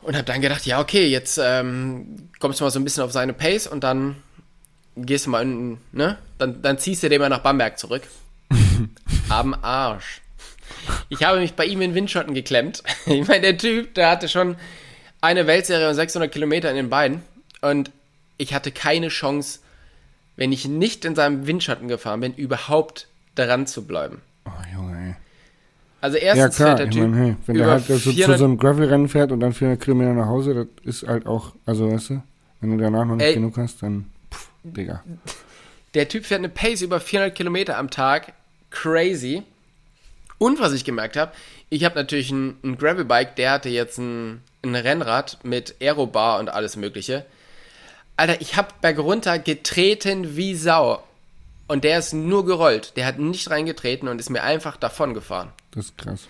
und 0.03 0.15
hab 0.15 0.27
dann 0.27 0.39
gedacht, 0.39 0.67
ja, 0.67 0.79
okay, 0.79 1.08
jetzt 1.08 1.39
ähm, 1.43 2.29
kommst 2.39 2.60
du 2.60 2.63
mal 2.63 2.69
so 2.69 2.79
ein 2.79 2.84
bisschen 2.84 3.01
auf 3.01 3.12
seine 3.12 3.34
Pace 3.34 3.65
und 3.65 3.84
dann 3.84 4.17
gehst 4.95 5.25
du 5.25 5.32
mal 5.32 5.41
in, 5.41 5.79
ne? 5.93 6.19
Dann, 6.38 6.62
dann 6.62 6.77
ziehst 6.77 7.01
du 7.01 7.10
den 7.10 7.21
mal 7.21 7.29
nach 7.29 7.39
Bamberg 7.39 7.79
zurück. 7.79 8.03
Am 9.29 9.55
Arsch. 9.55 10.21
Ich 11.10 11.23
habe 11.23 11.39
mich 11.39 11.54
bei 11.54 11.65
ihm 11.65 11.82
in 11.82 11.95
Windschotten 11.95 12.34
geklemmt. 12.34 12.84
Ich 13.06 13.28
meine, 13.28 13.41
der 13.41 13.58
Typ, 13.58 13.93
der 13.95 14.10
hatte 14.10 14.28
schon 14.30 14.56
eine 15.21 15.47
Weltserie 15.47 15.89
und 15.89 15.95
600 15.95 16.32
Kilometer 16.32 16.69
in 16.69 16.75
den 16.75 16.89
Beinen. 16.89 17.23
Und 17.62 17.91
ich 18.38 18.54
hatte 18.54 18.71
keine 18.71 19.10
Chance, 19.10 19.60
wenn 20.36 20.52
ich 20.52 20.67
nicht 20.67 21.04
in 21.06 21.15
seinem 21.15 21.47
Windschatten 21.47 21.88
gefahren 21.88 22.21
bin, 22.21 22.34
überhaupt 22.34 23.08
daran 23.36 23.67
zu 23.67 23.86
bleiben. 23.86 24.21
Oh, 24.45 24.52
Junge, 24.73 25.08
ey. 25.10 25.15
Also 26.02 26.17
Ja, 26.17 26.23
erstens 26.23 26.56
klar, 26.56 26.67
fährt 26.69 26.80
der 26.80 26.88
ich 26.88 26.93
Typ 26.93 27.02
meine, 27.02 27.17
hey, 27.17 27.36
wenn 27.45 27.58
der 27.58 27.67
halt 27.67 27.86
so 27.86 27.97
zu 27.97 28.12
400 28.13 28.39
so 28.39 28.45
einem 28.45 28.58
Gravel-Rennen 28.58 29.10
fährt 29.10 29.32
und 29.32 29.41
dann 29.41 29.52
400 29.54 29.82
Kilometer 29.82 30.13
nach 30.13 30.28
Hause, 30.28 30.54
das 30.54 30.67
ist 30.86 31.08
halt 31.08 31.25
auch, 31.25 31.54
also 31.65 31.91
weißt 31.91 32.12
du, 32.12 32.21
wenn 32.62 32.78
du 32.78 32.84
danach 32.84 33.06
noch 33.06 33.15
nicht 33.15 33.25
Ey. 33.25 33.34
genug 33.34 33.58
hast, 33.58 33.84
dann, 33.84 34.06
pff, 34.32 34.49
Digga. 34.63 35.04
Der 35.93 36.08
Typ 36.08 36.25
fährt 36.25 36.39
eine 36.39 36.49
Pace 36.49 36.84
über 36.84 36.99
400 36.99 37.36
Kilometer 37.36 37.78
am 37.78 37.89
Tag. 37.89 38.34
Crazy. 38.69 39.43
Und 40.39 40.60
was 40.60 40.73
ich 40.73 40.86
gemerkt 40.86 41.17
habe, 41.17 41.32
ich 41.69 41.84
habe 41.86 41.95
natürlich 41.95 42.32
ein, 42.32 42.58
ein 42.63 42.78
Gravelbike, 42.78 43.36
der 43.36 43.52
hatte 43.52 43.69
jetzt 43.69 43.99
ein, 43.99 44.41
ein 44.63 44.73
Rennrad 44.73 45.38
mit 45.43 45.75
Aerobar 45.80 46.39
und 46.39 46.49
alles 46.49 46.75
mögliche. 46.75 47.25
Alter, 48.17 48.41
ich 48.41 48.56
habe 48.58 48.69
berg 48.82 48.97
runter 48.97 49.38
getreten 49.38 50.36
wie 50.36 50.56
Sau. 50.56 51.04
Und 51.67 51.84
der 51.84 51.99
ist 51.99 52.13
nur 52.13 52.45
gerollt. 52.45 52.97
Der 52.97 53.06
hat 53.06 53.19
nicht 53.19 53.49
reingetreten 53.52 54.08
und 54.08 54.19
ist 54.19 54.32
mir 54.32 54.41
einfach 54.41 54.75
davon 54.75 55.13
gefahren. 55.13 55.52
Das 55.71 55.86
ist 55.86 55.97
krass. 55.97 56.28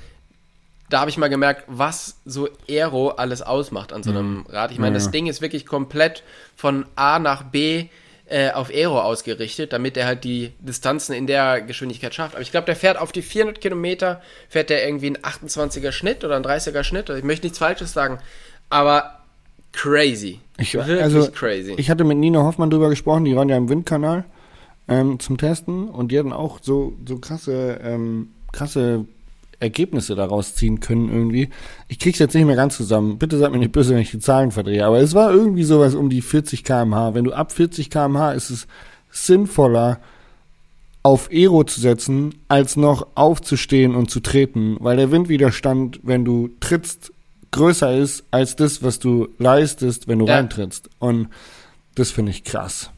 Da 0.90 1.00
habe 1.02 1.10
ich 1.10 1.18
mal 1.18 1.30
gemerkt, 1.30 1.64
was 1.68 2.18
so 2.26 2.50
Aero 2.68 3.10
alles 3.12 3.42
ausmacht 3.42 3.94
an 3.94 4.04
so 4.04 4.10
einem 4.10 4.46
Rad. 4.50 4.72
Ich 4.72 4.80
meine, 4.80 4.98
Ja, 4.98 5.04
das. 5.04 5.12
Ding 5.12 5.28
ist 5.28 5.40
wirklich 5.40 5.66
komplett 5.66 6.24
von 6.56 6.86
A 6.96 7.20
nach 7.20 7.44
B 7.44 7.90
äh, 8.30 8.52
auf 8.52 8.70
Aero 8.70 9.02
ausgerichtet, 9.02 9.74
damit 9.74 9.98
er 9.98 10.06
halt 10.06 10.24
die 10.24 10.52
Distanzen 10.60 11.14
in 11.14 11.28
der 11.28 11.62
Geschwindigkeit 11.62 12.14
schafft. 12.14 12.36
Aber 12.36 12.42
ich 12.42 12.52
glaube, 12.52 12.66
der 12.66 12.76
fährt 12.76 12.98
auf 12.98 13.12
die 13.12 13.22
400 13.22 13.60
Kilometer, 13.60 14.22
fährt 14.48 14.70
der 14.70 14.86
irgendwie 14.86 15.08
einen 15.08 15.18
28er 15.18 15.92
Schnitt 15.92 16.24
oder 16.24 16.36
einen 16.36 16.46
30er 16.46 16.84
Schnitt. 16.84 17.10
Ich 17.10 17.24
möchte 17.24 17.46
nichts 17.46 17.58
Falsches 17.58 17.94
sagen, 17.94 18.20
aber 18.70 19.20
crazy. 19.72 20.40
Ich, 20.58 20.74
Wirklich 20.74 21.02
also, 21.02 21.30
crazy. 21.32 21.74
Ich 21.78 21.90
hatte 21.90 22.04
mit 22.04 22.18
Nina 22.18 22.44
Hoffmann 22.44 22.70
drüber 22.70 22.90
gesprochen, 22.90 23.26
die 23.26 23.36
waren 23.36 23.50
ja 23.50 23.58
im 23.58 23.70
Windkanal 23.70 24.26
ähm, 24.88 25.20
zum 25.20 25.38
Testen 25.38 25.90
und 25.90 26.12
die 26.12 26.20
hatten 26.20 26.34
auch 26.34 26.60
so, 26.62 26.94
so 27.08 27.18
krasse, 27.18 27.80
ähm, 27.84 28.30
krasse 28.52 29.06
Ergebnisse 29.60 30.16
daraus 30.16 30.56
ziehen 30.56 30.80
können 30.80 31.10
irgendwie. 31.10 31.50
Ich 31.88 32.00
krieg's 32.00 32.20
jetzt 32.20 32.34
nicht 32.34 32.46
mehr 32.46 32.56
ganz 32.56 32.78
zusammen. 32.78 33.18
Bitte 33.18 33.38
seid 33.38 33.52
mir 33.52 33.58
nicht 33.58 33.72
böse, 33.74 33.94
wenn 33.94 34.02
ich 34.02 34.12
die 34.12 34.20
Zahlen 34.20 34.52
verdrehe, 34.52 34.86
aber 34.86 35.00
es 35.00 35.14
war 35.14 35.32
irgendwie 35.32 35.64
sowas 35.64 35.96
um 35.96 36.10
die 36.10 36.22
40 36.22 36.64
km/h. 36.64 37.14
Wenn 37.14 37.26
du 37.26 37.34
ab 37.34 37.52
40 37.52 37.90
km/h 37.90 38.32
ist 38.34 38.50
es 38.50 38.68
sinnvoller, 39.12 40.00
auf 41.04 41.30
Aero 41.32 41.64
zu 41.64 41.80
setzen, 41.80 42.36
als 42.50 42.76
noch 42.76 43.08
aufzustehen 43.16 43.96
und 43.96 44.12
zu 44.12 44.20
treten, 44.20 44.78
weil 44.80 44.98
der 44.98 45.12
Windwiderstand, 45.12 46.00
wenn 46.04 46.26
du 46.26 46.50
trittst, 46.60 47.12
größer 47.52 47.96
ist 47.98 48.26
als 48.32 48.56
das, 48.56 48.84
was 48.84 49.00
du 49.00 49.30
leistest, 49.40 50.08
wenn 50.08 50.20
du 50.20 50.28
Ja. 50.28 50.36
reintrittst. 50.36 50.90
Und 51.00 51.30
das 51.96 52.12
finde 52.12 52.32
ich 52.32 52.44
krass. 52.44 52.92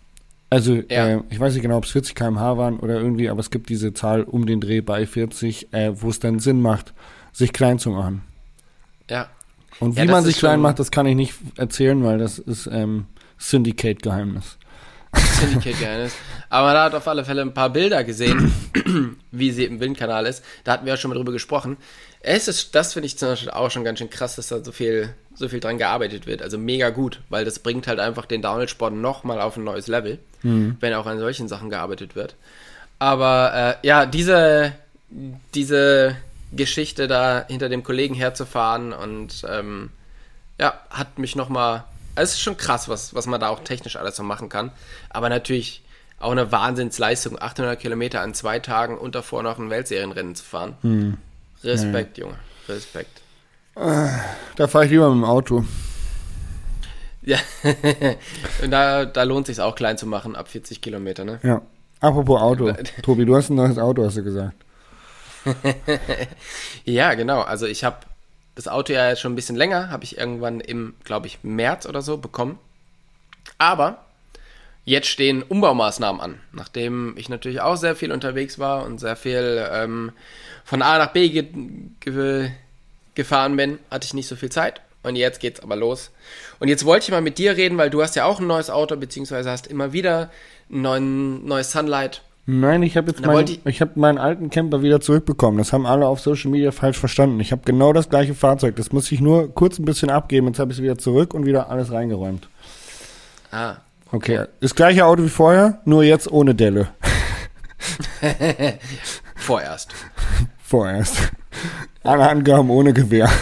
Also, 0.51 0.75
Ja. 0.75 1.07
äh, 1.07 1.21
ich 1.29 1.39
weiß 1.39 1.53
nicht 1.53 1.61
genau, 1.63 1.77
ob 1.77 1.85
es 1.85 1.91
40 1.91 2.13
km/h 2.13 2.57
waren 2.57 2.79
oder 2.79 2.95
irgendwie, 2.95 3.29
aber 3.29 3.39
es 3.39 3.49
gibt 3.49 3.69
diese 3.69 3.93
Zahl 3.93 4.21
um 4.23 4.45
den 4.45 4.59
Dreh 4.61 4.81
bei 4.81 5.07
40, 5.07 5.73
äh, 5.73 5.93
wo 5.99 6.09
es 6.09 6.19
dann 6.19 6.37
Sinn 6.39 6.61
macht, 6.61 6.93
sich 7.31 7.53
klein 7.53 7.79
zu 7.79 7.89
machen. 7.89 8.21
ja. 9.09 9.29
Und 9.79 9.95
Ja, 9.97 10.03
wie 10.03 10.07
das 10.07 10.13
man 10.13 10.23
sich 10.25 10.37
klein 10.37 10.59
macht, 10.59 10.77
das 10.77 10.91
kann 10.91 11.07
ich 11.07 11.15
nicht 11.15 11.33
erzählen, 11.57 12.03
weil 12.03 12.19
das 12.19 12.37
ist 12.37 12.67
ähm, 12.71 13.07
Syndicate-Geheimnis. 13.39 14.57
Syndicate-Geheimnis. 15.39 16.13
Aber 16.49 16.67
man 16.67 16.77
hat 16.77 16.93
auf 16.93 17.07
alle 17.07 17.25
Fälle 17.25 17.41
ein 17.41 17.53
paar 17.53 17.69
Bilder 17.71 18.03
gesehen, 18.03 18.53
wie 19.31 19.51
sie 19.51 19.65
im 19.65 19.79
Windkanal 19.79 20.25
ist. 20.27 20.43
Da 20.65 20.73
hatten 20.73 20.85
wir 20.85 20.93
ja 20.93 20.97
schon 20.97 21.09
mal 21.09 21.15
drüber 21.15 21.31
gesprochen. 21.31 21.77
Es 22.19 22.47
ist, 22.47 22.75
das 22.75 22.93
finde 22.93 23.07
ich 23.07 23.17
zum 23.17 23.29
Beispiel 23.29 23.49
auch 23.51 23.71
schon 23.71 23.83
ganz 23.83 23.99
schön 23.99 24.09
krass, 24.09 24.35
dass 24.35 24.49
da 24.49 24.63
so 24.63 24.71
viel, 24.71 25.09
so 25.35 25.47
viel 25.49 25.59
dran 25.59 25.77
gearbeitet 25.77 26.27
wird. 26.27 26.41
Also 26.41 26.57
mega 26.57 26.89
gut, 26.89 27.21
weil 27.29 27.45
das 27.45 27.59
bringt 27.59 27.87
halt 27.87 27.99
einfach 27.99 28.25
den 28.25 28.41
Downhill-Sport 28.41 28.93
nochmal 28.93 29.41
auf 29.41 29.57
ein 29.57 29.63
neues 29.63 29.87
Level, 29.87 30.19
wenn 30.79 30.93
auch 30.93 31.05
an 31.05 31.19
solchen 31.19 31.47
Sachen 31.47 31.69
gearbeitet 31.69 32.15
wird. 32.15 32.35
Aber 32.99 33.77
äh, 33.81 33.87
ja, 33.87 34.05
diese, 34.05 34.73
diese 35.55 36.15
Geschichte 36.51 37.07
da 37.07 37.45
hinter 37.47 37.69
dem 37.69 37.83
Kollegen 37.83 38.13
herzufahren 38.13 38.93
und 38.93 39.45
ähm, 39.49 39.89
ja, 40.59 40.79
hat 40.89 41.17
mich 41.17 41.35
nochmal. 41.35 41.85
Es 42.13 42.31
ist 42.31 42.41
schon 42.41 42.57
krass, 42.57 42.89
was, 42.89 43.15
was 43.15 43.25
man 43.25 43.39
da 43.39 43.47
auch 43.47 43.61
technisch 43.61 43.95
alles 43.95 44.17
so 44.17 44.23
machen 44.23 44.49
kann. 44.49 44.71
Aber 45.09 45.29
natürlich 45.29 45.81
auch 46.19 46.31
eine 46.31 46.51
Wahnsinnsleistung, 46.51 47.41
800 47.41 47.79
Kilometer 47.79 48.21
an 48.21 48.33
zwei 48.33 48.59
Tagen 48.59 48.97
und 48.97 49.15
davor 49.15 49.43
noch 49.43 49.57
ein 49.57 49.69
Weltserienrennen 49.69 50.35
zu 50.35 50.43
fahren. 50.43 51.17
Respekt, 51.63 52.17
Junge. 52.17 52.35
Respekt. 52.67 53.20
Da 53.75 54.67
fahre 54.67 54.85
ich 54.85 54.91
lieber 54.91 55.09
mit 55.09 55.23
dem 55.23 55.29
Auto. 55.29 55.65
Ja. 57.23 57.37
und 58.63 58.71
da, 58.71 59.05
da 59.05 59.23
lohnt 59.23 59.47
sich 59.47 59.61
auch 59.61 59.75
klein 59.75 59.97
zu 59.97 60.07
machen, 60.07 60.35
ab 60.35 60.47
40 60.47 60.81
Kilometer, 60.81 61.23
ne? 61.23 61.39
Ja. 61.43 61.61
Apropos 61.99 62.41
Auto. 62.41 62.73
Tobi, 63.03 63.25
du 63.25 63.35
hast 63.35 63.49
ein 63.49 63.55
neues 63.55 63.77
Auto, 63.77 64.03
hast 64.03 64.17
du 64.17 64.23
gesagt. 64.23 64.55
Ja, 66.85 67.13
genau. 67.13 67.41
Also 67.41 67.67
ich 67.67 67.83
habe 67.83 67.97
das 68.55 68.67
Auto 68.67 68.93
ja 68.93 69.09
jetzt 69.09 69.21
schon 69.21 69.33
ein 69.33 69.35
bisschen 69.35 69.55
länger, 69.55 69.89
habe 69.89 70.03
ich 70.03 70.17
irgendwann 70.17 70.59
im, 70.59 70.93
glaube 71.03 71.27
ich, 71.27 71.39
März 71.43 71.85
oder 71.85 72.01
so 72.01 72.17
bekommen. 72.17 72.59
Aber 73.57 74.03
jetzt 74.83 75.07
stehen 75.07 75.43
Umbaumaßnahmen 75.43 76.21
an, 76.21 76.39
nachdem 76.51 77.15
ich 77.17 77.29
natürlich 77.29 77.61
auch 77.61 77.75
sehr 77.75 77.95
viel 77.95 78.11
unterwegs 78.11 78.59
war 78.59 78.83
und 78.83 78.99
sehr 78.99 79.15
viel 79.15 79.67
ähm, 79.71 80.11
von 80.63 80.81
A 80.81 80.97
nach 80.97 81.13
B 81.13 81.29
ge 81.29 81.47
ge 81.99 82.49
gefahren 83.15 83.55
bin, 83.57 83.79
hatte 83.89 84.05
ich 84.05 84.13
nicht 84.13 84.27
so 84.27 84.35
viel 84.35 84.49
Zeit. 84.49 84.81
Und 85.03 85.15
jetzt 85.15 85.39
geht's 85.39 85.59
aber 85.61 85.75
los. 85.75 86.11
Und 86.59 86.67
jetzt 86.67 86.85
wollte 86.85 87.05
ich 87.05 87.11
mal 87.11 87.21
mit 87.21 87.37
dir 87.39 87.57
reden, 87.57 87.77
weil 87.77 87.89
du 87.89 88.01
hast 88.03 88.15
ja 88.15 88.25
auch 88.25 88.39
ein 88.39 88.45
neues 88.47 88.69
Auto, 88.69 88.95
beziehungsweise 88.97 89.49
hast 89.49 89.65
immer 89.67 89.93
wieder 89.93 90.29
ein 90.69 90.81
neuen, 90.81 91.45
neues 91.45 91.71
Sunlight. 91.71 92.21
Nein, 92.45 92.83
ich 92.83 92.97
habe 92.97 93.09
jetzt 93.11 93.25
meinen, 93.25 93.47
ich, 93.47 93.65
ich- 93.65 93.81
habe 93.81 93.91
meinen 93.99 94.17
alten 94.17 94.49
Camper 94.49 94.81
wieder 94.81 94.99
zurückbekommen. 94.99 95.57
Das 95.57 95.73
haben 95.73 95.85
alle 95.85 96.05
auf 96.07 96.19
Social 96.19 96.51
Media 96.51 96.71
falsch 96.71 96.97
verstanden. 96.97 97.39
Ich 97.39 97.51
habe 97.51 97.61
genau 97.65 97.93
das 97.93 98.09
gleiche 98.09 98.33
Fahrzeug. 98.35 98.75
Das 98.75 98.91
muss 98.91 99.11
ich 99.11 99.21
nur 99.21 99.53
kurz 99.53 99.79
ein 99.79 99.85
bisschen 99.85 100.09
abgeben. 100.09 100.47
Jetzt 100.47 100.59
habe 100.59 100.71
ich 100.71 100.77
es 100.77 100.83
wieder 100.83 100.97
zurück 100.97 101.33
und 101.33 101.45
wieder 101.45 101.69
alles 101.69 101.91
reingeräumt. 101.91 102.47
Ah, 103.51 103.77
Okay, 104.13 104.45
das 104.59 104.75
gleiche 104.75 105.05
Auto 105.05 105.23
wie 105.23 105.29
vorher, 105.29 105.79
nur 105.85 106.03
jetzt 106.03 106.29
ohne 106.29 106.53
Delle. 106.53 106.89
vorerst. 109.35 109.93
Vorerst. 110.63 111.31
Alle 112.03 112.29
Angaben 112.29 112.69
ohne 112.69 112.93
Gewehr. 112.93 113.29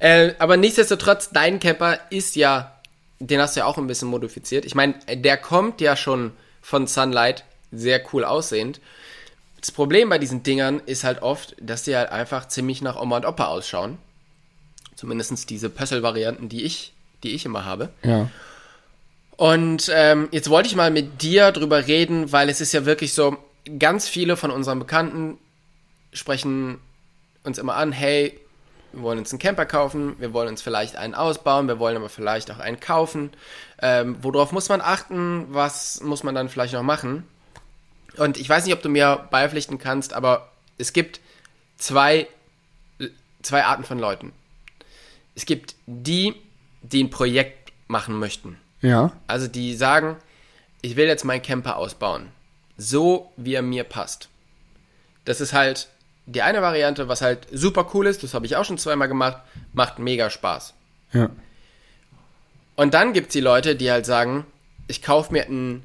Äh, 0.00 0.34
aber 0.38 0.58
nichtsdestotrotz, 0.58 1.30
dein 1.30 1.60
Camper 1.60 1.98
ist 2.10 2.36
ja, 2.36 2.78
den 3.20 3.40
hast 3.40 3.56
du 3.56 3.60
ja 3.60 3.66
auch 3.66 3.78
ein 3.78 3.86
bisschen 3.86 4.08
modifiziert. 4.08 4.66
Ich 4.66 4.74
meine, 4.74 4.96
der 5.08 5.38
kommt 5.38 5.80
ja 5.80 5.96
schon 5.96 6.32
von 6.60 6.86
Sunlight 6.86 7.44
sehr 7.72 8.02
cool 8.12 8.24
aussehend. 8.24 8.82
Das 9.60 9.70
Problem 9.70 10.10
bei 10.10 10.18
diesen 10.18 10.42
Dingern 10.42 10.82
ist 10.84 11.04
halt 11.04 11.22
oft, 11.22 11.56
dass 11.58 11.84
die 11.84 11.96
halt 11.96 12.10
einfach 12.10 12.48
ziemlich 12.48 12.82
nach 12.82 13.00
Oma 13.00 13.16
und 13.16 13.24
Opa 13.24 13.46
ausschauen. 13.46 13.96
Zumindest 14.94 15.48
diese 15.48 15.70
Pössl-Varianten, 15.70 16.50
die 16.50 16.64
ich, 16.64 16.92
die 17.22 17.30
ich 17.30 17.46
immer 17.46 17.64
habe. 17.64 17.88
Ja. 18.02 18.28
Und 19.36 19.90
ähm, 19.94 20.28
jetzt 20.32 20.50
wollte 20.50 20.68
ich 20.68 20.76
mal 20.76 20.90
mit 20.90 21.22
dir 21.22 21.50
drüber 21.50 21.86
reden, 21.86 22.30
weil 22.30 22.50
es 22.50 22.60
ist 22.60 22.74
ja 22.74 22.84
wirklich 22.84 23.14
so, 23.14 23.38
ganz 23.78 24.08
viele 24.08 24.36
von 24.36 24.50
unseren 24.50 24.78
Bekannten 24.78 25.38
sprechen 26.14 26.80
uns 27.42 27.58
immer 27.58 27.74
an, 27.74 27.92
hey, 27.92 28.40
wir 28.92 29.02
wollen 29.02 29.18
uns 29.18 29.32
einen 29.32 29.40
Camper 29.40 29.66
kaufen, 29.66 30.14
wir 30.18 30.32
wollen 30.32 30.48
uns 30.48 30.62
vielleicht 30.62 30.96
einen 30.96 31.14
ausbauen, 31.14 31.68
wir 31.68 31.78
wollen 31.78 31.96
aber 31.96 32.08
vielleicht 32.08 32.50
auch 32.50 32.58
einen 32.58 32.80
kaufen. 32.80 33.30
Ähm, 33.82 34.16
worauf 34.22 34.52
muss 34.52 34.68
man 34.68 34.80
achten? 34.80 35.46
Was 35.50 36.00
muss 36.00 36.22
man 36.22 36.34
dann 36.34 36.48
vielleicht 36.48 36.72
noch 36.72 36.82
machen? 36.82 37.24
Und 38.16 38.38
ich 38.38 38.48
weiß 38.48 38.64
nicht, 38.64 38.74
ob 38.74 38.82
du 38.82 38.88
mir 38.88 39.26
beipflichten 39.30 39.78
kannst, 39.78 40.12
aber 40.12 40.52
es 40.78 40.92
gibt 40.92 41.20
zwei, 41.76 42.28
zwei 43.42 43.64
Arten 43.64 43.84
von 43.84 43.98
Leuten. 43.98 44.32
Es 45.34 45.46
gibt 45.46 45.74
die, 45.86 46.34
die 46.82 47.02
ein 47.02 47.10
Projekt 47.10 47.72
machen 47.88 48.18
möchten. 48.18 48.58
Ja. 48.80 49.12
Also 49.26 49.48
die 49.48 49.74
sagen, 49.74 50.16
ich 50.82 50.96
will 50.96 51.06
jetzt 51.06 51.24
meinen 51.24 51.42
Camper 51.42 51.76
ausbauen. 51.76 52.28
So, 52.76 53.32
wie 53.36 53.54
er 53.54 53.62
mir 53.62 53.84
passt. 53.84 54.28
Das 55.24 55.40
ist 55.40 55.52
halt 55.52 55.88
die 56.26 56.42
eine 56.42 56.62
Variante, 56.62 57.08
was 57.08 57.20
halt 57.20 57.46
super 57.52 57.90
cool 57.94 58.06
ist, 58.06 58.22
das 58.22 58.34
habe 58.34 58.46
ich 58.46 58.56
auch 58.56 58.64
schon 58.64 58.78
zweimal 58.78 59.08
gemacht, 59.08 59.38
macht 59.72 59.98
mega 59.98 60.30
Spaß. 60.30 60.74
Ja. 61.12 61.30
Und 62.76 62.94
dann 62.94 63.12
gibt 63.12 63.28
es 63.28 63.32
die 63.32 63.40
Leute, 63.40 63.76
die 63.76 63.90
halt 63.90 64.06
sagen, 64.06 64.46
ich 64.88 65.02
kaufe 65.02 65.32
mir 65.32 65.46
ein 65.46 65.82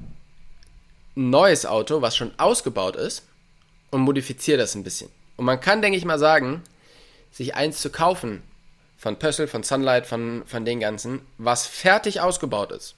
neues 1.14 1.66
Auto, 1.66 2.02
was 2.02 2.16
schon 2.16 2.32
ausgebaut 2.38 2.96
ist, 2.96 3.26
und 3.90 4.00
modifiziere 4.02 4.58
das 4.58 4.74
ein 4.74 4.84
bisschen. 4.84 5.10
Und 5.36 5.44
man 5.44 5.60
kann, 5.60 5.82
denke 5.82 5.98
ich 5.98 6.04
mal, 6.04 6.18
sagen, 6.18 6.62
sich 7.30 7.54
eins 7.54 7.80
zu 7.80 7.90
kaufen, 7.90 8.42
von 8.96 9.18
Pössl, 9.18 9.46
von 9.46 9.62
Sunlight, 9.62 10.06
von, 10.06 10.42
von 10.46 10.64
den 10.64 10.78
ganzen, 10.78 11.22
was 11.38 11.66
fertig 11.66 12.20
ausgebaut 12.20 12.70
ist, 12.70 12.94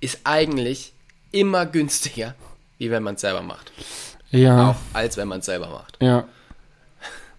ist 0.00 0.20
eigentlich 0.24 0.92
immer 1.32 1.64
günstiger, 1.64 2.34
wie 2.78 2.90
wenn 2.90 3.02
man 3.02 3.14
es 3.14 3.22
selber 3.22 3.42
macht. 3.42 3.72
Ja. 4.30 4.70
Auch 4.70 4.76
als 4.92 5.16
wenn 5.16 5.28
man 5.28 5.40
es 5.40 5.46
selber 5.46 5.68
macht. 5.68 5.96
Ja. 6.00 6.24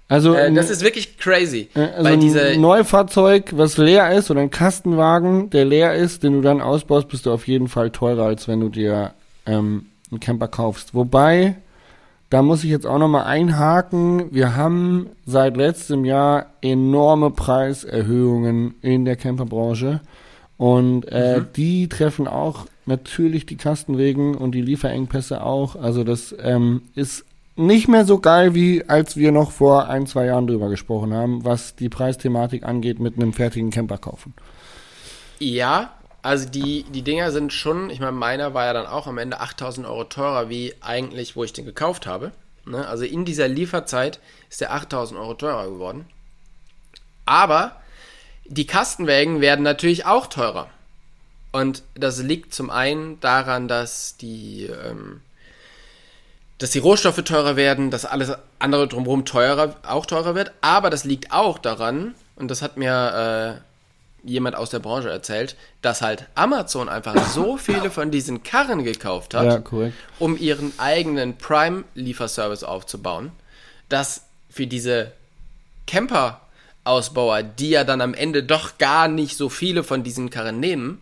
Also, 0.08 0.36
Äh, 0.36 0.52
das 0.52 0.70
ist 0.70 0.84
wirklich 0.84 1.18
crazy. 1.18 1.70
äh, 1.74 1.80
also 1.84 2.04
weil 2.04 2.18
diese, 2.18 2.42
ein 2.44 2.60
Neufahrzeug, 2.62 3.54
was 3.56 3.78
leer 3.78 4.12
ist, 4.12 4.30
oder 4.30 4.42
ein 4.42 4.52
Kastenwagen, 4.52 5.50
der 5.52 5.64
leer 5.64 5.96
ist, 5.96 6.24
den 6.24 6.34
du 6.34 6.42
dann 6.42 6.60
ausbaust, 6.62 7.08
bist 7.08 7.26
du 7.26 7.32
auf 7.32 7.48
jeden 7.48 7.70
Fall 7.70 7.92
teurer, 7.92 8.26
als 8.26 8.48
wenn 8.50 8.60
du 8.60 8.68
dir 8.68 9.14
ähm, 9.46 9.86
einen 10.12 10.20
Camper 10.20 10.50
kaufst. 10.50 10.94
Wobei, 10.94 11.56
da 12.30 12.42
muss 12.42 12.66
ich 12.66 12.70
jetzt 12.72 12.86
auch 12.86 12.98
nochmal 12.98 13.24
einhaken. 13.24 14.26
Wir 14.34 14.58
haben 14.58 15.08
seit 15.26 15.56
letztem 15.56 16.04
Jahr 16.04 16.48
enorme 16.62 17.32
Preiserhöhungen 17.32 18.76
in 18.82 19.06
der 19.06 19.16
Camperbranche. 19.16 20.02
Und 20.58 21.06
äh, 21.12 21.40
Mhm. 21.40 21.48
die 21.56 21.88
treffen 21.90 22.28
auch 22.28 22.66
natürlich 22.92 23.46
die 23.46 23.58
Kastenwegen 23.58 24.36
und 24.36 24.52
die 24.52 24.62
Lieferengpässe 24.62 25.44
auch. 25.44 25.76
Also 25.76 26.04
das 26.04 26.36
ähm, 26.40 26.84
ist 26.94 27.26
nicht 27.56 27.88
mehr 27.88 28.06
so 28.06 28.20
geil, 28.20 28.54
wie 28.54 28.84
als 28.88 29.18
wir 29.18 29.32
noch 29.32 29.52
vor 29.52 29.88
ein, 29.88 30.06
zwei 30.08 30.26
Jahren 30.26 30.48
drüber 30.48 30.70
gesprochen 30.70 31.14
haben, 31.14 31.44
was 31.46 31.76
die 31.76 31.90
Preisthematik 31.90 32.64
angeht 32.64 33.00
mit 33.00 33.16
einem 33.16 33.34
fertigen 33.34 33.72
Camper 33.72 33.98
kaufen. 33.98 34.34
ja, 35.40 35.92
also 36.24 36.48
die, 36.48 36.84
die 36.84 37.02
Dinger 37.02 37.32
sind 37.32 37.52
schon, 37.52 37.90
ich 37.90 38.00
meine, 38.00 38.12
meiner 38.12 38.54
war 38.54 38.66
ja 38.66 38.74
dann 38.74 38.86
auch 38.86 39.08
am 39.08 39.18
Ende 39.18 39.40
8000 39.40 39.88
Euro 39.88 40.04
teurer, 40.04 40.50
wie 40.50 40.76
eigentlich, 40.82 41.36
wo 41.36 41.44
ich 41.44 41.54
den 41.54 41.66
gekauft 41.66 42.06
habe. 42.06 42.32
Ne? 42.66 42.88
Also 42.88 43.06
in 43.06 43.26
dieser 43.26 43.48
Lieferzeit 43.48 44.20
ist 44.50 44.62
der 44.62 44.72
8000 44.74 45.20
Euro 45.20 45.34
teurer 45.34 45.68
geworden. 45.68 46.06
Aber 47.26 47.82
die 48.46 48.68
Kastenwägen 48.68 49.42
werden 49.42 49.64
natürlich 49.64 50.06
auch 50.06 50.28
teurer. 50.28 50.70
Und 51.52 51.84
das 51.96 52.20
liegt 52.20 52.54
zum 52.54 52.70
einen 52.70 53.20
daran, 53.20 53.68
dass 53.68 54.16
die, 54.18 54.66
ähm, 54.66 55.22
dass 56.58 56.72
die 56.72 56.80
Rohstoffe 56.80 57.22
teurer 57.24 57.56
werden, 57.56 57.92
dass 57.92 58.06
alles 58.06 58.32
andere 58.60 58.88
drumherum 58.88 59.26
teurer, 59.26 59.76
auch 59.84 60.06
teurer 60.06 60.36
wird. 60.36 60.52
Aber 60.62 60.90
das 60.90 61.04
liegt 61.04 61.32
auch 61.32 61.58
daran, 61.60 62.16
und 62.36 62.50
das 62.50 62.62
hat 62.62 62.78
mir 62.78 63.60
äh, 64.24 64.28
jemand 64.28 64.56
aus 64.56 64.70
der 64.70 64.80
Branche 64.80 65.10
erzählt, 65.10 65.56
dass 65.82 66.02
halt 66.02 66.28
Amazon 66.36 66.88
einfach 66.88 67.28
so 67.34 67.58
viele 67.58 67.92
von 67.92 68.12
diesen 68.12 68.44
Karren 68.44 68.84
gekauft 68.84 69.34
hat, 69.34 69.46
Ja, 69.46 69.58
um 70.20 70.38
ihren 70.38 70.72
eigenen 70.80 71.38
Prime-Lieferservice 71.38 72.64
aufzubauen, 72.64 73.32
dass 73.90 74.24
für 74.50 74.68
diese 74.68 75.12
Camper-Ausbauer, 75.88 77.44
die 77.44 77.72
ja 77.72 77.84
dann 77.84 78.02
am 78.02 78.14
Ende 78.14 78.44
doch 78.44 78.78
gar 78.78 79.08
nicht 79.08 79.36
so 79.36 79.50
viele 79.50 79.84
von 79.84 80.04
diesen 80.04 80.30
Karren 80.30 80.60
nehmen, 80.60 81.02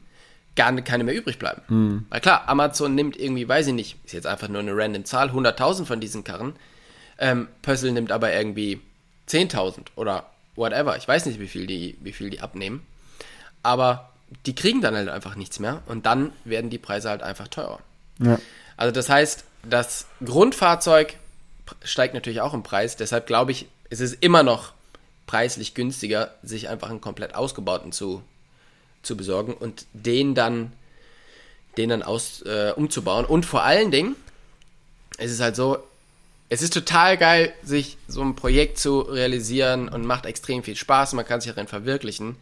gar 0.56 0.74
keine 0.82 1.04
mehr 1.04 1.16
übrig 1.16 1.40
bleiben. 1.40 1.62
Weil 2.10 2.22
klar, 2.22 2.48
Amazon 2.48 2.96
nimmt 2.96 3.18
irgendwie, 3.18 3.48
weiß 3.48 3.68
ich 3.68 3.74
nicht, 3.74 3.98
ist 4.06 4.14
jetzt 4.14 4.28
einfach 4.28 4.48
nur 4.48 4.60
eine 4.60 4.76
random 4.76 5.06
Zahl, 5.06 5.30
100.000 5.30 5.86
von 5.86 6.00
diesen 6.00 6.24
Karren. 6.24 6.54
Ähm, 7.18 7.48
Pössl 7.62 7.92
nimmt 7.92 8.12
aber 8.12 8.34
irgendwie 8.34 8.82
10.000 9.30 9.88
oder 9.96 10.26
whatever. 10.56 10.98
Ich 10.98 11.08
weiß 11.08 11.26
nicht, 11.26 11.40
wie 11.40 11.48
viel, 11.48 11.68
die, 11.68 11.98
wie 12.02 12.12
viel 12.12 12.30
die 12.30 12.42
abnehmen. 12.42 12.86
Aber 13.64 14.10
die 14.46 14.56
kriegen 14.56 14.82
dann 14.82 14.96
halt 14.96 15.10
einfach 15.10 15.36
nichts 15.36 15.60
mehr 15.60 15.82
und 15.88 16.06
dann 16.06 16.32
werden 16.44 16.70
die 16.70 16.78
Preise 16.78 17.10
halt 17.10 17.24
einfach 17.24 17.48
teurer. 17.48 17.80
Ja. 18.20 18.40
Also 18.78 18.92
das 18.92 19.10
heißt, 19.10 19.44
das 19.64 20.06
Grundfahrzeug 20.24 21.16
steigt 21.84 22.14
natürlich 22.14 22.42
auch 22.42 22.54
im 22.54 22.64
Preis. 22.64 22.96
Deshalb 22.96 23.28
glaube 23.28 23.52
ich, 23.52 23.68
es 23.90 24.00
ist 24.00 24.18
immer 24.22 24.44
noch 24.44 24.74
preislich 25.28 25.74
günstiger, 25.74 26.34
sich 26.42 26.70
einfach 26.70 26.90
einen 26.90 27.02
komplett 27.02 27.36
ausgebauten 27.36 27.92
zu, 27.92 28.24
zu 29.02 29.16
besorgen 29.18 29.54
und 29.54 29.86
den 29.94 30.36
dann, 30.36 30.72
den 31.78 31.90
dann 31.90 32.04
aus, 32.04 32.42
äh, 32.44 32.74
umzubauen. 32.76 33.26
Und 33.26 33.46
vor 33.46 33.64
allen 33.64 33.92
Dingen, 33.92 34.16
es 35.18 35.32
ist 35.32 35.42
halt 35.42 35.56
so, 35.56 35.78
es 36.50 36.62
ist 36.62 36.74
total 36.74 37.18
geil, 37.18 37.54
sich 37.64 37.98
so 38.08 38.22
ein 38.22 38.36
Projekt 38.36 38.80
zu 38.80 39.02
realisieren 39.02 39.88
und 39.88 40.06
macht 40.06 40.26
extrem 40.26 40.64
viel 40.64 40.76
Spaß. 40.76 41.14
Man 41.14 41.26
kann 41.26 41.42
sich 41.42 41.52
darin 41.52 41.68
verwirklichen. 41.68 42.36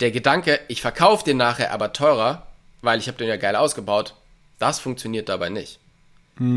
Der 0.00 0.10
Gedanke, 0.10 0.60
ich 0.68 0.80
verkaufe 0.80 1.24
den 1.24 1.36
nachher 1.36 1.72
aber 1.72 1.92
teurer, 1.92 2.46
weil 2.80 2.98
ich 2.98 3.08
habe 3.08 3.18
den 3.18 3.28
ja 3.28 3.36
geil 3.36 3.54
ausgebaut, 3.54 4.14
das 4.58 4.80
funktioniert 4.80 5.28
dabei 5.28 5.50
nicht. 5.50 5.78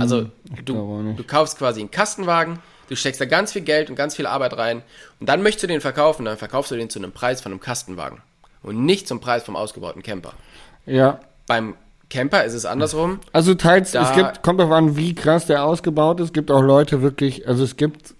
also 0.02 0.30
glaube 0.64 0.82
auch 0.82 0.98
du, 0.98 1.02
nicht. 1.04 1.20
du 1.20 1.24
kaufst 1.24 1.58
quasi 1.58 1.82
einen 1.82 1.92
Kastenwagen, 1.92 2.60
du 2.88 2.96
steckst 2.96 3.20
da 3.20 3.26
ganz 3.26 3.52
viel 3.52 3.64
Geld 3.64 3.90
und 3.90 3.96
ganz 3.96 4.16
viel 4.16 4.26
Arbeit 4.26 4.58
rein 4.58 4.82
und 5.20 5.28
dann 5.28 5.44
möchtest 5.44 5.64
du 5.64 5.68
den 5.68 5.82
verkaufen, 5.82 6.26
dann 6.26 6.38
verkaufst 6.38 6.72
du 6.72 6.76
den 6.76 6.90
zu 6.90 7.00
einem 7.00 7.12
Preis 7.12 7.42
von 7.42 7.52
einem 7.52 7.60
Kastenwagen 7.60 8.22
und 8.66 8.86
nicht 8.86 9.08
zum 9.08 9.20
Preis 9.20 9.44
vom 9.44 9.56
ausgebauten 9.56 10.02
Camper. 10.04 10.34
Ja. 10.86 11.20
Beim 11.48 11.76
Camper 12.10 12.44
ist 12.44 12.54
es 12.54 12.66
andersrum. 12.66 13.20
Also 13.34 13.56
teils, 13.56 13.92
Da- 13.92 14.10
es 14.10 14.16
gibt, 14.16 14.44
kommt 14.44 14.60
darauf 14.60 14.74
an, 14.74 14.96
wie 14.98 15.16
krass 15.16 15.46
der 15.46 15.64
ausgebaut 15.64 16.20
ist. 16.20 16.28
Es 16.28 16.34
gibt 16.34 16.52
auch 16.52 16.62
Leute 16.62 17.02
wirklich, 17.02 17.48
also 17.48 17.64
es 17.64 17.78
gibt 17.78 18.14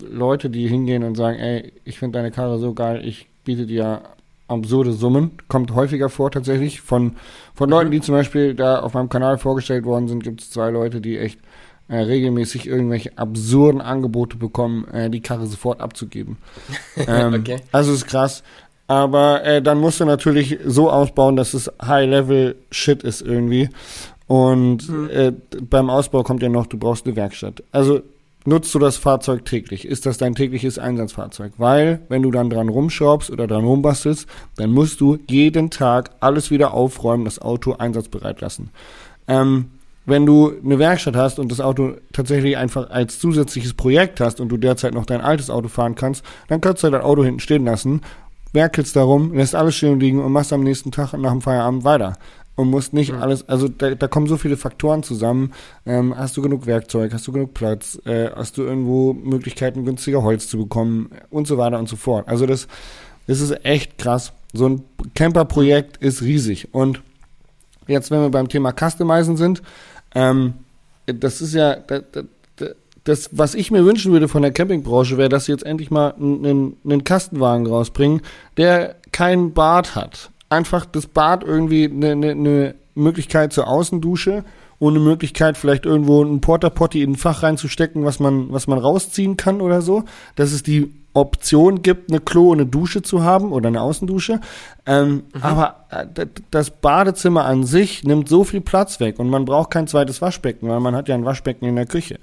Leute, 0.00 0.50
die 0.50 0.68
hingehen 0.68 1.02
und 1.02 1.14
sagen, 1.16 1.38
ey, 1.38 1.72
ich 1.84 1.98
finde 1.98 2.18
deine 2.18 2.30
Karre 2.30 2.58
so 2.58 2.74
geil, 2.74 3.02
ich 3.04 3.26
biete 3.44 3.64
dir 3.66 4.02
absurde 4.48 4.92
Summen. 4.92 5.32
Kommt 5.48 5.74
häufiger 5.74 6.10
vor 6.10 6.30
tatsächlich. 6.30 6.82
Von, 6.82 7.16
von 7.54 7.70
Leuten, 7.70 7.90
die 7.90 8.02
zum 8.02 8.14
Beispiel 8.14 8.54
da 8.54 8.80
auf 8.80 8.92
meinem 8.92 9.08
Kanal 9.08 9.38
vorgestellt 9.38 9.84
worden 9.86 10.08
sind, 10.08 10.22
gibt 10.22 10.42
es 10.42 10.50
zwei 10.50 10.68
Leute, 10.68 11.00
die 11.00 11.16
echt 11.18 11.38
äh, 11.88 11.96
regelmäßig 11.96 12.66
irgendwelche 12.66 13.16
absurden 13.16 13.80
Angebote 13.80 14.36
bekommen, 14.36 14.86
äh, 14.88 15.08
die 15.08 15.22
Karre 15.22 15.46
sofort 15.46 15.80
abzugeben. 15.80 16.36
ähm, 16.96 17.32
Okay. 17.34 17.56
Also 17.72 17.92
ist 17.94 18.06
krass. 18.06 18.42
Aber 18.92 19.42
äh, 19.42 19.62
dann 19.62 19.80
musst 19.80 20.00
du 20.00 20.04
natürlich 20.04 20.58
so 20.66 20.90
ausbauen, 20.90 21.34
dass 21.34 21.54
es 21.54 21.72
High-Level-Shit 21.82 23.02
ist 23.02 23.22
irgendwie. 23.22 23.70
Und 24.26 24.86
äh, 25.10 25.32
beim 25.62 25.88
Ausbau 25.88 26.22
kommt 26.22 26.42
ja 26.42 26.50
noch, 26.50 26.66
du 26.66 26.76
brauchst 26.76 27.06
eine 27.06 27.16
Werkstatt. 27.16 27.62
Also 27.72 28.02
nutzt 28.44 28.74
du 28.74 28.78
das 28.78 28.98
Fahrzeug 28.98 29.46
täglich? 29.46 29.86
Ist 29.86 30.04
das 30.04 30.18
dein 30.18 30.34
tägliches 30.34 30.78
Einsatzfahrzeug? 30.78 31.54
Weil, 31.56 32.00
wenn 32.10 32.20
du 32.20 32.30
dann 32.30 32.50
dran 32.50 32.68
rumschraubst 32.68 33.30
oder 33.30 33.46
dran 33.46 33.64
rumbastelst, 33.64 34.26
dann 34.56 34.72
musst 34.72 35.00
du 35.00 35.16
jeden 35.26 35.70
Tag 35.70 36.10
alles 36.20 36.50
wieder 36.50 36.74
aufräumen, 36.74 37.24
das 37.24 37.40
Auto 37.40 37.72
einsatzbereit 37.72 38.42
lassen. 38.42 38.68
Ähm, 39.26 39.70
wenn 40.04 40.26
du 40.26 40.52
eine 40.64 40.78
Werkstatt 40.78 41.16
hast 41.16 41.38
und 41.38 41.50
das 41.50 41.60
Auto 41.60 41.92
tatsächlich 42.12 42.56
einfach 42.56 42.90
als 42.90 43.20
zusätzliches 43.20 43.72
Projekt 43.74 44.20
hast 44.20 44.40
und 44.40 44.50
du 44.50 44.56
derzeit 44.56 44.94
noch 44.94 45.06
dein 45.06 45.20
altes 45.20 45.48
Auto 45.48 45.68
fahren 45.68 45.94
kannst, 45.94 46.24
dann 46.48 46.60
kannst 46.60 46.82
du 46.82 46.90
dein 46.90 47.02
Auto 47.02 47.24
hinten 47.24 47.40
stehen 47.40 47.64
lassen, 47.64 48.02
werkelst 48.52 48.96
darum, 48.96 49.34
lässt 49.34 49.54
alles 49.54 49.76
stehen 49.76 50.00
liegen 50.00 50.22
und 50.22 50.32
machst 50.32 50.52
am 50.52 50.62
nächsten 50.62 50.90
Tag 50.90 51.12
nach 51.14 51.32
dem 51.32 51.40
Feierabend 51.40 51.84
weiter. 51.84 52.14
Und 52.54 52.68
musst 52.68 52.92
nicht 52.92 53.14
alles, 53.14 53.48
also 53.48 53.66
da, 53.66 53.94
da 53.94 54.08
kommen 54.08 54.26
so 54.26 54.36
viele 54.36 54.58
Faktoren 54.58 55.02
zusammen. 55.02 55.52
Ähm, 55.86 56.14
hast 56.16 56.36
du 56.36 56.42
genug 56.42 56.66
Werkzeug, 56.66 57.14
hast 57.14 57.26
du 57.26 57.32
genug 57.32 57.54
Platz, 57.54 57.98
äh, 58.04 58.28
hast 58.34 58.58
du 58.58 58.62
irgendwo 58.62 59.14
Möglichkeiten, 59.14 59.86
günstiger 59.86 60.22
Holz 60.22 60.48
zu 60.48 60.58
bekommen 60.58 61.10
und 61.30 61.46
so 61.46 61.56
weiter 61.56 61.78
und 61.78 61.88
so 61.88 61.96
fort. 61.96 62.28
Also 62.28 62.44
das, 62.44 62.68
das 63.26 63.40
ist 63.40 63.64
echt 63.64 63.96
krass. 63.96 64.32
So 64.52 64.68
ein 64.68 64.84
Camper-Projekt 65.14 65.96
ist 65.96 66.20
riesig. 66.20 66.68
Und 66.72 67.00
jetzt, 67.86 68.10
wenn 68.10 68.20
wir 68.20 68.28
beim 68.28 68.48
Thema 68.48 68.72
Customizen 68.72 69.38
sind, 69.38 69.62
ähm, 70.14 70.52
das 71.06 71.40
ist 71.40 71.54
ja, 71.54 71.76
das, 71.76 72.02
das, 73.04 73.30
was 73.32 73.54
ich 73.54 73.70
mir 73.70 73.84
wünschen 73.84 74.12
würde 74.12 74.28
von 74.28 74.42
der 74.42 74.52
Campingbranche, 74.52 75.18
wäre, 75.18 75.28
dass 75.28 75.46
sie 75.46 75.52
jetzt 75.52 75.66
endlich 75.66 75.90
mal 75.90 76.14
einen, 76.14 76.76
einen 76.84 77.04
Kastenwagen 77.04 77.66
rausbringen, 77.66 78.22
der 78.56 78.96
kein 79.10 79.52
Bad 79.52 79.94
hat. 79.94 80.30
Einfach 80.48 80.84
das 80.86 81.06
Bad 81.06 81.42
irgendwie 81.42 81.84
eine, 81.84 82.12
eine, 82.12 82.30
eine 82.30 82.74
Möglichkeit 82.94 83.52
zur 83.52 83.68
Außendusche 83.68 84.44
und 84.78 84.96
eine 84.96 85.04
Möglichkeit, 85.04 85.56
vielleicht 85.56 85.86
irgendwo 85.86 86.22
ein 86.22 86.40
Porta 86.40 86.70
Potty 86.70 87.02
in 87.02 87.12
ein 87.12 87.16
Fach 87.16 87.42
reinzustecken, 87.42 88.04
was 88.04 88.20
man, 88.20 88.52
was 88.52 88.66
man 88.66 88.78
rausziehen 88.78 89.36
kann 89.36 89.60
oder 89.60 89.80
so. 89.80 90.04
Dass 90.34 90.52
es 90.52 90.62
die 90.62 90.92
Option 91.14 91.82
gibt, 91.82 92.10
eine 92.10 92.20
Klo 92.20 92.50
und 92.50 92.60
eine 92.60 92.68
Dusche 92.68 93.02
zu 93.02 93.22
haben 93.22 93.52
oder 93.52 93.68
eine 93.68 93.82
Außendusche. 93.82 94.40
Ähm, 94.86 95.24
Aber 95.40 95.86
äh, 95.90 96.26
das 96.50 96.70
Badezimmer 96.70 97.44
an 97.44 97.64
sich 97.64 98.02
nimmt 98.04 98.28
so 98.28 98.44
viel 98.44 98.60
Platz 98.60 98.98
weg 98.98 99.18
und 99.18 99.28
man 99.28 99.44
braucht 99.44 99.70
kein 99.70 99.86
zweites 99.86 100.22
Waschbecken, 100.22 100.68
weil 100.68 100.80
man 100.80 100.96
hat 100.96 101.08
ja 101.08 101.14
ein 101.14 101.24
Waschbecken 101.24 101.66
in 101.66 101.76
der 101.76 101.86
Küche. 101.86 102.18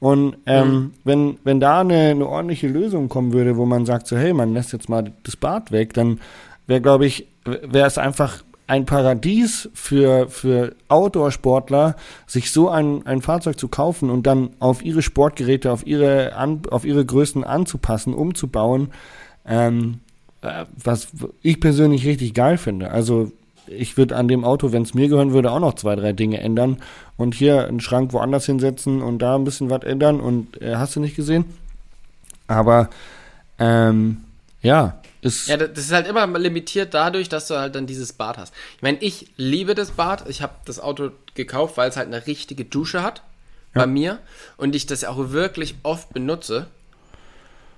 Und 0.00 0.38
ähm, 0.46 0.92
wenn, 1.04 1.38
wenn 1.44 1.60
da 1.60 1.80
eine, 1.80 2.10
eine 2.10 2.26
ordentliche 2.26 2.68
Lösung 2.68 3.10
kommen 3.10 3.34
würde, 3.34 3.56
wo 3.58 3.66
man 3.66 3.84
sagt 3.84 4.06
so, 4.06 4.16
hey, 4.16 4.32
man 4.32 4.54
lässt 4.54 4.72
jetzt 4.72 4.88
mal 4.88 5.12
das 5.22 5.36
Bad 5.36 5.72
weg, 5.72 5.92
dann 5.92 6.20
wäre, 6.66 6.80
glaube 6.80 7.04
ich, 7.04 7.26
wäre 7.44 7.86
es 7.86 7.98
einfach 7.98 8.42
ein 8.66 8.86
Paradies 8.86 9.68
für, 9.74 10.28
für 10.28 10.74
Outdoor-Sportler, 10.88 11.96
sich 12.26 12.52
so 12.52 12.68
ein, 12.70 13.04
ein 13.04 13.20
Fahrzeug 13.20 13.58
zu 13.58 13.68
kaufen 13.68 14.10
und 14.10 14.26
dann 14.26 14.50
auf 14.60 14.84
ihre 14.84 15.02
Sportgeräte, 15.02 15.72
auf 15.72 15.86
ihre, 15.86 16.36
an, 16.36 16.62
auf 16.70 16.84
ihre 16.84 17.04
Größen 17.04 17.42
anzupassen, 17.42 18.14
umzubauen, 18.14 18.92
ähm, 19.44 19.98
äh, 20.42 20.66
was 20.82 21.08
ich 21.42 21.60
persönlich 21.60 22.06
richtig 22.06 22.32
geil 22.32 22.58
finde. 22.58 22.92
Also 22.92 23.32
ich 23.70 23.96
würde 23.96 24.16
an 24.16 24.28
dem 24.28 24.44
Auto, 24.44 24.72
wenn 24.72 24.82
es 24.82 24.94
mir 24.94 25.08
gehören 25.08 25.32
würde, 25.32 25.50
auch 25.50 25.60
noch 25.60 25.74
zwei, 25.74 25.96
drei 25.96 26.12
Dinge 26.12 26.40
ändern 26.40 26.82
und 27.16 27.34
hier 27.34 27.66
einen 27.66 27.80
Schrank 27.80 28.12
woanders 28.12 28.46
hinsetzen 28.46 29.00
und 29.02 29.20
da 29.20 29.36
ein 29.36 29.44
bisschen 29.44 29.70
was 29.70 29.82
ändern 29.84 30.20
und 30.20 30.60
äh, 30.60 30.76
hast 30.76 30.96
du 30.96 31.00
nicht 31.00 31.16
gesehen? 31.16 31.44
Aber 32.46 32.90
ähm, 33.58 34.18
ja, 34.62 35.00
ist. 35.22 35.48
Ja, 35.48 35.56
das 35.56 35.78
ist 35.78 35.92
halt 35.92 36.06
immer 36.06 36.26
limitiert 36.38 36.94
dadurch, 36.94 37.28
dass 37.28 37.46
du 37.48 37.54
halt 37.58 37.74
dann 37.74 37.86
dieses 37.86 38.12
Bad 38.12 38.38
hast. 38.38 38.52
Ich 38.76 38.82
meine, 38.82 38.98
ich 39.00 39.28
liebe 39.36 39.74
das 39.74 39.92
Bad. 39.92 40.28
Ich 40.28 40.42
habe 40.42 40.54
das 40.64 40.80
Auto 40.80 41.10
gekauft, 41.34 41.76
weil 41.76 41.88
es 41.90 41.96
halt 41.96 42.08
eine 42.08 42.26
richtige 42.26 42.64
Dusche 42.64 43.02
hat 43.02 43.22
Ja. 43.74 43.82
bei 43.82 43.86
mir 43.86 44.18
und 44.56 44.74
ich 44.74 44.86
das 44.86 45.04
auch 45.04 45.30
wirklich 45.30 45.76
oft 45.82 46.12
benutze. 46.12 46.66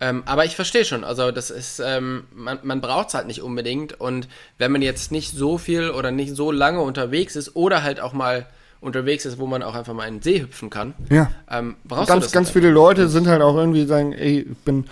Ähm, 0.04 0.24
aber 0.26 0.44
ich 0.44 0.56
verstehe 0.56 0.84
schon, 0.84 1.04
also 1.04 1.30
das 1.30 1.50
ist, 1.50 1.80
ähm, 1.84 2.24
man, 2.34 2.58
man 2.64 2.80
braucht 2.80 3.08
es 3.08 3.14
halt 3.14 3.28
nicht 3.28 3.40
unbedingt 3.40 4.00
und 4.00 4.26
wenn 4.58 4.72
man 4.72 4.82
jetzt 4.82 5.12
nicht 5.12 5.30
so 5.30 5.58
viel 5.58 5.90
oder 5.90 6.10
nicht 6.10 6.34
so 6.34 6.50
lange 6.50 6.80
unterwegs 6.80 7.36
ist 7.36 7.54
oder 7.54 7.84
halt 7.84 8.00
auch 8.00 8.12
mal 8.12 8.46
unterwegs 8.80 9.24
ist, 9.26 9.38
wo 9.38 9.46
man 9.46 9.62
auch 9.62 9.76
einfach 9.76 9.94
mal 9.94 10.08
in 10.08 10.14
den 10.16 10.22
See 10.22 10.40
hüpfen 10.42 10.70
kann, 10.70 10.94
Ja. 11.08 11.30
ähm, 11.48 11.76
brauchst 11.84 12.08
du 12.08 12.12
ganz, 12.14 12.24
das 12.24 12.32
ganz 12.32 12.50
viele 12.50 12.70
Leute 12.70 13.08
sind 13.08 13.28
halt 13.28 13.42
auch 13.42 13.54
irgendwie 13.56 13.86
sagen, 13.86 14.12
ey, 14.12 14.40
ich 14.50 14.56
bin, 14.64 14.86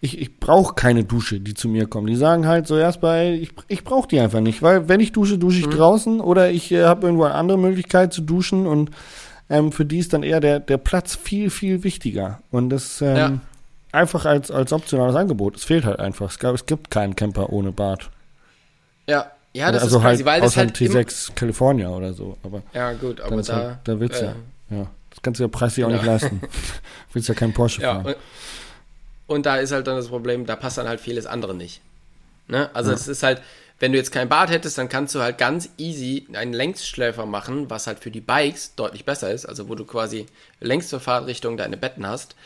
ich, 0.00 0.18
ich 0.20 0.40
brauche 0.40 0.74
keine 0.74 1.04
Dusche, 1.04 1.38
die 1.38 1.54
zu 1.54 1.68
mir 1.68 1.86
kommen. 1.86 2.08
Die 2.08 2.16
sagen 2.16 2.46
halt 2.48 2.66
so 2.66 2.76
erst 2.76 3.00
bei, 3.00 3.34
ich, 3.34 3.50
ich 3.68 3.84
brauche 3.84 4.08
die 4.08 4.18
einfach 4.18 4.40
nicht, 4.40 4.60
weil 4.60 4.88
wenn 4.88 4.98
ich 4.98 5.12
dusche, 5.12 5.38
dusche 5.38 5.60
ich 5.60 5.66
Mhm. 5.66 5.70
draußen 5.72 6.20
oder 6.20 6.50
ich 6.50 6.72
äh, 6.72 6.82
habe 6.84 7.06
irgendwo 7.06 7.24
eine 7.24 7.34
andere 7.36 7.58
Möglichkeit 7.58 8.12
zu 8.12 8.22
duschen 8.22 8.66
und 8.66 8.90
ähm, 9.50 9.70
für 9.70 9.84
die 9.84 9.98
ist 9.98 10.12
dann 10.14 10.24
eher 10.24 10.40
der, 10.40 10.58
der 10.58 10.78
Platz 10.78 11.14
viel, 11.14 11.48
viel 11.50 11.84
wichtiger. 11.84 12.40
Und 12.50 12.70
das 12.70 13.00
ähm, 13.02 13.16
Ja. 13.16 13.32
Einfach 13.92 14.24
als, 14.24 14.50
als 14.50 14.72
optionales 14.72 15.16
Angebot. 15.16 15.56
Es 15.56 15.64
fehlt 15.64 15.84
halt 15.84 15.98
einfach. 16.00 16.30
Es, 16.30 16.38
gab, 16.38 16.54
es 16.54 16.66
gibt 16.66 16.90
keinen 16.90 17.16
Camper 17.16 17.50
ohne 17.52 17.72
Bad. 17.72 18.10
Ja, 19.06 19.30
ja, 19.54 19.72
das 19.72 19.82
also 19.82 19.96
ist 19.98 20.02
crazy, 20.04 20.16
halt 20.22 20.26
weil 20.26 20.40
das 20.42 20.56
halt 20.56 20.80
ein 20.80 20.86
im- 20.86 20.92
T6 20.92 21.34
California 21.34 21.88
oder 21.88 22.12
so. 22.12 22.36
Aber 22.42 22.62
Ja, 22.74 22.92
gut, 22.92 23.20
aber 23.20 23.42
da, 23.42 23.54
halt, 23.54 23.78
da 23.84 23.98
willst 24.00 24.20
du 24.20 24.24
äh, 24.26 24.28
ja. 24.70 24.76
ja. 24.78 24.86
Das 25.10 25.22
kannst 25.22 25.40
du 25.40 25.44
ja 25.44 25.48
preislich 25.48 25.84
auch 25.84 25.90
Ja. 25.90 25.96
nicht 25.96 26.06
leisten. 26.06 26.40
willst 27.12 27.28
ja 27.28 27.34
kein 27.34 27.52
Porsche 27.54 27.80
Ja, 27.82 27.94
fahren. 27.94 28.06
und, 28.06 28.16
und 29.36 29.46
da 29.46 29.56
ist 29.56 29.72
halt 29.72 29.86
dann 29.86 29.96
das 29.96 30.08
Problem, 30.08 30.46
da 30.46 30.56
passt 30.56 30.78
dann 30.78 30.86
halt 30.88 31.00
vieles 31.00 31.26
andere 31.26 31.54
nicht. 31.54 31.80
Ne? 32.46 32.70
Also 32.74 32.92
es 32.92 33.08
ist 33.08 33.22
halt, 33.22 33.42
wenn 33.80 33.92
du 33.92 33.98
jetzt 33.98 34.12
kein 34.12 34.28
Bad 34.28 34.50
hättest, 34.50 34.76
dann 34.78 34.88
kannst 34.88 35.14
du 35.14 35.20
halt 35.20 35.38
ganz 35.38 35.70
easy 35.78 36.26
einen 36.34 36.52
Längsschläfer 36.52 37.26
machen, 37.26 37.70
was 37.70 37.86
halt 37.86 37.98
für 38.00 38.10
die 38.10 38.20
Bikes 38.20 38.74
deutlich 38.74 39.04
besser 39.04 39.30
ist, 39.30 39.46
also 39.46 39.68
wo 39.68 39.74
du 39.74 39.84
quasi 39.84 40.26
längs 40.60 40.88
zur 40.88 41.00
Fahrtrichtung 41.00 41.56
deine 41.56 41.76
Betten 41.76 42.06
hast. 42.06 42.36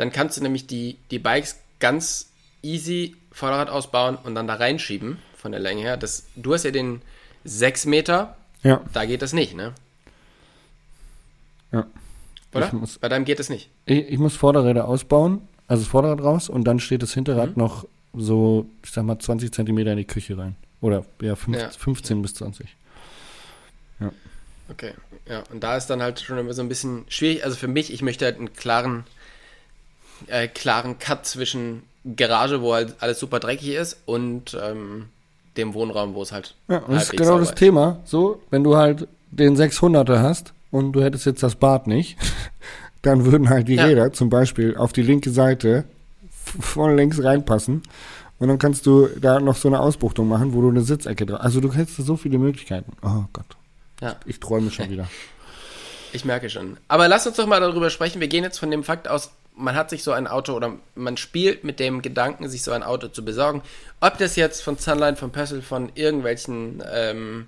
Dann 0.00 0.10
kannst 0.12 0.38
du 0.38 0.42
nämlich 0.42 0.66
die, 0.66 0.96
die 1.10 1.18
Bikes 1.18 1.56
ganz 1.78 2.30
easy 2.62 3.16
Vorderrad 3.32 3.68
ausbauen 3.68 4.16
und 4.16 4.34
dann 4.34 4.46
da 4.46 4.54
reinschieben 4.54 5.18
von 5.36 5.52
der 5.52 5.60
Länge 5.60 5.82
her. 5.82 5.98
Das, 5.98 6.24
du 6.36 6.54
hast 6.54 6.64
ja 6.64 6.70
den 6.70 7.02
6 7.44 7.84
Meter, 7.84 8.34
Ja, 8.62 8.80
da 8.94 9.04
geht 9.04 9.20
das 9.20 9.34
nicht, 9.34 9.54
ne? 9.54 9.74
ja. 11.72 11.86
Oder? 12.54 12.72
Muss- 12.74 12.98
Bei 12.98 13.10
deinem 13.10 13.24
geht 13.26 13.40
es 13.40 13.50
nicht. 13.50 13.68
Ich, 13.84 14.08
ich 14.08 14.18
muss 14.18 14.36
Vorderräder 14.36 14.88
ausbauen, 14.88 15.42
also 15.68 15.82
das 15.82 15.90
Vorderrad 15.90 16.22
raus 16.22 16.48
und 16.48 16.64
dann 16.64 16.80
steht 16.80 17.02
das 17.02 17.12
Hinterrad 17.12 17.56
Mhm. 17.56 17.62
noch 17.62 17.86
so, 18.14 18.64
ich 18.82 18.90
sag 18.92 19.04
mal, 19.04 19.18
20 19.18 19.52
Zentimeter 19.52 19.92
in 19.92 19.98
die 19.98 20.04
Küche 20.06 20.36
rein. 20.38 20.56
Oder 20.80 21.04
ja, 21.20 21.36
fünf, 21.36 21.58
Ja. 21.58 21.68
15 21.70 22.22
bis 22.22 22.34
20. 22.34 22.66
Okay, 24.70 24.92
ja, 25.28 25.42
und 25.52 25.60
da 25.62 25.76
ist 25.76 25.88
dann 25.88 26.00
halt 26.00 26.20
schon 26.20 26.38
immer 26.38 26.54
so 26.54 26.62
ein 26.62 26.68
bisschen 26.68 27.04
schwierig. 27.08 27.44
Also 27.44 27.56
für 27.56 27.66
mich, 27.68 27.92
ich 27.92 28.02
möchte 28.02 28.24
halt 28.24 28.36
einen 28.38 28.52
klaren, 28.52 29.04
äh, 30.28 30.48
klaren 30.48 30.98
Cut 30.98 31.26
zwischen 31.26 31.82
Garage, 32.16 32.62
wo 32.62 32.72
halt 32.74 32.94
alles 33.00 33.18
super 33.20 33.40
dreckig 33.40 33.74
ist, 33.74 33.98
und 34.06 34.56
ähm, 34.60 35.06
dem 35.56 35.74
Wohnraum, 35.74 36.14
wo 36.14 36.22
es 36.22 36.32
halt. 36.32 36.54
Ja, 36.68 36.78
und 36.78 36.94
das 36.94 37.04
ist 37.04 37.16
genau 37.16 37.38
das 37.38 37.54
Thema. 37.54 37.98
So, 38.04 38.40
wenn 38.50 38.64
du 38.64 38.76
halt 38.76 39.06
den 39.30 39.56
600er 39.56 40.20
hast 40.20 40.52
und 40.70 40.92
du 40.92 41.02
hättest 41.02 41.26
jetzt 41.26 41.42
das 41.42 41.56
Bad 41.56 41.86
nicht, 41.86 42.16
dann 43.02 43.24
würden 43.24 43.48
halt 43.48 43.68
die 43.68 43.74
Ja. 43.74 43.84
Räder 43.84 44.12
zum 44.12 44.30
Beispiel 44.30 44.76
auf 44.76 44.92
die 44.92 45.02
linke 45.02 45.30
Seite 45.30 45.84
von 46.60 46.96
links 46.96 47.22
reinpassen. 47.22 47.82
Und 48.38 48.48
dann 48.48 48.58
kannst 48.58 48.86
du 48.86 49.06
da 49.20 49.38
noch 49.38 49.56
so 49.56 49.68
eine 49.68 49.80
Ausbuchtung 49.80 50.26
machen, 50.26 50.54
wo 50.54 50.62
du 50.62 50.70
eine 50.70 50.80
Sitzecke 50.80 51.26
drauf. 51.26 51.40
Also 51.42 51.60
du 51.60 51.72
hättest 51.74 51.98
so 51.98 52.16
viele 52.16 52.38
Möglichkeiten. 52.38 52.92
Oh 53.02 53.24
Gott. 53.34 53.44
Ja, 54.00 54.16
Ich 54.24 54.40
träume 54.40 54.70
schon 54.70 54.88
wieder. 54.90 55.08
ich 56.14 56.24
merke 56.24 56.48
schon. 56.48 56.78
Aber 56.88 57.06
lass 57.08 57.26
uns 57.26 57.36
doch 57.36 57.46
mal 57.46 57.60
darüber 57.60 57.90
sprechen. 57.90 58.20
Wir 58.20 58.28
gehen 58.28 58.42
jetzt 58.44 58.58
von 58.58 58.70
dem 58.70 58.82
Fakt 58.82 59.08
aus, 59.08 59.30
man 59.60 59.76
hat 59.76 59.90
sich 59.90 60.02
so 60.02 60.12
ein 60.12 60.26
Auto 60.26 60.54
oder 60.54 60.72
man 60.94 61.16
spielt 61.16 61.64
mit 61.64 61.78
dem 61.80 62.02
Gedanken, 62.02 62.48
sich 62.48 62.62
so 62.62 62.72
ein 62.72 62.82
Auto 62.82 63.08
zu 63.08 63.24
besorgen. 63.24 63.62
Ob 64.00 64.18
das 64.18 64.36
jetzt 64.36 64.62
von 64.62 64.76
Sunline, 64.76 65.16
von 65.16 65.30
Pössl, 65.30 65.62
von 65.62 65.92
irgendwelchen 65.94 66.82
ähm, 66.92 67.46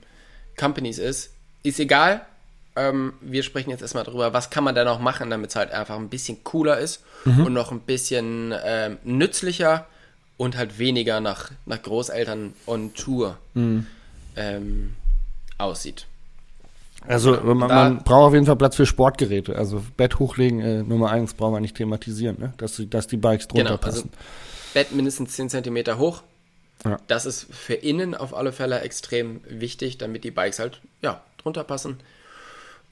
Companies 0.57 0.99
ist, 0.99 1.33
ist 1.63 1.81
egal. 1.81 2.25
Ähm, 2.75 3.15
wir 3.21 3.43
sprechen 3.43 3.71
jetzt 3.71 3.83
erstmal 3.83 4.05
darüber, 4.05 4.33
was 4.33 4.51
kann 4.51 4.65
man 4.65 4.75
da 4.75 4.85
noch 4.85 4.99
machen, 4.99 5.31
damit 5.31 5.51
es 5.51 5.57
halt 5.57 5.73
einfach 5.73 5.97
ein 5.97 6.09
bisschen 6.09 6.43
cooler 6.45 6.79
ist 6.79 7.03
und 7.45 7.53
noch 7.53 7.71
ein 7.71 7.81
bisschen 7.81 8.55
ähm, 8.65 8.99
nützlicher 9.05 9.87
und 10.37 10.57
halt 10.57 10.79
weniger 10.79 11.21
nach, 11.21 11.51
nach 11.67 11.83
Großeltern 11.83 12.55
on 12.67 12.95
Tour 12.95 13.39
ähm, 14.37 14.95
aussieht. 15.59 16.07
Also 17.07 17.33
man, 17.43 17.59
man 17.59 17.99
braucht 17.99 18.29
auf 18.29 18.35
jeden 18.35 18.47
Fall 18.47 18.57
Platz 18.57 18.77
für 18.77 18.87
Sportgeräte. 18.87 19.57
Also 19.57 19.83
Bett 19.97 20.19
hochlegen, 20.19 20.61
äh, 20.61 20.83
Nummer 20.83 21.11
eins, 21.11 21.35
brauchen 21.35 21.55
wir 21.55 21.61
nicht 21.61 21.77
thematisieren, 21.77 22.37
ne? 22.39 22.53
dass, 22.59 22.77
die- 22.77 22.89
dass 22.89 23.07
die 23.07 23.17
Bikes 23.17 23.49
drunter 23.49 23.65
Genau, 23.65 23.77
also 23.83 24.03
passen. 24.03 24.11
Bett 24.75 24.93
mindestens 24.93 25.33
10 25.35 25.51
cm 25.51 25.99
hoch. 25.99 26.23
Ja. 26.85 26.99
Das 27.07 27.27
ist 27.27 27.47
für 27.55 27.75
innen 27.75 28.15
auf 28.15 28.35
alle 28.37 28.53
Fälle 28.53 28.81
extrem 28.81 29.41
wichtig, 29.49 29.99
damit 29.99 30.25
die 30.25 30.31
Bikes 30.31 30.59
halt 30.59 30.81
ja, 31.01 31.21
drunter 31.43 31.65
passen. 31.65 31.99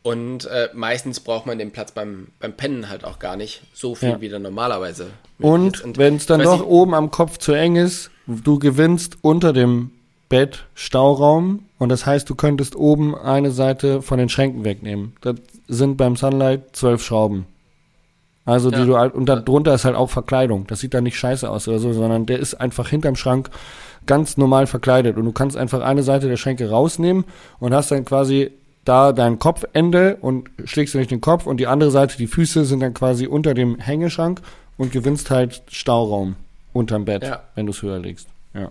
Und 0.03 0.47
äh, 0.47 0.71
meistens 0.73 1.21
braucht 1.21 1.45
man 1.47 1.59
den 1.59 1.73
Platz 1.73 1.93
beim, 1.93 2.29
beim 2.39 2.55
Pennen 2.55 2.89
halt 2.89 3.05
auch 3.05 3.19
gar 3.19 3.37
nicht 3.37 3.63
so 3.75 3.95
viel, 3.95 4.09
Ja. 4.11 4.21
wie 4.21 4.29
dann 4.31 4.43
normalerweise. 4.43 5.09
Und 5.39 5.81
ist. 5.81 5.99
wenn 5.99 6.17
es 6.17 6.25
dann 6.27 6.41
doch 6.43 6.65
oben 6.65 6.95
am 6.95 7.11
Kopf 7.11 7.37
zu 7.39 7.53
eng 7.53 7.77
ist, 7.77 8.11
du 8.27 8.59
gewinnst 8.59 9.19
unter 9.23 9.53
dem 9.53 9.91
Bett 10.31 10.65
Stauraum 10.75 11.65
und 11.79 11.91
das 11.91 12.07
heißt, 12.07 12.29
du 12.31 12.35
könntest 12.35 12.75
oben 12.77 13.15
eine 13.15 13.51
Seite 13.51 14.01
von 14.01 14.17
den 14.19 14.31
Schränken 14.31 14.65
wegnehmen. 14.65 15.13
Das 15.21 15.37
sind 15.69 15.99
beim 15.99 16.17
Sunlight 16.17 16.75
zwölf 16.75 17.03
Schrauben. 17.05 17.45
Also 18.47 18.71
die 18.71 18.79
Ja. 18.79 18.85
du 18.87 18.97
halt, 18.97 19.15
und 19.15 19.27
darunter 19.27 19.75
ist 19.75 19.85
halt 19.85 19.97
auch 19.97 20.09
Verkleidung. 20.09 20.67
Das 20.67 20.81
sieht 20.81 20.95
dann 20.95 21.05
nicht 21.05 21.19
scheiße 21.19 21.49
aus 21.51 21.69
oder 21.69 21.79
so, 21.79 21.93
sondern 21.93 22.25
der 22.27 22.39
ist 22.39 22.55
einfach 22.55 22.89
hinterm 22.89 23.17
Schrank 23.17 23.51
ganz 24.07 24.37
normal 24.39 24.67
verkleidet 24.67 25.19
und 25.19 25.25
du 25.27 25.33
kannst 25.33 25.57
einfach 25.57 25.83
eine 25.83 26.03
Seite 26.03 26.29
der 26.29 26.39
Schränke 26.39 26.71
rausnehmen 26.71 27.25
und 27.59 27.75
hast 27.75 27.91
dann 27.91 28.05
quasi 28.07 28.51
da 28.87 29.13
dein 29.13 29.39
Kopfende 29.39 30.17
und 30.23 30.49
schlägst 30.65 30.95
du 30.95 30.99
nicht 30.99 31.11
den 31.11 31.21
Kopf 31.21 31.47
und 31.47 31.59
die 31.59 31.67
andere 31.67 31.91
Seite, 31.91 32.17
die 32.17 32.27
Füße 32.27 32.65
sind 32.65 32.81
dann 32.81 32.95
quasi 32.95 33.27
unter 33.27 33.53
dem 33.53 33.79
Hängeschrank 33.79 34.41
und 34.79 34.91
gewinnst 34.91 35.31
halt 35.31 35.63
Stauraum 35.69 36.37
unterm 36.73 37.05
Bett, 37.05 37.25
Ja. 37.25 37.43
wenn 37.57 37.67
du 37.67 37.73
es 37.73 37.83
höher 37.83 37.99
legst. 37.99 38.29
Ja. 38.55 38.71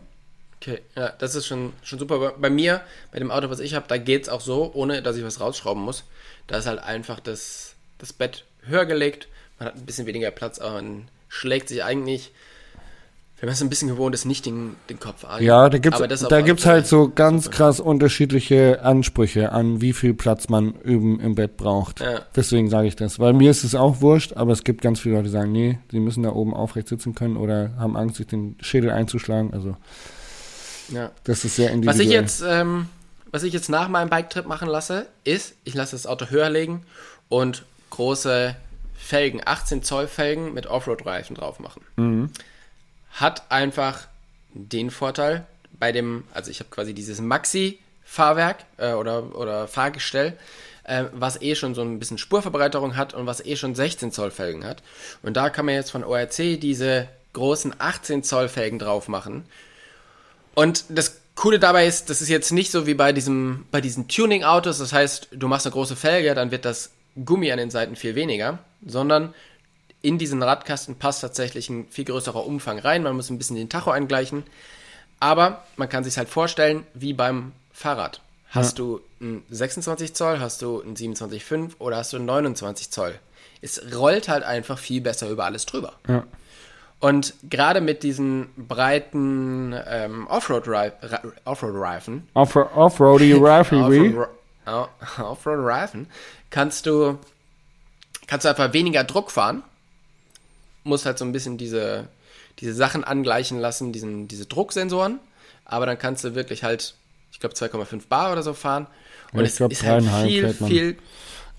Okay, 0.62 0.80
ja, 0.96 1.14
das 1.18 1.36
ist 1.36 1.48
schon, 1.48 1.72
schon 1.84 2.00
super. 2.00 2.34
Bei- 2.38 2.50
mir, 2.50 2.82
bei 3.14 3.20
dem 3.20 3.32
Auto, 3.32 3.50
was 3.50 3.60
ich 3.60 3.76
habe, 3.76 3.86
da 3.88 3.98
geht 3.98 4.24
es 4.24 4.30
auch 4.30 4.42
so, 4.42 4.72
ohne 4.74 5.02
dass 5.02 5.16
ich 5.16 5.24
was 5.24 5.40
rausschrauben 5.40 5.82
muss. 5.82 6.04
Da 6.48 6.58
ist 6.58 6.66
halt 6.68 6.80
einfach 6.80 7.20
das, 7.22 7.76
das 7.98 8.12
Bett 8.12 8.44
höher 8.64 8.86
gelegt, 8.86 9.30
man 9.58 9.70
hat 9.70 9.76
ein 9.76 9.86
bisschen 9.86 10.06
weniger 10.06 10.32
Platz, 10.32 10.60
aber 10.60 10.74
man 10.74 11.08
schlägt 11.30 11.70
sich 11.70 11.84
eigentlich, 11.84 12.32
wenn 13.40 13.48
man 13.48 13.54
es 13.54 13.62
ein 13.62 13.70
bisschen 13.70 13.88
gewohnt 13.88 14.14
ist, 14.14 14.26
nicht 14.26 14.46
den, 14.46 14.76
den 14.90 15.00
Kopf 15.00 15.24
ein. 15.24 15.42
Ja, 15.42 15.70
da 15.70 15.78
gibt's 15.78 16.00
Fälle 16.00 16.66
halt 16.66 16.88
so 16.88 17.10
ganz 17.10 17.50
krass 17.50 17.80
unterschiedliche 17.80 18.82
Ansprüche 18.84 19.54
an, 19.54 19.80
wie 19.80 19.94
viel 19.94 20.14
Platz 20.14 20.50
man 20.50 20.74
üben 20.82 21.22
im 21.22 21.36
Bett 21.36 21.56
braucht. 21.56 22.02
Ja. 22.02 22.22
Deswegen 22.36 22.70
sage 22.70 22.90
ich 22.90 22.98
das. 22.98 23.18
Weil 23.18 23.32
mir 23.32 23.50
ist 23.50 23.64
es 23.64 23.76
auch 23.76 24.02
wurscht, 24.02 24.34
aber 24.34 24.52
es 24.52 24.66
gibt 24.66 24.82
ganz 24.82 25.00
viele 25.00 25.16
Leute, 25.16 25.28
die 25.28 25.32
sagen, 25.32 25.54
nee, 25.54 25.80
sie 25.90 26.02
müssen 26.02 26.24
da 26.24 26.32
oben 26.32 26.54
aufrecht 26.54 26.90
sitzen 26.90 27.16
können 27.16 27.38
oder 27.38 27.78
haben 27.78 27.96
Angst, 27.96 28.18
sich 28.18 28.28
den 28.28 28.58
Schädel 28.60 28.90
einzuschlagen. 28.92 29.54
Also, 29.54 29.78
Ja. 30.92 31.12
das 31.24 31.46
ist 31.46 31.56
sehr 31.56 31.68
Was 31.68 31.74
individuell. 31.76 32.08
ich 32.08 32.12
jetzt, 32.12 32.44
ähm, 32.46 32.88
was 33.32 33.44
ich 33.44 33.54
jetzt 33.54 33.70
nach 33.70 33.88
meinem 33.88 34.10
Biketrip 34.10 34.46
machen 34.46 34.68
lasse, 34.68 35.08
ist, 35.24 35.54
ich 35.64 35.74
lasse 35.74 35.92
das 35.92 36.08
Auto 36.08 36.30
höher 36.30 36.50
legen 36.50 36.86
und 37.28 37.64
große 37.92 38.56
Felgen, 38.98 39.42
18 39.44 39.84
Zoll 39.84 40.08
Felgen 40.08 40.54
mit 40.54 40.68
Offroad-Reifen 40.68 41.36
drauf 41.36 41.60
machen. 41.60 41.82
Mhm. 41.96 42.32
Hat 43.12 43.52
einfach 43.52 44.08
den 44.54 44.92
Vorteil 44.92 45.46
bei 45.80 45.92
dem, 45.92 46.24
also 46.34 46.52
ich 46.52 46.60
habe 46.60 46.70
quasi 46.70 46.94
dieses 46.94 47.22
Maxi-Fahrwerk 47.22 48.58
äh, 48.78 48.94
oder, 48.94 49.36
oder 49.36 49.68
Fahrgestell, 49.68 50.38
äh, 50.84 51.06
was 51.14 51.42
eh 51.42 51.56
schon 51.56 51.76
so 51.76 51.82
ein 51.82 52.00
bisschen 52.00 52.18
Spurverbreiterung 52.18 52.98
hat 52.98 53.14
und 53.14 53.26
was 53.26 53.44
eh 53.46 53.56
schon 53.56 53.76
16 53.76 54.12
Zoll 54.12 54.32
Felgen 54.32 54.66
hat. 54.66 54.84
Und 55.24 55.38
da 55.38 55.50
kann 55.50 55.66
man 55.66 55.76
jetzt 55.76 55.92
von 55.92 56.04
ORC 56.04 56.60
diese 56.60 57.08
großen 57.34 57.76
18 57.78 58.24
Zoll 58.24 58.50
Felgen 58.50 58.80
drauf 58.80 59.08
machen. 59.08 59.46
Und 60.60 60.84
das 60.90 61.22
Coole 61.36 61.58
dabei 61.58 61.88
ist, 61.88 62.10
das 62.10 62.22
ist 62.22 62.28
jetzt 62.28 62.52
nicht 62.52 62.70
so 62.70 62.86
wie 62.86 62.94
bei 62.94 63.14
diesem, 63.14 63.66
bei 63.72 63.80
diesen 63.80 64.10
Tuning-Autos, 64.10 64.80
das 64.80 64.92
heißt, 64.92 65.30
du 65.32 65.48
machst 65.48 65.66
eine 65.66 65.72
große 65.72 65.96
Felge, 65.96 66.36
dann 66.36 66.52
wird 66.52 66.66
das 66.66 66.92
Gummi 67.24 67.50
an 67.54 67.60
den 67.60 67.72
Seiten 67.72 67.96
viel 67.96 68.14
weniger, 68.16 68.60
sondern 68.86 69.34
in 70.02 70.18
diesen 70.18 70.44
Radkasten 70.44 70.96
passt 70.96 71.22
tatsächlich 71.22 71.70
ein 71.70 71.88
viel 71.90 72.04
größerer 72.04 72.46
Umfang 72.46 72.78
rein. 72.78 73.04
Man 73.04 73.16
muss 73.16 73.30
ein 73.30 73.38
bisschen 73.38 73.56
den 73.56 73.70
Tacho 73.70 73.92
eingleichen. 73.92 74.44
Aber 75.22 75.64
man 75.78 75.88
kann 75.88 76.04
sich 76.04 76.18
halt 76.18 76.28
vorstellen, 76.28 76.86
wie 76.94 77.14
beim 77.14 77.54
Fahrrad. 77.72 78.20
Hast 78.50 78.78
ja. 78.78 78.84
du 78.84 79.02
ein 79.22 79.44
26 79.50 80.14
Zoll, 80.14 80.42
hast 80.42 80.62
du 80.62 80.82
ein 80.82 80.98
27,5 80.98 81.72
oder 81.80 81.96
hast 81.96 82.12
du 82.12 82.18
ein 82.18 82.26
29 82.26 82.92
Zoll? 82.92 83.18
Es 83.62 83.82
rollt 83.96 84.28
halt 84.28 84.44
einfach 84.44 84.78
viel 84.78 85.00
besser 85.00 85.30
über 85.30 85.46
alles 85.46 85.66
drüber. 85.66 85.94
Ja. 86.06 86.26
Und 87.00 87.34
gerade 87.50 87.80
mit 87.80 88.04
diesen 88.04 88.50
breiten 88.58 89.74
ähm, 89.88 90.28
Offroad-Reifen. 90.28 91.00
Offroad-Reifen. 91.46 92.28
Offroady-Reifen. 92.34 94.26
Offroad-Reifen. 95.18 96.08
Kannst 96.50 96.86
du, 96.88 97.20
kannst 98.26 98.46
du 98.46 98.50
einfach 98.50 98.74
weniger 98.74 99.04
Druck 99.04 99.30
fahren. 99.30 99.62
Musst 100.84 101.06
halt 101.06 101.20
so 101.20 101.26
ein 101.26 101.32
bisschen 101.32 101.60
diese, 101.60 102.08
diese 102.58 102.74
Sachen 102.74 103.04
angleichen 103.04 103.60
lassen, 103.60 103.92
diesen, 103.92 104.28
diese 104.28 104.48
Drucksensoren. 104.48 105.20
Aber 105.66 105.86
dann 105.86 106.00
kannst 106.00 106.24
du 106.24 106.34
wirklich 106.34 106.64
halt, 106.64 106.96
ich 107.32 107.40
glaube, 107.40 107.54
2,5 107.54 108.08
Bar 108.10 108.32
oder 108.32 108.42
so 108.42 108.56
fahren. 108.56 108.88
Und 109.32 109.42
ja, 109.42 109.46
es 109.46 109.58
glaub, 109.58 109.72
ist 109.72 109.84
halt 109.84 110.04
viel, 110.04 110.54
viel 110.54 110.98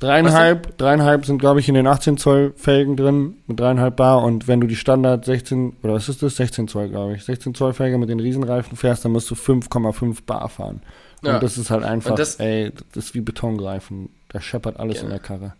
Dreieinhalb, 0.01 0.79
dreieinhalb 0.79 1.27
sind, 1.27 1.39
glaube 1.39 1.61
ich, 1.61 1.69
in 1.69 1.75
den 1.75 1.87
18 1.87 2.17
Zoll 2.17 2.55
Felgen 2.57 2.97
drin, 2.97 3.37
mit 3.47 3.61
dreieinhalb 3.61 3.97
Bar. 3.97 4.23
Und 4.23 4.49
wenn 4.49 4.61
du 4.61 4.67
die 4.67 4.77
Standard 4.77 5.27
16, 5.27 5.77
oder 5.83 5.93
was 5.93 6.09
ist 6.09 6.23
das? 6.23 6.37
16 6.37 6.69
Zoll, 6.69 6.89
glaube 6.89 7.15
ich. 7.15 7.25
16 7.25 7.55
Zoll 7.55 7.75
Felge 7.75 7.99
mit 7.99 8.09
den 8.09 8.19
Riesenreifen 8.19 8.79
fährst, 8.79 9.05
dann 9.05 9.13
musst 9.13 9.31
du 9.31 9.35
5,5 9.35 10.25
Bar 10.25 10.49
fahren. 10.49 10.83
Ja. 11.23 11.35
Und 11.35 11.43
das 11.43 11.59
ist 11.59 11.71
halt 11.71 11.85
einfach, 11.85 12.15
das, 12.15 12.37
ey, 12.37 12.73
das 12.95 13.07
ist 13.07 13.15
wie 13.15 13.21
Betongreifen. 13.21 14.09
Da 14.31 14.41
scheppert 14.41 14.81
alles 14.81 14.97
genau. 14.97 15.07
in 15.07 15.11
der 15.11 15.21
Karre. 15.21 15.55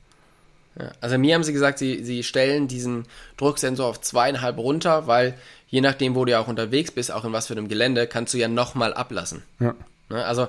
Ja. 0.79 0.91
Also 1.03 1.19
mir 1.19 1.35
haben 1.35 1.45
sie 1.45 1.53
gesagt, 1.53 1.79
sie, 1.79 2.03
sie 2.03 2.23
stellen 2.23 2.67
diesen 2.67 3.05
Drucksensor 3.37 3.87
auf 3.87 4.01
zweieinhalb 4.01 4.57
runter, 4.57 5.07
weil 5.07 5.35
je 5.69 5.83
nachdem, 5.83 6.15
wo 6.15 6.25
du 6.25 6.33
ja 6.33 6.41
auch 6.41 6.49
unterwegs 6.49 6.91
bist, 6.93 7.13
auch 7.13 7.27
in 7.27 7.33
was 7.35 7.49
für 7.49 7.55
einem 7.55 7.69
Gelände, 7.69 8.07
kannst 8.07 8.33
du 8.33 8.39
ja 8.39 8.49
nochmal 8.49 8.95
ablassen. 8.95 9.43
Ja. 9.59 9.75
Ne, 10.09 10.25
also 10.25 10.49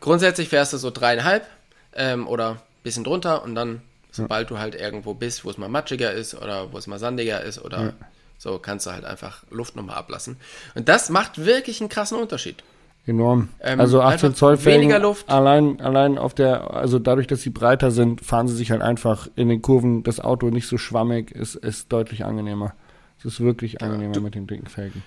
grundsätzlich 0.00 0.48
fährst 0.48 0.72
du 0.72 0.78
so 0.78 0.90
dreieinhalb 0.90 1.46
ähm, 1.94 2.26
oder 2.26 2.62
bisschen 2.86 3.04
drunter 3.04 3.42
und 3.42 3.54
dann, 3.54 3.82
sobald 4.12 4.48
ja. 4.50 4.56
du 4.56 4.60
halt 4.60 4.74
irgendwo 4.74 5.12
bist, 5.12 5.44
wo 5.44 5.50
es 5.50 5.58
mal 5.58 5.68
matschiger 5.68 6.12
ist 6.12 6.40
oder 6.40 6.72
wo 6.72 6.78
es 6.78 6.86
mal 6.86 6.98
sandiger 6.98 7.42
ist 7.42 7.62
oder 7.62 7.82
ja. 7.82 7.92
so, 8.38 8.58
kannst 8.58 8.86
du 8.86 8.92
halt 8.92 9.04
einfach 9.04 9.42
Luft 9.50 9.76
nochmal 9.76 9.96
ablassen. 9.96 10.36
Und 10.74 10.88
das 10.88 11.10
macht 11.10 11.44
wirklich 11.44 11.80
einen 11.80 11.90
krassen 11.90 12.18
Unterschied. 12.18 12.62
Enorm. 13.04 13.48
Ähm, 13.60 13.78
also 13.78 14.00
18 14.00 14.34
Zoll 14.34 14.56
Felgen, 14.56 14.82
weniger 14.82 14.98
Luft. 14.98 15.28
Allein, 15.28 15.80
allein 15.80 16.16
auf 16.16 16.34
der, 16.34 16.74
also 16.74 16.98
dadurch, 16.98 17.26
dass 17.26 17.40
sie 17.42 17.50
breiter 17.50 17.90
sind, 17.90 18.20
fahren 18.20 18.48
sie 18.48 18.56
sich 18.56 18.70
halt 18.70 18.82
einfach 18.82 19.28
in 19.36 19.48
den 19.48 19.62
Kurven. 19.62 20.02
Das 20.02 20.18
Auto 20.18 20.50
nicht 20.50 20.66
so 20.66 20.78
schwammig, 20.78 21.30
ist, 21.30 21.54
ist 21.56 21.92
deutlich 21.92 22.24
angenehmer. 22.24 22.74
Es 23.18 23.24
ist 23.24 23.40
wirklich 23.40 23.82
angenehmer 23.82 24.12
du, 24.12 24.20
mit 24.20 24.34
den 24.34 24.46
dicken 24.46 24.66
Felgen. 24.66 25.02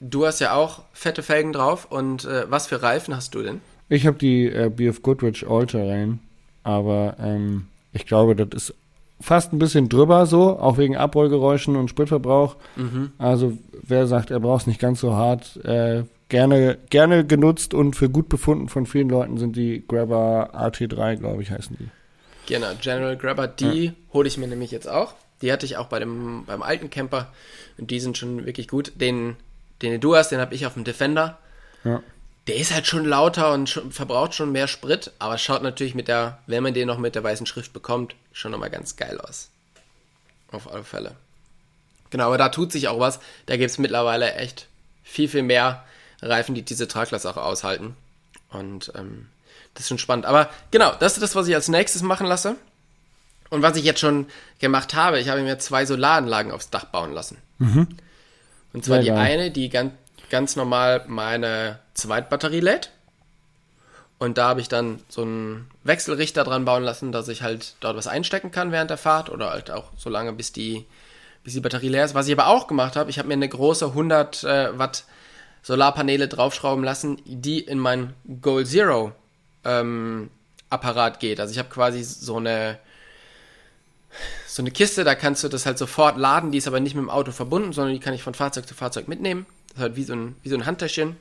Du 0.00 0.26
hast 0.26 0.40
ja 0.40 0.54
auch 0.54 0.82
fette 0.92 1.22
Felgen 1.22 1.52
drauf 1.52 1.86
und 1.90 2.24
äh, 2.24 2.50
was 2.50 2.66
für 2.66 2.82
Reifen 2.82 3.14
hast 3.14 3.34
du 3.34 3.42
denn? 3.42 3.60
Ich 3.88 4.06
habe 4.06 4.18
die 4.18 4.46
äh, 4.46 4.68
BF 4.68 5.02
Goodrich 5.02 5.48
All 5.48 5.66
Terrain. 5.66 6.20
Aber 6.62 7.16
ähm, 7.20 7.66
ich 7.92 8.06
glaube, 8.06 8.36
das 8.36 8.48
ist 8.70 8.74
fast 9.20 9.52
ein 9.52 9.58
bisschen 9.58 9.88
drüber 9.88 10.26
so, 10.26 10.58
auch 10.58 10.78
wegen 10.78 10.96
Abrollgeräuschen 10.96 11.76
und 11.76 11.88
Spritverbrauch. 11.88 12.56
Mhm. 12.76 13.12
Also 13.18 13.58
wer 13.82 14.06
sagt, 14.06 14.30
er 14.30 14.40
braucht 14.40 14.62
es 14.62 14.66
nicht 14.66 14.80
ganz 14.80 15.00
so 15.00 15.14
hart, 15.14 15.56
äh, 15.64 16.04
gerne, 16.28 16.78
gerne 16.88 17.26
genutzt 17.26 17.74
und 17.74 17.96
für 17.96 18.08
gut 18.08 18.28
befunden 18.28 18.68
von 18.68 18.86
vielen 18.86 19.10
Leuten 19.10 19.38
sind 19.38 19.56
die 19.56 19.84
Grabber 19.86 20.50
AT3, 20.54 21.16
glaube 21.16 21.42
ich, 21.42 21.50
heißen 21.50 21.76
die. 21.78 21.88
Genau, 22.46 22.68
General 22.80 23.16
Grabber, 23.16 23.46
die 23.46 23.86
ja. 23.86 23.92
hole 24.12 24.26
ich 24.26 24.38
mir 24.38 24.48
nämlich 24.48 24.70
jetzt 24.70 24.88
auch. 24.88 25.14
Die 25.42 25.52
hatte 25.52 25.66
ich 25.66 25.76
auch 25.76 25.86
bei 25.86 25.98
dem, 25.98 26.44
beim 26.46 26.62
alten 26.62 26.90
Camper 26.90 27.32
und 27.78 27.90
die 27.90 28.00
sind 28.00 28.18
schon 28.18 28.46
wirklich 28.46 28.68
gut. 28.68 28.92
Den, 28.96 29.36
den 29.82 30.00
du 30.00 30.16
hast, 30.16 30.30
den 30.30 30.40
habe 30.40 30.54
ich 30.54 30.66
auf 30.66 30.74
dem 30.74 30.84
Defender. 30.84 31.38
Ja 31.84 32.02
der 32.50 32.58
ist 32.58 32.74
halt 32.74 32.88
schon 32.88 33.04
lauter 33.04 33.52
und 33.52 33.70
schon, 33.70 33.92
verbraucht 33.92 34.34
schon 34.34 34.50
mehr 34.50 34.66
Sprit, 34.66 35.12
aber 35.20 35.38
schaut 35.38 35.62
natürlich 35.62 35.94
mit 35.94 36.08
der, 36.08 36.38
wenn 36.48 36.64
man 36.64 36.74
den 36.74 36.88
noch 36.88 36.98
mit 36.98 37.14
der 37.14 37.22
weißen 37.22 37.46
Schrift 37.46 37.72
bekommt, 37.72 38.16
schon 38.32 38.50
nochmal 38.50 38.70
ganz 38.70 38.96
geil 38.96 39.20
aus. 39.20 39.50
Auf 40.50 40.68
alle 40.68 40.82
Fälle. 40.82 41.14
Genau, 42.10 42.26
aber 42.26 42.38
da 42.38 42.48
tut 42.48 42.72
sich 42.72 42.88
auch 42.88 42.98
was. 42.98 43.20
Da 43.46 43.56
gibt 43.56 43.70
es 43.70 43.78
mittlerweile 43.78 44.34
echt 44.34 44.66
viel, 45.04 45.28
viel 45.28 45.44
mehr 45.44 45.84
Reifen, 46.22 46.56
die 46.56 46.62
diese 46.62 46.88
Traglast 46.88 47.24
auch 47.24 47.36
aushalten. 47.36 47.94
Und 48.48 48.90
ähm, 48.96 49.28
das 49.74 49.82
ist 49.82 49.88
schon 49.88 49.98
spannend. 49.98 50.26
Aber 50.26 50.50
genau, 50.72 50.92
das 50.98 51.12
ist 51.12 51.22
das, 51.22 51.36
was 51.36 51.46
ich 51.46 51.54
als 51.54 51.68
nächstes 51.68 52.02
machen 52.02 52.26
lasse. 52.26 52.56
Und 53.48 53.62
was 53.62 53.76
ich 53.76 53.84
jetzt 53.84 54.00
schon 54.00 54.26
gemacht 54.58 54.94
habe, 54.94 55.20
ich 55.20 55.28
habe 55.28 55.42
mir 55.42 55.60
zwei 55.60 55.86
Solaranlagen 55.86 56.50
aufs 56.50 56.70
Dach 56.70 56.86
bauen 56.86 57.12
lassen. 57.12 57.38
Mhm. 57.58 57.86
Und 58.72 58.84
zwar 58.84 58.96
Sehr 58.96 59.02
die 59.02 59.08
geil. 59.10 59.18
eine, 59.18 59.50
die 59.52 59.68
ganz, 59.68 59.92
ganz 60.30 60.56
normal 60.56 61.04
meine 61.06 61.78
Zweitbatterie 62.00 62.60
lädt. 62.60 62.90
Und 64.18 64.36
da 64.36 64.48
habe 64.48 64.60
ich 64.60 64.68
dann 64.68 65.00
so 65.08 65.22
einen 65.22 65.70
Wechselrichter 65.82 66.44
dran 66.44 66.66
bauen 66.66 66.82
lassen, 66.82 67.10
dass 67.10 67.28
ich 67.28 67.42
halt 67.42 67.74
dort 67.80 67.96
was 67.96 68.06
einstecken 68.06 68.50
kann 68.50 68.70
während 68.70 68.90
der 68.90 68.98
Fahrt 68.98 69.30
oder 69.30 69.50
halt 69.50 69.70
auch 69.70 69.92
so 69.96 70.10
lange, 70.10 70.32
bis 70.34 70.52
die, 70.52 70.84
bis 71.42 71.54
die 71.54 71.60
Batterie 71.60 71.88
leer 71.88 72.04
ist. 72.04 72.14
Was 72.14 72.28
ich 72.28 72.32
aber 72.32 72.48
auch 72.48 72.66
gemacht 72.66 72.96
habe, 72.96 73.08
ich 73.08 73.18
habe 73.18 73.28
mir 73.28 73.34
eine 73.34 73.48
große 73.48 73.86
100 73.86 74.44
äh, 74.44 74.78
Watt 74.78 75.04
Solarpaneele 75.62 76.28
draufschrauben 76.28 76.84
lassen, 76.84 77.20
die 77.24 77.60
in 77.60 77.78
mein 77.78 78.14
Goal 78.40 78.66
Zero 78.66 79.12
ähm, 79.64 80.30
Apparat 80.68 81.20
geht. 81.20 81.40
Also 81.40 81.52
ich 81.52 81.58
habe 81.58 81.68
quasi 81.68 82.02
so 82.02 82.36
eine 82.36 82.78
so 84.46 84.62
eine 84.62 84.70
Kiste, 84.70 85.04
da 85.04 85.14
kannst 85.14 85.44
du 85.44 85.48
das 85.48 85.66
halt 85.66 85.78
sofort 85.78 86.16
laden, 86.16 86.50
die 86.50 86.58
ist 86.58 86.66
aber 86.66 86.80
nicht 86.80 86.94
mit 86.94 87.02
dem 87.02 87.10
Auto 87.10 87.32
verbunden, 87.32 87.72
sondern 87.72 87.94
die 87.94 88.00
kann 88.00 88.14
ich 88.14 88.22
von 88.22 88.34
Fahrzeug 88.34 88.66
zu 88.66 88.74
Fahrzeug 88.74 89.06
mitnehmen. 89.08 89.46
Das 89.68 89.76
ist 89.76 89.82
halt 89.82 89.96
wie 89.96 90.04
so 90.04 90.14
ein, 90.14 90.36
wie 90.42 90.48
so 90.48 90.56
ein 90.56 90.66
Handtäschchen. 90.66 91.16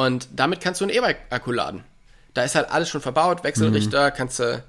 Und 0.00 0.28
damit 0.34 0.62
kannst 0.62 0.80
du 0.80 0.86
einen 0.86 0.94
E-Bike-Akku 0.94 1.52
laden. 1.52 1.84
Da 2.32 2.42
ist 2.42 2.54
halt 2.54 2.70
alles 2.70 2.88
schon 2.88 3.02
verbaut, 3.02 3.44
Wechselrichter, 3.44 4.10
mhm. 4.10 4.14
kannst 4.16 4.38
du 4.38 4.64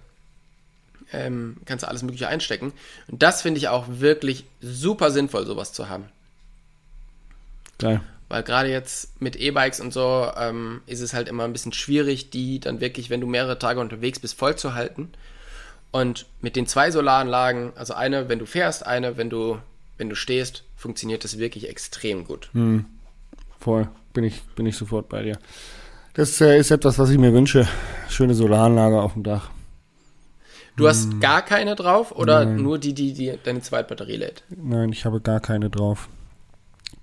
ähm, 1.13 1.57
kannst 1.65 1.83
du 1.83 1.87
alles 1.87 2.03
Mögliche 2.03 2.27
einstecken. 2.27 2.73
Und 3.07 3.23
das 3.23 3.41
finde 3.41 3.57
ich 3.57 3.69
auch 3.69 3.85
wirklich 3.87 4.43
super 4.59 5.09
sinnvoll, 5.09 5.45
sowas 5.45 5.71
zu 5.71 5.87
haben. 5.87 6.09
Geil. 7.79 8.01
Weil 8.27 8.43
gerade 8.43 8.69
jetzt 8.69 9.21
mit 9.21 9.37
E-Bikes 9.37 9.79
und 9.79 9.93
so 9.93 10.29
ähm, 10.37 10.81
ist 10.85 10.99
es 10.99 11.13
halt 11.13 11.29
immer 11.29 11.45
ein 11.45 11.53
bisschen 11.53 11.73
schwierig, 11.73 12.29
die 12.29 12.59
dann 12.59 12.81
wirklich, 12.81 13.09
wenn 13.09 13.21
du 13.21 13.27
mehrere 13.27 13.57
Tage 13.57 13.79
unterwegs 13.79 14.19
bist, 14.19 14.37
voll 14.37 14.57
zu 14.57 14.73
halten. 14.73 15.11
Und 15.91 16.25
mit 16.41 16.57
den 16.57 16.67
zwei 16.67 16.91
Solaranlagen, 16.91 17.71
also 17.75 17.93
eine, 17.93 18.27
wenn 18.27 18.39
du 18.39 18.45
fährst, 18.45 18.85
eine, 18.85 19.15
wenn 19.15 19.29
du, 19.29 19.59
wenn 19.97 20.09
du 20.09 20.15
stehst, 20.15 20.63
funktioniert 20.75 21.23
das 21.23 21.37
wirklich 21.37 21.69
extrem 21.69 22.25
gut. 22.25 22.49
Mhm. 22.51 22.85
Voll, 23.59 23.87
bin 24.13 24.23
ich, 24.23 24.41
bin 24.55 24.65
ich 24.65 24.77
sofort 24.77 25.09
bei 25.09 25.23
dir. 25.23 25.37
Das 26.13 26.41
äh, 26.41 26.57
ist 26.57 26.71
etwas, 26.71 26.99
was 26.99 27.09
ich 27.09 27.17
mir 27.17 27.33
wünsche. 27.33 27.67
Schöne 28.09 28.33
Solaranlage 28.33 29.01
auf 29.01 29.13
dem 29.13 29.23
Dach. 29.23 29.49
Du 30.75 30.87
hast 30.87 31.11
hm. 31.11 31.19
gar 31.19 31.41
keine 31.41 31.75
drauf 31.75 32.11
oder 32.11 32.45
Nein. 32.45 32.57
nur 32.57 32.79
die, 32.79 32.93
die, 32.93 33.13
die 33.13 33.37
deine 33.43 33.61
Zweitbatterie 33.61 34.17
lädt? 34.17 34.43
Nein, 34.49 34.91
ich 34.91 35.05
habe 35.05 35.21
gar 35.21 35.39
keine 35.39 35.69
drauf. 35.69 36.09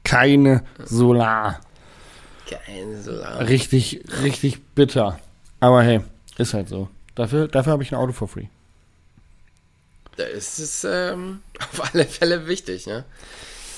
Keine 0.04 0.64
Solar. 0.84 1.60
Keine 2.48 3.00
Solar. 3.00 3.46
Richtig, 3.48 4.04
richtig 4.22 4.62
bitter. 4.74 5.18
Aber 5.60 5.82
hey, 5.82 6.00
ist 6.38 6.54
halt 6.54 6.68
so. 6.68 6.88
Dafür, 7.14 7.48
dafür 7.48 7.72
habe 7.72 7.82
ich 7.82 7.92
ein 7.92 7.98
Auto 7.98 8.12
for 8.12 8.28
free. 8.28 8.46
Das 10.16 10.58
ist 10.58 10.84
ähm, 10.84 11.40
auf 11.58 11.94
alle 11.94 12.04
Fälle 12.04 12.46
wichtig, 12.46 12.86
ne? 12.86 13.04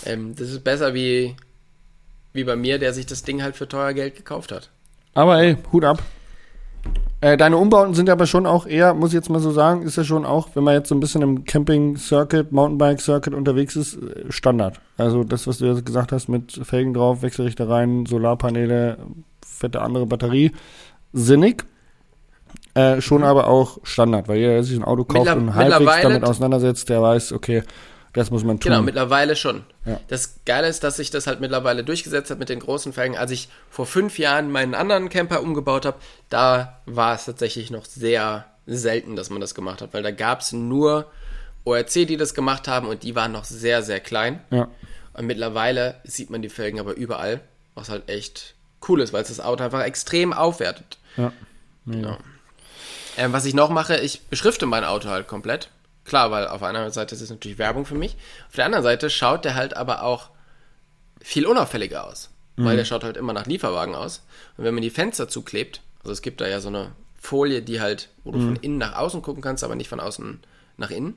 Ähm, 0.06 0.34
das 0.36 0.50
ist 0.50 0.64
besser 0.64 0.94
wie 0.94 1.36
wie 2.32 2.44
bei 2.44 2.56
mir, 2.56 2.78
der 2.78 2.92
sich 2.92 3.06
das 3.06 3.22
Ding 3.22 3.42
halt 3.42 3.56
für 3.56 3.68
teuer 3.68 3.92
Geld 3.92 4.16
gekauft 4.16 4.52
hat. 4.52 4.70
Aber 5.14 5.40
ey, 5.42 5.56
Hut 5.72 5.84
ab. 5.84 6.02
Äh, 7.22 7.36
deine 7.36 7.58
Umbauten 7.58 7.92
sind 7.92 8.08
aber 8.08 8.26
schon 8.26 8.46
auch 8.46 8.66
eher, 8.66 8.94
muss 8.94 9.10
ich 9.10 9.14
jetzt 9.14 9.28
mal 9.28 9.40
so 9.40 9.50
sagen, 9.50 9.82
ist 9.82 9.96
ja 9.96 10.04
schon 10.04 10.24
auch, 10.24 10.48
wenn 10.54 10.64
man 10.64 10.74
jetzt 10.74 10.88
so 10.88 10.94
ein 10.94 11.00
bisschen 11.00 11.20
im 11.20 11.44
Camping-Circuit, 11.44 12.50
Mountainbike-Circuit 12.50 13.34
unterwegs 13.34 13.76
ist, 13.76 13.96
äh, 13.96 14.24
Standard. 14.30 14.80
Also 14.96 15.22
das, 15.22 15.46
was 15.46 15.58
du 15.58 15.66
jetzt 15.66 15.84
gesagt 15.84 16.12
hast, 16.12 16.28
mit 16.28 16.52
Felgen 16.62 16.94
drauf, 16.94 17.20
Wechselrichter 17.20 17.68
rein, 17.68 18.06
Solarpaneele, 18.06 18.96
fette 19.44 19.82
andere 19.82 20.06
Batterie, 20.06 20.52
sinnig. 21.12 21.66
Äh, 22.72 23.02
schon 23.02 23.18
mhm. 23.18 23.26
aber 23.26 23.48
auch 23.48 23.78
Standard, 23.82 24.28
weil 24.28 24.38
jeder, 24.38 24.52
der 24.52 24.62
sich 24.62 24.78
ein 24.78 24.84
Auto 24.84 25.04
kauft 25.04 25.26
Mittler 25.26 25.36
und 25.36 25.54
halbwegs 25.54 26.02
damit 26.02 26.24
auseinandersetzt, 26.24 26.88
der 26.88 27.02
weiß, 27.02 27.32
okay, 27.32 27.64
das 28.12 28.30
muss 28.30 28.42
man 28.42 28.58
tun. 28.58 28.70
Genau, 28.70 28.82
mittlerweile 28.82 29.36
schon. 29.36 29.64
Ja. 29.84 30.00
Das 30.08 30.40
Geile 30.44 30.68
ist, 30.68 30.82
dass 30.82 30.96
sich 30.96 31.10
das 31.10 31.26
halt 31.26 31.40
mittlerweile 31.40 31.84
durchgesetzt 31.84 32.30
hat 32.30 32.38
mit 32.38 32.48
den 32.48 32.60
großen 32.60 32.92
Felgen. 32.92 33.16
Als 33.16 33.30
ich 33.30 33.48
vor 33.70 33.86
fünf 33.86 34.18
Jahren 34.18 34.50
meinen 34.50 34.74
anderen 34.74 35.08
Camper 35.08 35.42
umgebaut 35.42 35.86
habe, 35.86 35.98
da 36.28 36.80
war 36.86 37.14
es 37.14 37.24
tatsächlich 37.24 37.70
noch 37.70 37.84
sehr 37.84 38.46
selten, 38.66 39.16
dass 39.16 39.30
man 39.30 39.40
das 39.40 39.54
gemacht 39.54 39.80
hat, 39.80 39.94
weil 39.94 40.02
da 40.02 40.10
gab 40.10 40.40
es 40.40 40.52
nur 40.52 41.06
ORC, 41.64 42.06
die 42.06 42.16
das 42.16 42.34
gemacht 42.34 42.68
haben 42.68 42.88
und 42.88 43.02
die 43.02 43.14
waren 43.14 43.32
noch 43.32 43.44
sehr, 43.44 43.82
sehr 43.82 44.00
klein. 44.00 44.40
Ja. 44.50 44.68
Und 45.12 45.26
mittlerweile 45.26 45.96
sieht 46.04 46.30
man 46.30 46.42
die 46.42 46.48
Felgen 46.48 46.80
aber 46.80 46.94
überall. 46.94 47.40
was 47.74 47.88
halt 47.88 48.08
echt 48.08 48.54
cool 48.88 49.00
ist, 49.00 49.12
weil 49.12 49.22
es 49.22 49.28
das 49.28 49.40
Auto 49.40 49.62
einfach 49.62 49.82
extrem 49.82 50.32
aufwertet. 50.32 50.98
Ja. 51.16 51.32
Genau. 51.86 52.18
Ähm, 53.16 53.32
was 53.32 53.44
ich 53.44 53.54
noch 53.54 53.70
mache, 53.70 53.98
ich 53.98 54.22
beschrifte 54.22 54.66
mein 54.66 54.84
Auto 54.84 55.08
halt 55.08 55.28
komplett. 55.28 55.68
Klar, 56.04 56.30
weil 56.30 56.48
auf 56.48 56.62
einer 56.62 56.90
Seite 56.90 57.14
ist 57.14 57.20
es 57.20 57.30
natürlich 57.30 57.58
Werbung 57.58 57.84
für 57.84 57.94
mich. 57.94 58.16
Auf 58.48 58.56
der 58.56 58.66
anderen 58.66 58.82
Seite 58.84 59.10
schaut 59.10 59.44
der 59.44 59.54
halt 59.54 59.76
aber 59.76 60.02
auch 60.02 60.30
viel 61.20 61.46
unauffälliger 61.46 62.06
aus. 62.06 62.30
Weil 62.56 62.76
der 62.76 62.84
schaut 62.84 63.04
halt 63.04 63.16
immer 63.16 63.32
nach 63.32 63.46
Lieferwagen 63.46 63.94
aus. 63.94 64.22
Und 64.58 64.64
wenn 64.64 64.74
man 64.74 64.82
die 64.82 64.90
Fenster 64.90 65.28
zuklebt, 65.28 65.80
also 66.00 66.12
es 66.12 66.20
gibt 66.20 66.42
da 66.42 66.46
ja 66.46 66.60
so 66.60 66.68
eine 66.68 66.92
Folie, 67.18 67.62
die 67.62 67.80
halt, 67.80 68.08
wo 68.24 68.32
du 68.32 68.40
von 68.40 68.56
innen 68.56 68.78
nach 68.78 68.96
außen 68.96 69.22
gucken 69.22 69.42
kannst, 69.42 69.64
aber 69.64 69.76
nicht 69.76 69.88
von 69.88 70.00
außen 70.00 70.40
nach 70.76 70.90
innen. 70.90 71.16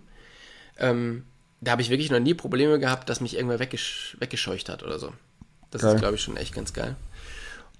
Ähm, 0.78 1.24
da 1.62 1.72
habe 1.72 1.82
ich 1.82 1.90
wirklich 1.90 2.12
noch 2.12 2.20
nie 2.20 2.34
Probleme 2.34 2.80
gehabt, 2.80 3.10
dass 3.10 3.22
mich 3.22 3.36
irgendwer 3.36 3.60
weggesch 3.60 4.18
weggescheucht 4.20 4.70
hat 4.70 4.84
oder 4.84 5.00
so. 5.00 5.14
Das 5.72 5.82
Geil. 5.82 5.96
ist, 5.96 6.00
glaube 6.00 6.16
ich, 6.16 6.22
schon 6.22 6.38
echt 6.38 6.54
ganz 6.54 6.74
geil. 6.74 6.96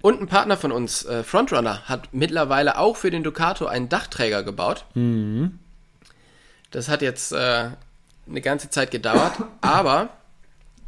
Und 0.00 0.20
ein 0.20 0.26
Partner 0.26 0.56
von 0.56 0.72
uns, 0.72 1.04
äh, 1.04 1.22
Frontrunner, 1.22 1.82
hat 1.88 2.12
mittlerweile 2.12 2.78
auch 2.78 2.96
für 2.96 3.10
den 3.10 3.22
Ducato 3.22 3.66
einen 3.66 3.88
Dachträger 3.88 4.42
gebaut. 4.42 4.84
Das 6.74 6.88
hat 6.88 7.02
jetzt 7.02 7.32
äh, 7.32 7.68
eine 8.28 8.40
ganze 8.40 8.68
Zeit 8.68 8.90
gedauert, 8.90 9.32
aber 9.60 10.08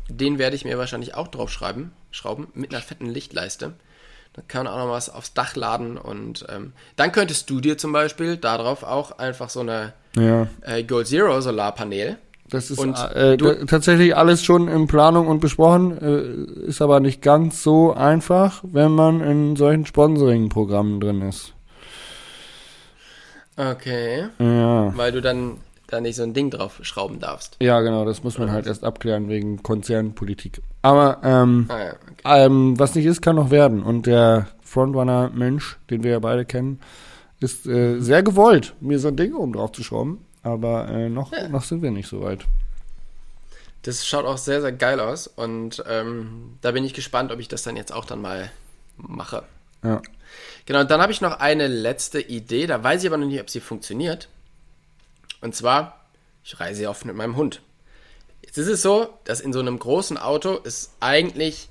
den 0.09 0.39
werde 0.39 0.57
ich 0.57 0.64
mir 0.64 0.78
wahrscheinlich 0.78 1.14
auch 1.14 1.28
drauf 1.28 1.51
schreiben, 1.51 1.93
schrauben, 2.11 2.49
mit 2.55 2.72
einer 2.74 2.82
fetten 2.82 3.07
Lichtleiste. 3.07 3.72
Dann 4.32 4.49
kann 4.49 4.64
man 4.64 4.72
auch 4.74 4.78
noch 4.87 4.93
was 4.93 5.09
aufs 5.09 5.32
Dach 5.32 5.57
laden 5.57 5.97
und 5.97 6.45
ähm, 6.49 6.72
dann 6.97 7.11
könntest 7.12 7.49
du 7.51 7.61
dir 7.61 7.78
zum 7.78 7.93
Beispiel 7.93 8.37
darauf 8.37 8.82
auch 8.82 9.18
einfach 9.18 9.49
so 9.49 9.61
eine 9.61 9.93
Ja. 10.16 10.49
äh, 10.62 10.82
Gold 10.82 11.07
Zero 11.07 11.41
Solarpanel. 11.41 12.18
Das 12.49 12.70
ist 12.70 12.78
Und 12.78 12.97
äh, 13.14 13.37
du- 13.37 13.55
da- 13.55 13.64
tatsächlich 13.64 14.16
alles 14.16 14.45
schon 14.45 14.68
in 14.68 14.87
Planung 14.89 15.26
und 15.28 15.41
besprochen, 15.41 15.99
äh, 16.01 16.66
ist 16.68 16.82
aber 16.82 17.01
nicht 17.01 17.22
ganz 17.22 17.62
so 17.62 17.93
einfach, 17.95 18.62
wenn 18.64 18.93
man 18.93 19.20
in 19.20 19.57
solchen 19.57 19.87
Sponsoring-Programmen 19.87 21.01
drin 21.01 21.22
ist. 21.22 21.53
Okay. 23.57 24.26
Ja. 24.39 24.97
Weil 24.97 25.12
du 25.12 25.22
dann 25.22 25.59
da 25.89 26.01
nicht 26.01 26.16
so 26.16 26.22
ein 26.22 26.34
Ding 26.34 26.51
drauf 26.51 26.78
schrauben 26.82 27.20
darfst. 27.20 27.57
Ja, 27.61 27.80
genau, 27.80 28.05
das 28.05 28.22
muss 28.24 28.39
man 28.39 28.51
halt 28.51 28.66
erst 28.66 28.84
abklären 28.84 29.28
wegen 29.28 29.62
Konzernpolitik. 29.62 30.61
Aber 30.82 31.20
ähm, 31.22 31.66
Ah 31.68 31.78
ja, 31.78 31.93
okay. 31.93 32.45
ähm, 32.45 32.78
was 32.78 32.95
nicht 32.95 33.07
ist, 33.07 33.22
kann 33.22 33.37
noch 33.37 33.51
werden. 33.51 33.82
Und 33.82 34.07
der 34.07 34.49
Frontrunner-Mensch, 34.62 35.78
den 35.91 36.03
wir 36.03 36.12
ja 36.12 36.18
beide 36.18 36.45
kennen, 36.45 36.80
ist 37.41 37.66
äh, 37.66 38.01
sehr 38.01 38.22
gewollt, 38.22 38.74
mir 38.80 38.99
so 38.99 39.09
ein 39.09 39.16
Ding 39.16 39.34
oben 39.34 39.53
drauf 39.53 39.72
zu 39.72 39.82
schrauben. 39.82 40.24
Aber 40.43 40.89
äh, 40.89 41.09
noch, 41.09 41.32
noch 41.51 41.62
sind 41.64 41.82
wir 41.82 41.91
nicht 41.91 42.09
so 42.09 42.20
weit. 42.22 42.45
Das 43.82 44.07
schaut 44.07 44.24
auch 44.24 44.39
sehr, 44.39 44.61
sehr 44.61 44.72
geil 44.72 44.99
aus 44.99 45.28
und 45.28 45.82
ähm, 45.89 46.59
da 46.61 46.72
bin 46.72 46.84
ich 46.84 46.93
gespannt, 46.93 47.30
ob 47.30 47.39
ich 47.39 47.47
das 47.47 47.62
dann 47.62 47.76
jetzt 47.76 47.93
auch 47.93 48.05
dann 48.05 48.20
mal 48.20 48.51
mache. 48.97 49.45
Ja. 49.84 50.03
Genau, 50.64 50.82
dann 50.82 51.01
habe 51.01 51.12
ich 51.12 51.20
noch 51.20 51.39
eine 51.39 51.68
letzte 51.68 52.20
Idee, 52.20 52.66
da 52.66 52.82
weiß 52.82 53.03
ich 53.03 53.09
aber 53.09 53.16
noch 53.16 53.28
nicht, 53.28 53.41
ob 53.41 53.49
sie 53.49 53.61
funktioniert. 53.61 54.28
Und 55.47 55.55
zwar, 55.55 56.05
ich 56.42 56.59
reise 56.59 56.82
ja 56.82 56.90
oft 56.90 57.05
mit 57.05 57.14
meinem 57.14 57.36
Hund. 57.36 57.62
Jetzt 58.44 58.59
ist 58.59 58.66
es 58.66 58.82
so, 58.82 59.16
dass 59.22 59.38
in 59.40 59.53
so 59.53 59.61
einem 59.61 59.78
großen 59.78 60.18
Auto 60.18 60.57
ist 60.57 60.90
eigentlich, 60.99 61.68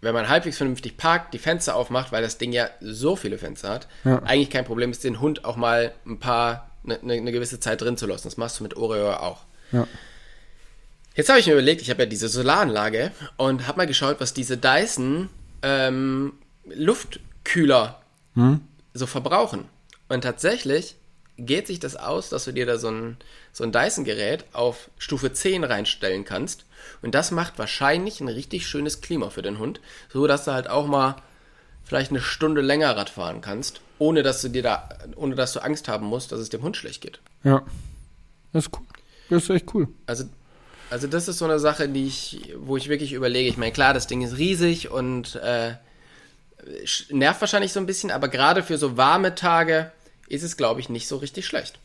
wenn 0.00 0.14
man 0.14 0.30
halbwegs 0.30 0.56
vernünftig 0.56 0.96
parkt, 0.96 1.34
die 1.34 1.38
Fenster 1.38 1.76
aufmacht, 1.76 2.12
weil 2.12 2.22
das 2.22 2.38
Ding 2.38 2.50
ja 2.50 2.70
so 2.80 3.16
viele 3.16 3.36
Fenster 3.36 3.68
hat, 3.68 3.88
Ja. 4.04 4.22
eigentlich 4.22 4.48
kein 4.48 4.64
Problem 4.64 4.90
ist, 4.90 5.04
den 5.04 5.20
Hund 5.20 5.44
auch 5.44 5.56
mal 5.56 5.92
ein 6.06 6.18
paar, 6.18 6.70
eine 6.82 6.98
ne, 7.02 7.20
ne 7.20 7.30
gewisse 7.30 7.60
Zeit 7.60 7.82
drin 7.82 7.98
zu 7.98 8.06
lassen. 8.06 8.26
Das 8.26 8.38
machst 8.38 8.58
du 8.58 8.62
mit 8.62 8.74
Oreo 8.74 9.12
auch. 9.12 9.42
Ja. 9.70 9.86
Jetzt 11.14 11.28
habe 11.28 11.40
ich 11.40 11.46
mir 11.46 11.52
überlegt, 11.52 11.82
ich 11.82 11.90
habe 11.90 12.04
ja 12.04 12.06
diese 12.06 12.30
Solaranlage 12.30 13.10
und 13.36 13.66
habe 13.66 13.76
mal 13.76 13.86
geschaut, 13.86 14.16
was 14.20 14.32
diese 14.32 14.56
Dyson 14.56 15.28
ähm, 15.60 16.32
Luftkühler 16.64 18.00
so 18.94 19.06
verbrauchen. 19.06 19.66
Und 20.08 20.22
tatsächlich 20.22 20.96
geht 21.46 21.66
sich 21.66 21.80
das 21.80 21.96
aus, 21.96 22.28
dass 22.28 22.44
du 22.44 22.52
dir 22.52 22.66
da 22.66 22.78
so 22.78 22.88
ein, 22.88 23.16
so 23.52 23.64
ein 23.64 23.72
Dyson-Gerät 23.72 24.44
auf 24.52 24.90
Stufe 24.98 25.32
10 25.32 25.64
reinstellen 25.64 26.24
kannst. 26.24 26.64
Und 27.02 27.14
das 27.14 27.30
macht 27.30 27.58
wahrscheinlich 27.58 28.20
ein 28.20 28.28
richtig 28.28 28.66
schönes 28.66 29.00
Klima 29.00 29.30
für 29.30 29.42
den 29.42 29.58
Hund, 29.58 29.80
so 30.12 30.26
dass 30.26 30.44
du 30.44 30.52
halt 30.52 30.68
auch 30.68 30.86
mal 30.86 31.16
vielleicht 31.84 32.10
eine 32.10 32.20
Stunde 32.20 32.60
länger 32.60 32.96
Rad 32.96 33.10
fahren 33.10 33.40
kannst, 33.40 33.80
ohne 33.98 34.22
dass 34.22 34.42
du 34.42 34.48
dir 34.48 34.62
da, 34.62 34.88
ohne 35.16 35.34
dass 35.34 35.52
du 35.52 35.60
Angst 35.60 35.88
haben 35.88 36.06
musst, 36.06 36.32
dass 36.32 36.40
es 36.40 36.48
dem 36.48 36.62
Hund 36.62 36.76
schlecht 36.76 37.00
geht. 37.00 37.20
Ja. 37.42 37.62
Das 38.52 38.66
ist 38.66 38.72
cool. 38.76 38.86
Das 39.28 39.44
ist 39.44 39.50
echt 39.50 39.74
cool. 39.74 39.88
Also, 40.06 40.24
also 40.90 41.06
das 41.06 41.28
ist 41.28 41.38
so 41.38 41.44
eine 41.44 41.58
Sache, 41.58 41.88
die 41.88 42.06
ich, 42.06 42.52
wo 42.56 42.76
ich 42.76 42.88
wirklich 42.88 43.12
überlege. 43.12 43.48
Ich 43.48 43.56
meine, 43.56 43.72
klar, 43.72 43.94
das 43.94 44.06
Ding 44.06 44.22
ist 44.22 44.38
riesig 44.38 44.90
und 44.90 45.36
äh, 45.36 45.74
nervt 47.10 47.40
wahrscheinlich 47.40 47.72
so 47.72 47.80
ein 47.80 47.86
bisschen, 47.86 48.10
aber 48.10 48.28
gerade 48.28 48.62
für 48.62 48.76
so 48.76 48.96
warme 48.96 49.34
Tage 49.34 49.92
ist 50.30 50.42
es, 50.42 50.56
glaube 50.56 50.80
ich, 50.80 50.88
nicht 50.88 51.08
so 51.08 51.16
richtig 51.16 51.46
schlecht. 51.46 51.78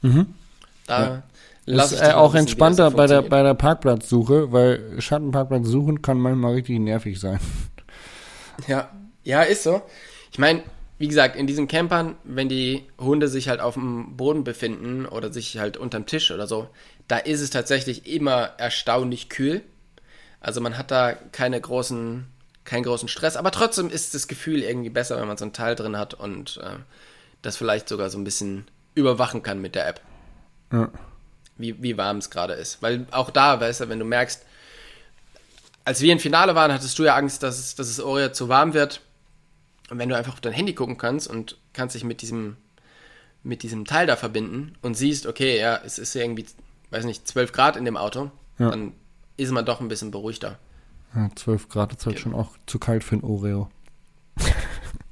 Da 0.87 1.23
Das 1.65 1.91
lass 1.91 1.91
ist 1.93 2.01
äh, 2.01 2.13
auch 2.13 2.33
wissen, 2.33 2.41
entspannter 2.41 2.91
bei 2.91 3.07
der, 3.07 3.23
bei 3.23 3.41
der 3.43 3.55
Parkplatzsuche, 3.55 4.51
weil 4.51 5.01
Schattenparkplatz 5.01 5.67
suchen 5.67 6.01
kann 6.01 6.19
manchmal 6.19 6.53
richtig 6.53 6.79
nervig 6.79 7.19
sein. 7.19 7.39
Ja, 8.67 8.89
ja, 9.25 9.41
ist 9.41 9.63
so. 9.63 9.81
Ich 10.31 10.39
meine, 10.39 10.63
wie 10.97 11.09
gesagt, 11.09 11.35
in 11.35 11.45
diesen 11.45 11.67
Campern, 11.67 12.15
wenn 12.23 12.47
die 12.47 12.83
Hunde 12.97 13.27
sich 13.27 13.49
halt 13.49 13.59
auf 13.59 13.73
dem 13.73 14.15
Boden 14.15 14.45
befinden 14.45 15.05
oder 15.05 15.33
sich 15.33 15.57
halt 15.57 15.75
unterm 15.75 16.05
Tisch 16.05 16.31
oder 16.31 16.47
so, 16.47 16.69
da 17.09 17.17
ist 17.17 17.41
es 17.41 17.49
tatsächlich 17.49 18.07
immer 18.07 18.51
erstaunlich 18.57 19.27
kühl. 19.27 19.61
Also 20.39 20.61
man 20.61 20.77
hat 20.77 20.89
da 20.89 21.11
keine 21.11 21.59
großen, 21.59 22.27
keinen 22.63 22.83
großen 22.83 23.09
Stress, 23.09 23.35
aber 23.35 23.51
trotzdem 23.51 23.89
ist 23.89 24.15
das 24.15 24.29
Gefühl 24.29 24.63
irgendwie 24.63 24.89
besser, 24.89 25.19
wenn 25.19 25.27
man 25.27 25.35
so 25.35 25.43
ein 25.43 25.51
Teil 25.51 25.75
drin 25.75 25.97
hat 25.97 26.13
und 26.13 26.61
äh, 26.63 26.77
das 27.45 27.57
vielleicht 27.57 27.87
sogar 27.89 28.09
so 28.09 28.17
ein 28.17 28.23
bisschen 28.23 28.65
überwachen 28.95 29.43
kann 29.43 29.61
mit 29.61 29.75
der 29.75 29.87
App, 29.87 30.01
Ja. 30.71 30.89
wie, 31.57 31.81
wie 31.81 31.97
warm 31.97 32.17
es 32.17 32.29
gerade 32.29 32.53
ist. 32.53 32.81
Weil 32.81 33.05
auch 33.11 33.29
da, 33.29 33.59
weißt 33.59 33.81
du, 33.81 33.89
wenn 33.89 33.99
du 33.99 34.05
merkst, 34.05 34.45
als 35.83 36.01
wir 36.01 36.11
im 36.11 36.19
Finale 36.19 36.55
waren, 36.55 36.71
hattest 36.73 36.97
du 36.97 37.03
ja 37.03 37.15
Angst, 37.15 37.43
dass 37.43 37.59
es, 37.59 37.75
dass 37.75 37.87
es 37.89 37.99
Oreo 37.99 38.31
zu 38.31 38.49
warm 38.49 38.73
wird. 38.73 39.01
Und 39.89 39.99
wenn 39.99 40.09
du 40.09 40.17
einfach 40.17 40.33
auf 40.33 40.41
dein 40.41 40.53
Handy 40.53 40.73
gucken 40.73 40.97
kannst 40.97 41.27
und 41.27 41.57
kannst 41.73 41.93
dich 41.95 42.03
mit 42.03 42.21
diesem, 42.23 42.57
mit 43.43 43.61
diesem 43.61 43.85
Teil 43.85 44.07
da 44.07 44.15
verbinden 44.15 44.75
und 44.81 44.95
siehst, 44.95 45.27
okay, 45.27 45.59
ja, 45.59 45.79
es 45.85 45.99
ist 45.99 46.15
irgendwie, 46.15 46.45
weiß 46.89 47.05
nicht, 47.05 47.27
12 47.27 47.51
Grad 47.51 47.75
in 47.75 47.85
dem 47.85 47.97
Auto, 47.97 48.31
Ja. 48.57 48.71
dann 48.71 48.93
ist 49.37 49.51
man 49.51 49.65
doch 49.65 49.81
ein 49.81 49.87
bisschen 49.87 50.09
beruhigter. 50.09 50.57
Ja, 51.13 51.29
12 51.35 51.69
Grad 51.69 51.93
ist 51.93 52.05
halt 52.07 52.19
schon 52.19 52.33
auch 52.33 52.51
zu 52.65 52.79
kalt 52.79 53.03
für 53.03 53.15
ein 53.17 53.23
Oreo. 53.23 53.69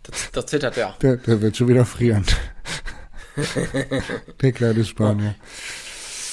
Das, 0.04 0.32
das 0.32 0.46
zittert 0.48 0.78
ja. 0.78 0.96
Der, 1.02 1.18
der 1.18 1.42
wird 1.42 1.56
schon 1.58 1.68
wieder 1.68 1.86
frieren. 1.86 2.26
der 4.42 4.52
kleine 4.52 4.84
Spanier. 4.86 5.36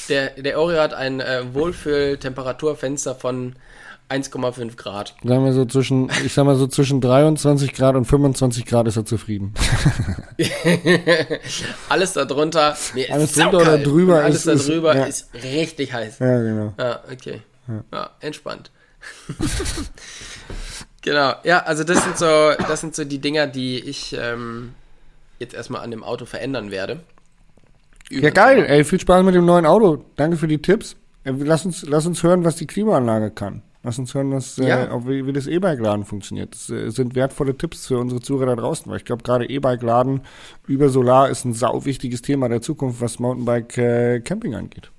Der, 0.09 0.31
der 0.31 0.59
Oreo 0.59 0.81
hat 0.81 0.93
ein 0.93 1.21
äh, 1.21 1.55
Wohlfühl-Temperaturfenster 1.55 3.15
von 3.15 3.55
1,5 4.11 4.75
Grad. 4.77 5.15
Sagen 5.23 5.45
wir 5.45 5.53
so 5.53 5.65
zwischen, 5.67 6.11
ich 6.27 6.35
sag 6.35 6.45
mal 6.45 6.57
so 6.57 6.67
zwischen 6.67 7.01
23 7.01 7.73
Grad 7.73 7.95
und 7.95 8.07
25 8.07 8.67
Grad 8.67 8.89
ist 8.89 8.97
er 8.97 9.05
zufrieden. 9.05 9.55
Alles 11.89 12.15
darunter, 12.15 12.77
nee, 12.95 13.03
ist 13.05 13.11
Alles 13.13 13.33
drunter 13.35 13.59
oder 13.59 13.79
drüber 13.79 14.17
Und 14.19 14.25
alles 14.25 14.47
ist- 14.47 14.53
ist- 14.63 14.69
darüber 14.69 14.97
ja. 14.97 15.05
ist 15.05 15.29
richtig 15.35 15.93
heiß. 15.93 16.19
Ja, 16.19 16.43
genau. 16.43 16.75
Ja, 16.77 17.01
okay. 17.11 17.43
Ja, 17.93 18.11
entspannt. 18.19 18.73
genau. 21.03 21.35
Ja, 21.45 21.61
also 21.65 21.85
das 21.85 22.03
sind 22.05 22.17
so, 22.19 22.53
das 22.69 22.81
sind 22.81 22.95
so 22.95 23.05
die 23.05 23.19
Dinger, 23.19 23.47
die 23.47 23.79
ich 23.81 24.17
ähm, 24.19 24.75
jetzt 25.39 25.55
erstmal 25.55 25.83
an 25.83 25.91
dem 25.91 26.03
Auto 26.05 26.25
verändern 26.27 26.71
werde. 26.71 27.01
Ja, 28.11 28.31
geil. 28.31 28.65
Ey, 28.67 28.85
viel 28.85 29.01
Spaß 29.01 29.23
mit 29.25 29.35
dem 29.35 29.45
neuen 29.47 29.67
Auto. 29.67 30.05
Danke 30.17 30.37
für 30.37 30.49
die 30.49 30.61
Tipps. 30.61 30.97
Äh, 31.25 31.33
Lass 31.39 31.65
uns, 31.65 31.83
lass 31.87 32.07
uns 32.07 32.23
hören, 32.23 32.45
was 32.45 32.57
die 32.57 32.67
Klimaanlage 32.67 33.31
kann. 33.31 33.63
Lass 33.83 33.99
uns 33.99 34.13
hören, 34.13 34.33
was, 34.33 34.57
Ja. 34.59 34.85
äh, 34.95 35.07
wie, 35.07 35.27
wie 35.27 35.33
das 35.33 35.47
E-Bike-Laden 35.47 36.05
funktioniert. 36.05 36.53
Das 36.55 36.69
äh, 36.71 36.91
sind 36.91 37.15
wertvolle 37.15 37.57
Tipps 37.57 37.87
für 37.87 37.99
unsere 37.99 38.21
Zuhörer 38.21 38.55
da 38.57 38.63
draußen, 38.63 38.91
weil 38.91 38.99
ich 38.99 39.05
glaube, 39.05 39.23
gerade 39.23 39.47
E-Bike-Laden 39.49 40.23
über 40.67 40.89
Solar 40.91 41.31
ist 41.31 41.45
ein 41.45 41.55
sau 41.55 41.85
wichtiges 41.85 42.21
Thema 42.21 42.49
der 42.49 42.61
Zukunft, 42.63 43.01
was 43.01 43.19
Mountainbike-Camping 43.21 44.55
angeht. 44.55 44.91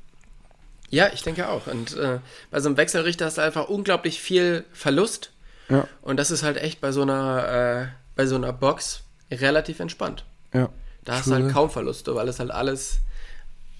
Ja, 0.89 1.07
ich 1.13 1.21
denke 1.21 1.47
auch. 1.49 1.67
Und 1.67 1.95
äh, 1.97 2.19
bei 2.49 2.59
so 2.59 2.69
einem 2.69 2.77
Wechselrichter 2.77 3.25
hast 3.25 3.37
du 3.37 3.41
einfach 3.41 3.69
unglaublich 3.69 4.19
viel 4.21 4.65
Verlust. 4.73 5.31
Ja, 5.71 5.87
Und 6.01 6.17
das 6.17 6.31
ist 6.31 6.43
halt 6.43 6.57
echt 6.57 6.81
bei 6.81 6.91
so 6.91 7.01
einer, 7.01 7.47
äh, 7.47 7.87
bei 8.15 8.25
so 8.25 8.35
einer 8.35 8.53
Box 8.53 9.03
relativ 9.31 9.79
entspannt. 9.79 10.25
ja. 10.53 10.69
Da 11.03 11.13
hast 11.13 11.25
du 11.25 11.31
True 11.31 11.43
halt 11.45 11.53
kaum 11.53 11.69
Verluste, 11.71 12.13
weil 12.13 12.27
es 12.27 12.39
halt 12.39 12.51
alles 12.51 12.99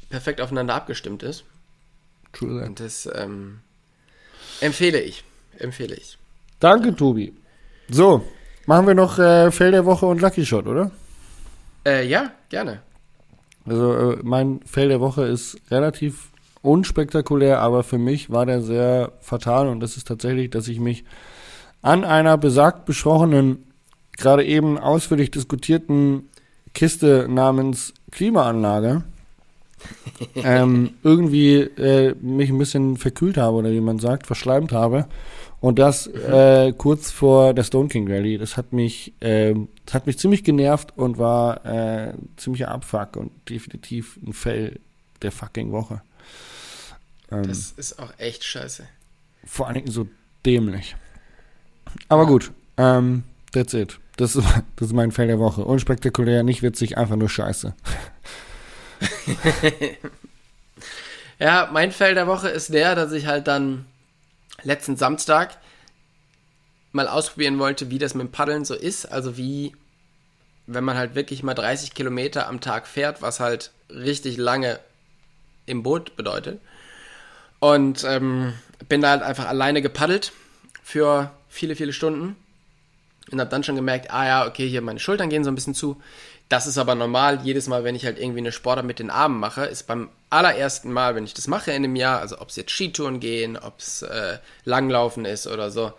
perfekt 0.10 0.42
aufeinander 0.42 0.74
abgestimmt 0.74 1.22
ist. 1.22 1.44
True 2.34 2.60
that. 2.60 2.70
Und 2.70 2.80
das 2.80 3.08
ähm, 3.14 3.60
empfehle 4.60 5.00
ich. 5.00 5.24
Empfehle 5.60 5.94
ich. 5.94 6.18
Danke, 6.60 6.96
Tobi. 6.96 7.34
So, 7.90 8.26
machen 8.66 8.88
wir 8.88 8.96
noch 8.96 9.20
äh, 9.20 9.52
Fail 9.52 9.70
der 9.72 9.86
Woche 9.86 10.08
und 10.08 10.20
Lucky 10.20 10.44
Shot, 10.44 10.66
oder? 10.66 10.90
Äh, 11.86 12.08
ja, 12.08 12.32
gerne. 12.50 12.82
Also 13.68 14.14
äh, 14.14 14.18
mein 14.24 14.62
Fail 14.66 14.90
der 14.90 15.00
Woche 15.00 15.26
ist 15.26 15.58
relativ 15.70 16.30
unspektakulär, 16.64 17.60
aber 17.60 17.84
für 17.84 17.98
mich 18.00 18.30
war 18.32 18.46
der 18.48 18.62
sehr 18.62 19.12
fatal 19.22 19.68
und 19.68 19.80
das 19.80 19.98
ist 19.98 20.08
tatsächlich, 20.08 20.50
dass 20.50 20.68
ich 20.68 20.80
mich 20.80 21.04
an 21.82 22.04
einer 22.04 22.38
besagt 22.38 22.86
besprochenen, 22.86 23.64
gerade 24.18 24.46
eben 24.46 24.78
ausführlich 24.78 25.32
diskutierten 25.32 26.30
Kiste 26.74 27.28
namens 27.30 27.94
Klimaanlage 28.12 29.04
ähm, 30.36 30.92
irgendwie 31.04 31.56
äh, 31.56 32.16
mich 32.22 32.50
ein 32.50 32.58
bisschen 32.58 32.98
verkühlt 32.98 33.38
habe 33.38 33.58
oder 33.58 33.72
wie 33.72 33.82
man 33.82 34.00
sagt, 34.00 34.28
verschleimt 34.28 34.72
habe. 34.72 35.08
Und 35.60 35.78
das 35.78 36.08
äh, 36.08 36.74
kurz 36.76 37.12
vor 37.12 37.54
der 37.54 37.64
Stone 37.64 37.88
King 37.88 38.12
Rally. 38.12 38.40
Das 38.40 38.58
hat 38.58 38.74
mich, 38.74 39.14
äh, 39.20 39.54
das 39.86 39.94
hat 39.94 40.08
mich 40.08 40.18
ziemlich 40.18 40.44
genervt 40.44 40.98
und 40.98 41.20
war 41.20 41.64
äh, 41.66 42.14
ziemlicher 42.38 42.70
Abfuck 42.70 43.16
und 43.16 43.32
definitiv 43.48 44.18
ein 44.26 44.34
Fail 44.34 44.80
der 45.22 45.32
fucking 45.32 45.72
Woche. 45.72 46.02
Ähm, 47.32 47.44
das 47.44 47.74
ist 47.74 48.00
auch 48.00 48.12
echt 48.18 48.44
scheiße. 48.44 48.88
Vor 49.46 49.68
allen 49.68 49.76
Dingen 49.76 49.92
so 49.92 50.08
dämlich. 50.46 50.96
Aber 52.08 52.26
gut, 52.26 52.52
ähm, 52.78 53.24
that's 53.52 53.74
it. 53.74 54.00
Das 54.18 54.36
ist, 54.36 54.46
das 54.76 54.88
ist 54.88 54.94
mein 54.94 55.12
Fail 55.12 55.28
der 55.28 55.40
Woche. 55.40 55.64
Unspektakulär, 55.64 56.44
nicht 56.44 56.62
witzig, 56.62 56.98
einfach 56.98 57.16
nur 57.16 57.30
scheiße. 57.30 57.74
ja, 61.40 61.70
mein 61.72 61.92
Fail 61.92 62.16
der 62.16 62.28
Woche 62.28 62.50
ist 62.50 62.74
der, 62.74 62.96
dass 62.96 63.12
ich 63.12 63.26
halt 63.28 63.48
dann 63.48 63.86
letzten 64.64 64.96
Samstag 64.96 65.58
mal 66.92 67.08
ausprobieren 67.08 67.58
wollte, 67.58 67.90
wie 67.90 68.00
das 68.00 68.14
mit 68.14 68.28
dem 68.28 68.32
Paddeln 68.32 68.66
so 68.66 68.76
ist. 68.76 69.06
Also 69.06 69.38
wie, 69.38 69.76
wenn 70.68 70.84
man 70.84 70.98
halt 70.98 71.16
wirklich 71.16 71.42
mal 71.44 71.54
30 71.54 71.94
Kilometer 71.94 72.48
am 72.48 72.62
Tag 72.62 72.88
fährt, 72.88 73.22
was 73.22 73.40
halt 73.40 73.72
richtig 73.90 74.38
lange 74.38 74.80
im 75.66 75.84
Boot 75.84 76.16
bedeutet. 76.16 76.60
Und 77.60 78.04
ähm, 78.04 78.54
bin 78.90 79.02
da 79.02 79.12
halt 79.12 79.24
einfach 79.24 79.48
alleine 79.48 79.82
gepaddelt 79.82 80.32
für 80.84 81.32
viele, 81.52 81.76
viele 81.76 81.94
Stunden. 81.94 82.36
Und 83.32 83.40
habe 83.40 83.52
dann 83.52 83.64
schon 83.64 83.76
gemerkt, 83.76 84.12
ah 84.12 84.26
ja, 84.26 84.48
okay, 84.48 84.68
hier 84.68 84.82
meine 84.82 85.00
Schultern 85.00 85.30
gehen 85.30 85.44
so 85.44 85.52
ein 85.52 85.56
bisschen 85.56 85.76
zu. 85.76 86.02
Das 86.50 86.68
ist 86.68 86.78
aber 86.78 86.96
normal. 86.96 87.40
Jedes 87.44 87.68
Mal, 87.68 87.84
wenn 87.84 87.96
ich 87.96 88.04
halt 88.04 88.20
irgendwie 88.20 88.40
eine 88.40 88.52
Sportart 88.52 88.86
mit 88.86 89.00
den 89.00 89.10
Armen 89.10 89.40
mache, 89.40 89.64
ist 89.66 89.88
beim 89.88 90.10
allerersten 90.30 90.92
Mal, 90.92 91.16
wenn 91.16 91.24
ich 91.24 91.34
das 91.34 91.48
mache 91.48 91.72
in 91.72 91.78
einem 91.78 91.96
Jahr, 91.96 92.20
also 92.20 92.42
ob 92.42 92.50
es 92.50 92.56
jetzt 92.56 92.72
Skitouren 92.72 93.20
gehen, 93.20 93.58
ob 93.58 93.80
es 93.80 94.02
äh, 94.02 94.40
Langlaufen 94.66 95.24
ist 95.24 95.48
oder 95.48 95.72
so, 95.72 95.94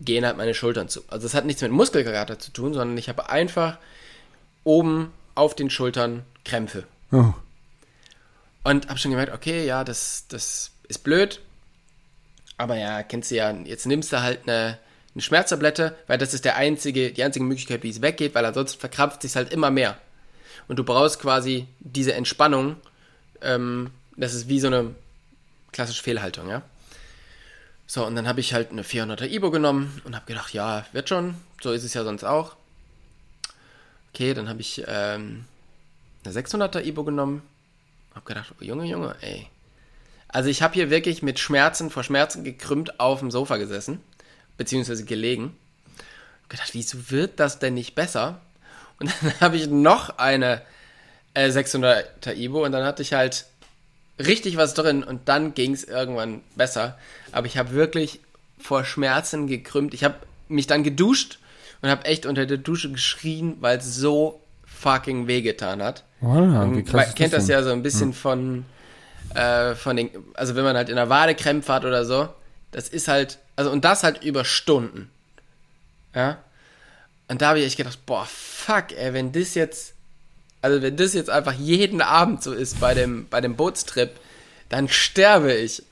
gehen 0.00 0.24
halt 0.24 0.36
meine 0.36 0.54
Schultern 0.54 0.88
zu. 0.88 1.02
Also 1.08 1.26
es 1.26 1.34
hat 1.34 1.44
nichts 1.44 1.62
mit 1.62 1.70
Muskelkater 1.70 2.38
zu 2.38 2.52
tun, 2.52 2.74
sondern 2.74 2.98
ich 2.98 3.08
habe 3.08 3.28
einfach 3.28 3.78
oben 4.64 5.12
auf 5.34 5.54
den 5.54 5.70
Schultern 5.70 6.24
Krämpfe. 6.44 6.84
Oh. 7.12 7.34
Und 8.64 8.88
habe 8.88 8.98
schon 8.98 9.10
gemerkt, 9.10 9.32
okay, 9.32 9.64
ja, 9.66 9.84
das, 9.84 10.26
das 10.28 10.72
ist 10.88 11.04
blöd. 11.04 11.40
Aber 12.58 12.76
ja, 12.76 13.02
kennst 13.02 13.30
du 13.30 13.36
ja, 13.36 13.50
jetzt 13.50 13.86
nimmst 13.86 14.12
du 14.12 14.20
halt 14.20 14.48
eine 14.48 14.78
eine 15.14 15.22
Schmerztablette, 15.22 15.96
weil 16.06 16.18
das 16.18 16.34
ist 16.34 16.44
der 16.44 16.56
einzige, 16.56 17.12
die 17.12 17.22
einzige 17.22 17.44
Möglichkeit, 17.44 17.82
wie 17.82 17.90
es 17.90 18.00
weggeht, 18.00 18.34
weil 18.34 18.46
ansonsten 18.46 18.80
verkrampft 18.80 19.22
sich 19.22 19.36
halt 19.36 19.52
immer 19.52 19.70
mehr. 19.70 19.98
Und 20.68 20.78
du 20.78 20.84
brauchst 20.84 21.20
quasi 21.20 21.66
diese 21.80 22.14
Entspannung. 22.14 22.76
Ähm, 23.42 23.90
das 24.16 24.34
ist 24.34 24.48
wie 24.48 24.60
so 24.60 24.68
eine 24.68 24.94
klassische 25.72 26.02
Fehlhaltung, 26.02 26.48
ja. 26.48 26.62
So, 27.86 28.06
und 28.06 28.16
dann 28.16 28.26
habe 28.26 28.40
ich 28.40 28.54
halt 28.54 28.70
eine 28.70 28.84
400er 28.84 29.28
Ibo 29.28 29.50
genommen 29.50 30.00
und 30.04 30.14
habe 30.14 30.24
gedacht, 30.24 30.54
ja, 30.54 30.86
wird 30.92 31.08
schon. 31.08 31.34
So 31.60 31.72
ist 31.72 31.84
es 31.84 31.92
ja 31.92 32.04
sonst 32.04 32.24
auch. 32.24 32.56
Okay, 34.14 34.32
dann 34.32 34.48
habe 34.48 34.60
ich 34.60 34.82
ähm, 34.86 35.44
eine 36.24 36.34
600er 36.34 36.82
Ibo 36.82 37.04
genommen. 37.04 37.42
Habe 38.14 38.24
gedacht, 38.24 38.54
oh, 38.58 38.64
Junge, 38.64 38.86
Junge, 38.86 39.14
ey. 39.20 39.46
Also 40.28 40.48
ich 40.48 40.62
habe 40.62 40.72
hier 40.74 40.88
wirklich 40.88 41.22
mit 41.22 41.38
Schmerzen 41.38 41.90
vor 41.90 42.02
Schmerzen 42.02 42.44
gekrümmt 42.44 42.98
auf 42.98 43.18
dem 43.18 43.30
Sofa 43.30 43.58
gesessen 43.58 44.00
beziehungsweise 44.62 45.04
gelegen. 45.04 45.56
Ich 46.44 46.48
gedacht, 46.50 46.70
wieso 46.72 47.10
wird 47.10 47.40
das 47.40 47.58
denn 47.58 47.74
nicht 47.74 47.96
besser? 47.96 48.40
Und 49.00 49.10
dann 49.10 49.32
habe 49.40 49.56
ich 49.56 49.66
noch 49.68 50.18
eine 50.18 50.62
äh, 51.34 51.48
600er 51.48 52.34
Ibo 52.36 52.64
und 52.64 52.70
dann 52.70 52.84
hatte 52.84 53.02
ich 53.02 53.12
halt 53.12 53.46
richtig 54.20 54.56
was 54.56 54.74
drin 54.74 55.02
und 55.02 55.28
dann 55.28 55.54
ging 55.54 55.72
es 55.72 55.82
irgendwann 55.82 56.42
besser. 56.54 56.96
Aber 57.32 57.48
ich 57.48 57.58
habe 57.58 57.72
wirklich 57.72 58.20
vor 58.56 58.84
Schmerzen 58.84 59.48
gekrümmt. 59.48 59.94
Ich 59.94 60.04
habe 60.04 60.14
mich 60.46 60.68
dann 60.68 60.84
geduscht 60.84 61.40
und 61.80 61.90
habe 61.90 62.04
echt 62.04 62.24
unter 62.24 62.46
der 62.46 62.58
Dusche 62.58 62.92
geschrien, 62.92 63.56
weil 63.58 63.78
es 63.78 63.96
so 63.96 64.40
fucking 64.64 65.26
wehgetan 65.26 65.82
hat. 65.82 66.04
Wow, 66.20 66.36
man 66.36 66.84
kennt 66.84 66.94
das, 66.94 67.30
das 67.30 67.48
ja 67.48 67.64
so 67.64 67.70
ein 67.70 67.82
bisschen 67.82 68.10
hm. 68.10 68.12
von, 68.12 68.64
äh, 69.34 69.74
von 69.74 69.96
den, 69.96 70.10
also 70.34 70.54
wenn 70.54 70.62
man 70.62 70.76
halt 70.76 70.88
in 70.88 70.94
der 70.94 71.08
Wade 71.08 71.34
Krämpfe 71.34 71.72
hat 71.72 71.84
oder 71.84 72.04
so, 72.04 72.28
das 72.72 72.88
ist 72.88 73.06
halt, 73.08 73.38
also 73.54 73.70
und 73.70 73.84
das 73.84 74.02
halt 74.02 74.24
über 74.24 74.44
Stunden. 74.44 75.10
Ja. 76.14 76.38
Und 77.28 77.40
da 77.40 77.48
habe 77.48 77.60
ich 77.60 77.66
echt 77.66 77.76
gedacht, 77.76 78.04
boah, 78.04 78.26
fuck, 78.26 78.92
ey, 78.92 79.14
wenn 79.14 79.32
das 79.32 79.54
jetzt, 79.54 79.94
also 80.60 80.82
wenn 80.82 80.96
das 80.96 81.14
jetzt 81.14 81.30
einfach 81.30 81.54
jeden 81.54 82.00
Abend 82.00 82.42
so 82.42 82.52
ist 82.52 82.80
bei 82.80 82.94
dem, 82.94 83.28
bei 83.28 83.40
dem 83.40 83.56
Bootstrip, 83.56 84.10
dann 84.68 84.88
sterbe 84.88 85.52
ich. 85.52 85.82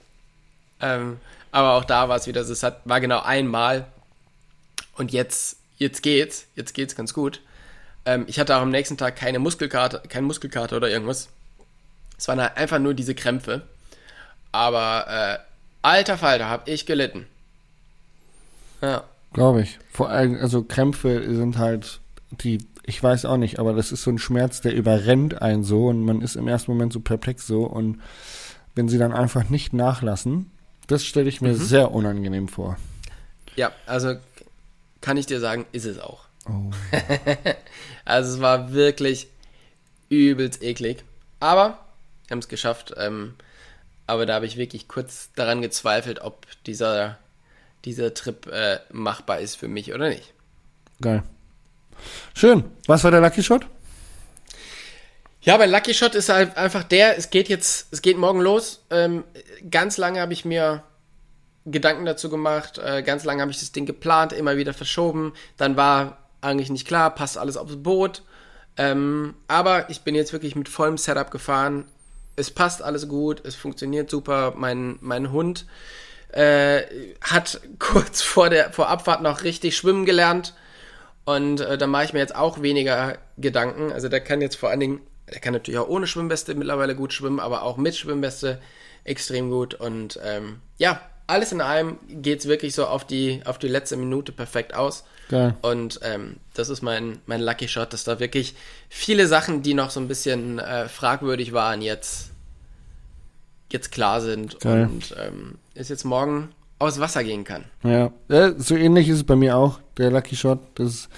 Ähm, 0.81 1.19
aber 1.53 1.75
auch 1.75 1.85
da 1.85 2.09
war 2.09 2.17
es 2.17 2.27
wieder, 2.27 2.41
es 2.41 2.63
hat, 2.63 2.81
war 2.85 3.01
genau 3.01 3.21
einmal. 3.21 3.87
Und 4.97 5.13
jetzt, 5.13 5.57
jetzt 5.77 6.03
geht's, 6.03 6.47
jetzt 6.57 6.75
geht's 6.75 6.97
ganz 6.97 7.15
gut. 7.15 7.41
Ähm, 8.05 8.25
ich 8.27 8.39
hatte 8.39 8.57
auch 8.57 8.63
am 8.63 8.71
nächsten 8.71 8.97
Tag 8.97 9.17
keine 9.17 9.39
Muskelkarte, 9.39 10.03
keine 10.09 10.27
Muskelkarte 10.27 10.77
oder 10.77 10.89
irgendwas. 10.89 11.29
Es 12.19 12.29
waren 12.29 12.41
halt 12.41 12.57
einfach 12.57 12.79
nur 12.79 12.95
diese 12.95 13.15
Krämpfe. 13.15 13.63
Aber 14.53 15.07
äh, 15.09 15.50
alter 15.83 16.19
Falter, 16.19 16.49
hab 16.49 16.69
ich 16.69 16.87
gelitten. 16.87 17.27
Ja. 18.81 19.05
Glaube 19.33 19.63
ich. 19.63 19.79
Vor 19.93 20.11
allem, 20.11 20.37
also 20.37 20.63
Krämpfe 20.63 21.35
sind 21.35 21.59
halt 21.59 22.01
die, 22.31 22.59
ich 22.85 23.03
weiß 23.03 23.25
auch 23.25 23.37
nicht, 23.37 23.59
aber 23.59 23.75
das 23.75 23.93
ist 23.93 24.03
so 24.03 24.11
ein 24.11 24.19
Schmerz, 24.19 24.61
der 24.61 24.75
überrennt 24.75 25.41
einen 25.43 25.63
so 25.63 25.87
und 25.87 26.03
man 26.05 26.23
ist 26.23 26.37
im 26.37 26.49
ersten 26.49 26.73
Moment 26.73 26.93
so 26.93 27.01
perplex 27.01 27.47
so 27.47 27.65
und 27.65 28.01
wenn 28.75 28.89
sie 28.89 28.99
dann 28.99 29.13
einfach 29.13 29.49
nicht 29.49 29.73
nachlassen, 29.73 30.51
das 30.87 31.05
stelle 31.05 31.29
ich 31.29 31.41
mir 31.41 31.53
mhm. 31.53 31.57
sehr 31.57 31.93
unangenehm 31.93 32.49
vor. 32.49 32.77
Ja, 33.57 33.73
also 33.87 34.15
kann 35.01 35.17
ich 35.17 35.27
dir 35.27 35.41
sagen, 35.41 35.67
ist 35.73 35.87
es 35.87 35.99
auch. 35.99 36.25
Oh. 36.49 36.71
also 38.05 38.35
es 38.35 38.41
war 38.41 38.73
wirklich 38.73 39.29
übelst 40.09 40.63
eklig. 40.63 41.05
Aber 41.39 41.79
wir 42.27 42.35
haben 42.35 42.41
es 42.41 42.49
geschafft. 42.49 42.95
Ähm, 42.97 43.35
aber 44.11 44.27
da 44.27 44.35
habe 44.35 44.47
ich 44.47 44.57
wirklich 44.57 44.89
kurz 44.89 45.31
daran 45.37 45.63
gezweifelt, 45.63 46.21
ob 46.21 46.47
dieser 46.67 47.19
dieser 47.85 48.13
Trip 48.13 48.47
äh, 48.49 48.81
machbar 48.93 49.41
ist 49.41 49.55
für 49.55 49.69
mich 49.69 49.95
oder 49.95 50.09
nicht. 50.09 50.35
Geil. 51.01 51.23
Schön. 52.35 52.65
Was 52.87 53.05
war 53.05 53.11
der 53.11 53.21
Lucky 53.21 53.43
Shot? 53.43 53.67
Ja, 55.43 55.57
mein 55.57 55.71
Lucky 55.71 55.95
Shot 55.95 56.15
ist 56.15 56.29
halt 56.29 56.57
einfach 56.57 56.85
der, 56.85 57.17
es 57.17 57.31
geht 57.31 57.49
jetzt, 57.49 57.89
es 57.93 58.03
geht 58.03 58.19
morgen 58.19 58.41
los. 58.41 58.85
Ähm, 58.91 59.25
ganz 59.71 59.97
lange 59.97 60.21
habe 60.21 60.33
ich 60.33 60.45
mir 60.45 60.83
Gedanken 61.65 62.05
dazu 62.05 62.29
gemacht, 62.29 62.79
äh, 62.79 63.03
ganz 63.03 63.25
lange 63.25 63.41
habe 63.43 63.51
ich 63.51 63.61
das 63.61 63.73
Ding 63.73 63.87
geplant, 63.87 64.33
immer 64.33 64.57
wieder 64.57 64.75
verschoben. 64.75 65.33
Dann 65.57 65.77
war 65.77 66.19
eigentlich 66.43 66.71
nicht 66.71 66.87
klar, 66.87 67.15
passt 67.15 67.39
alles 67.39 67.57
aufs 67.57 67.83
Boot. 67.83 68.23
Ähm, 68.77 69.35
aber 69.49 69.89
ich 69.89 70.03
bin 70.03 70.15
jetzt 70.15 70.33
wirklich 70.33 70.57
mit 70.57 70.69
vollem 70.69 70.99
Setup 70.99 71.31
gefahren. 71.31 71.85
Es 72.41 72.51
passt 72.51 72.83
alles 72.83 73.09
gut, 73.09 73.45
es 73.45 73.55
funktioniert 73.55 74.11
super. 74.11 74.55
Mein, 74.57 74.99
mein 75.01 75.31
Hund 75.31 75.67
äh, 76.33 76.83
hat 77.21 77.61
kurz 77.79 78.23
vor 78.23 78.51
der 78.51 78.73
vor 78.73 78.89
Abfahrt 78.89 79.23
noch 79.23 79.45
richtig 79.45 79.77
schwimmen 79.77 80.05
gelernt. 80.05 80.55
Und 81.25 81.61
äh, 81.61 81.79
da 81.79 81.87
mache 81.87 82.05
ich 82.05 82.13
mir 82.13 82.19
jetzt 82.19 82.35
auch 82.35 82.63
weniger 82.63 83.19
Gedanken. 83.37 83.93
Also 83.93 84.09
der 84.09 84.21
kann 84.21 84.41
jetzt 84.41 84.57
vor 84.57 84.71
allen 84.71 84.81
Dingen, 84.81 85.01
der 85.31 85.41
kann 85.41 85.53
natürlich 85.53 85.79
auch 85.79 85.89
ohne 85.89 86.07
Schwimmweste 86.07 86.55
mittlerweile 86.55 86.97
gut 86.97 87.13
schwimmen, 87.13 87.41
aber 87.41 87.63
auch 87.63 87.77
mit 87.77 87.95
Schwimmweste 87.95 88.61
extrem 89.05 89.51
gut. 89.51 89.75
Und 89.75 90.19
ähm, 90.25 90.61
ja, 90.79 91.01
alles 91.31 91.53
in 91.53 91.61
allem 91.61 91.99
geht 92.09 92.41
es 92.41 92.49
wirklich 92.49 92.75
so 92.75 92.87
auf 92.87 93.07
die, 93.07 93.41
auf 93.45 93.59
die 93.59 93.69
letzte 93.69 93.97
Minute 93.97 94.33
perfekt 94.33 94.75
aus. 94.75 95.05
Geil. 95.29 95.55
Und 95.63 96.01
ähm, 96.03 96.37
das 96.55 96.69
ist 96.69 96.83
mein, 96.83 97.21
mein 97.27 97.41
Lucky 97.41 97.69
Shot, 97.69 97.93
dass 97.93 98.05
da 98.05 98.19
wirklich 98.19 98.55
viele 98.89 99.27
Sachen, 99.29 99.63
die 99.63 99.75
noch 99.75 99.91
so 99.91 100.01
ein 100.01 100.09
bisschen 100.09 100.59
äh, 100.59 100.89
fragwürdig 100.89 101.53
waren, 101.53 101.83
jetzt 101.83 102.31
jetzt 103.73 103.93
klar 103.93 104.21
sind 104.21 104.59
Geil. 104.59 104.89
und 104.91 105.15
ähm, 105.25 105.55
es 105.75 105.89
jetzt 105.89 106.05
morgen 106.05 106.49
aus 106.81 106.99
Wasser 106.99 107.23
gehen 107.23 107.45
kann. 107.45 107.65
Ja. 107.85 108.11
ja, 108.29 108.59
so 108.59 108.75
ähnlich 108.75 109.09
ist 109.09 109.19
es 109.19 109.25
bei 109.25 109.37
mir 109.37 109.57
auch, 109.57 109.79
der 109.97 110.11
Lucky 110.11 110.35
Shot. 110.35 110.59
Das 110.75 110.89
ist 110.89 111.09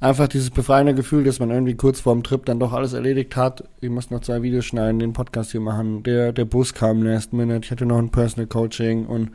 einfach 0.00 0.28
dieses 0.28 0.50
befreiende 0.50 0.94
Gefühl, 0.94 1.24
dass 1.24 1.40
man 1.40 1.50
irgendwie 1.50 1.74
kurz 1.74 2.00
vorm 2.00 2.22
Trip 2.22 2.44
dann 2.44 2.60
doch 2.60 2.72
alles 2.72 2.92
erledigt 2.92 3.36
hat. 3.36 3.64
Ich 3.80 3.90
muss 3.90 4.10
noch 4.10 4.20
zwei 4.20 4.42
Videos 4.42 4.64
schneiden, 4.64 4.98
den 4.98 5.12
Podcast 5.12 5.52
hier 5.52 5.60
machen. 5.60 6.02
Der, 6.02 6.32
der 6.32 6.44
Bus 6.44 6.74
kam 6.74 7.02
last 7.02 7.32
minute. 7.32 7.64
Ich 7.64 7.70
hatte 7.70 7.86
noch 7.86 7.98
ein 7.98 8.10
Personal 8.10 8.46
Coaching 8.46 9.06
und 9.06 9.30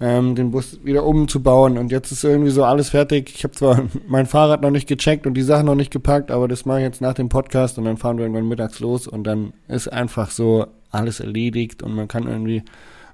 ähm, 0.00 0.34
den 0.34 0.50
Bus 0.50 0.80
wieder 0.82 1.04
umzubauen. 1.04 1.78
Und 1.78 1.92
jetzt 1.92 2.10
ist 2.10 2.24
irgendwie 2.24 2.50
so 2.50 2.64
alles 2.64 2.90
fertig. 2.90 3.32
Ich 3.34 3.44
habe 3.44 3.54
zwar 3.54 3.84
mein 4.08 4.26
Fahrrad 4.26 4.62
noch 4.62 4.70
nicht 4.70 4.88
gecheckt 4.88 5.26
und 5.26 5.34
die 5.34 5.42
Sachen 5.42 5.66
noch 5.66 5.74
nicht 5.74 5.92
gepackt, 5.92 6.30
aber 6.30 6.48
das 6.48 6.64
mache 6.64 6.78
ich 6.78 6.84
jetzt 6.84 7.00
nach 7.00 7.14
dem 7.14 7.28
Podcast 7.28 7.78
und 7.78 7.84
dann 7.84 7.98
fahren 7.98 8.16
wir 8.16 8.24
irgendwann 8.24 8.48
mittags 8.48 8.80
los 8.80 9.06
und 9.06 9.24
dann 9.24 9.52
ist 9.68 9.88
einfach 9.88 10.30
so 10.30 10.66
alles 10.90 11.20
erledigt 11.20 11.82
und 11.82 11.94
man 11.94 12.08
kann 12.08 12.26
irgendwie 12.26 12.62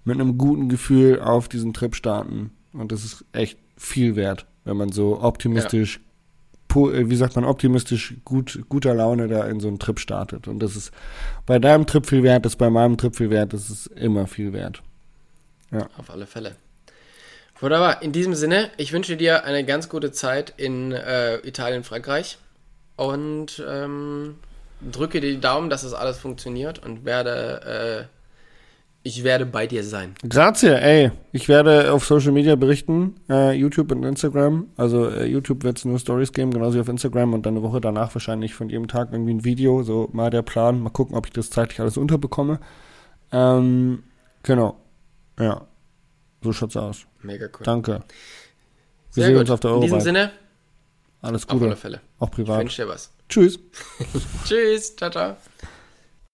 mit 0.05 0.19
einem 0.19 0.39
guten 0.39 0.69
Gefühl 0.69 1.21
auf 1.21 1.49
diesen 1.49 1.75
Trip 1.75 1.95
starten. 1.95 2.53
Und 2.73 2.93
das 2.93 3.05
ist 3.05 3.25
echt 3.33 3.59
viel 3.77 4.17
wert, 4.17 4.47
wenn 4.65 4.77
man 4.77 4.91
so 4.91 5.21
optimistisch, 5.21 5.99
äh, 5.99 6.01
wie 6.75 7.17
sagt 7.17 7.37
man, 7.37 7.45
optimistisch 7.45 8.15
gut, 8.25 8.61
guter 8.69 8.95
Laune 8.95 9.29
da 9.29 9.45
in 9.47 9.61
so 9.61 9.69
einen 9.69 9.79
Trip 9.79 9.99
startet. 9.99 10.49
Und 10.49 10.61
das 10.61 10.77
ist 10.77 10.93
bei 11.47 11.59
deinem 11.59 11.87
Trip 11.87 12.07
viel 12.07 12.23
wert, 12.23 12.45
das 12.45 12.53
ist 12.53 12.59
bei 12.59 12.71
meinem 12.71 12.97
Trip 12.97 13.17
viel 13.17 13.31
wert, 13.31 13.53
das 13.53 13.71
ist 13.71 13.87
immer 13.89 14.27
viel 14.27 14.53
wert. 14.53 14.83
Auf 15.97 16.11
alle 16.11 16.27
Fälle. 16.27 16.57
Wunderbar. 17.61 18.03
In 18.03 18.13
diesem 18.13 18.35
Sinne, 18.35 18.71
ich 18.77 18.93
wünsche 18.93 19.17
dir 19.17 19.45
eine 19.45 19.65
ganz 19.65 19.89
gute 19.89 20.13
Zeit 20.13 20.55
in 20.57 20.93
äh, 20.93 21.39
Italien, 21.39 21.83
Frankreich 21.83 22.39
und 22.97 23.63
ähm, 23.69 24.37
drücke 24.81 25.21
dir 25.21 25.33
die 25.33 25.41
Daumen, 25.41 25.69
dass 25.69 25.83
das 25.83 25.93
alles 25.93 26.19
funktioniert 26.19 26.79
und 26.79 27.05
werde, 27.05 28.09
äh, 28.09 28.18
ich 29.09 29.25
werde 29.25 29.47
bei 29.47 29.67
dir 29.67 29.83
sein. 29.83 30.15
Grazie, 30.29 30.81
ey. 30.81 31.11
Ich 31.33 31.49
werde 31.49 31.93
auf 31.93 32.05
Social 32.05 32.33
Media 32.33 32.57
berichten, 32.57 33.15
äh, 33.31 33.53
YouTube 33.53 33.91
und 33.93 34.05
Instagram. 34.05 34.69
Also 34.77 35.09
äh, 35.09 35.25
YouTube 35.25 35.65
wird 35.65 35.79
es 35.79 35.85
nur 35.87 35.99
Stories 35.99 36.33
geben, 36.33 36.51
genauso 36.51 36.77
wie 36.77 36.81
auf 36.83 36.89
Instagram 36.89 37.33
und 37.33 37.47
dann 37.47 37.55
eine 37.57 37.63
Woche 37.63 37.81
danach 37.81 38.15
wahrscheinlich 38.15 38.55
von 38.55 38.69
jedem 38.69 38.87
Tag 38.87 39.09
irgendwie 39.13 39.33
ein 39.35 39.45
Video. 39.45 39.83
So 39.83 40.09
mal 40.13 40.31
der 40.31 40.43
Plan. 40.43 40.81
Mal 40.81 40.91
gucken, 40.91 41.17
ob 41.17 41.27
ich 41.27 41.33
das 41.33 41.49
zeitlich 41.51 41.81
alles 41.81 41.97
unterbekomme. 41.97 42.61
Ähm, 43.33 44.03
genau. 44.43 44.79
Ja. 45.39 45.67
So 46.43 46.53
schaut's 46.53 46.77
aus. 46.77 47.07
Mega 47.23 47.47
cool. 47.47 47.65
Danke. 47.65 47.93
Wir 49.15 49.23
Sehr 49.23 49.25
sehen 49.25 49.35
gut. 49.35 49.41
uns 49.43 49.51
auf 49.51 49.61
der 49.61 49.75
In 49.75 49.81
diesem. 49.81 50.01
Sinne, 50.01 50.31
Alles 51.23 51.45
auf 51.45 51.51
alle 51.53 51.61
Gute. 51.61 51.77
Fälle. 51.77 52.01
Auch 52.19 52.29
Ich 52.29 52.35
privat. 52.35 52.61
wünsche 52.61 52.83
dir 52.83 52.89
was. 52.89 53.11
Tschüss. 53.29 53.59
Tschüss. 54.45 54.95
Ciao, 54.97 55.11
ciao. 55.11 55.37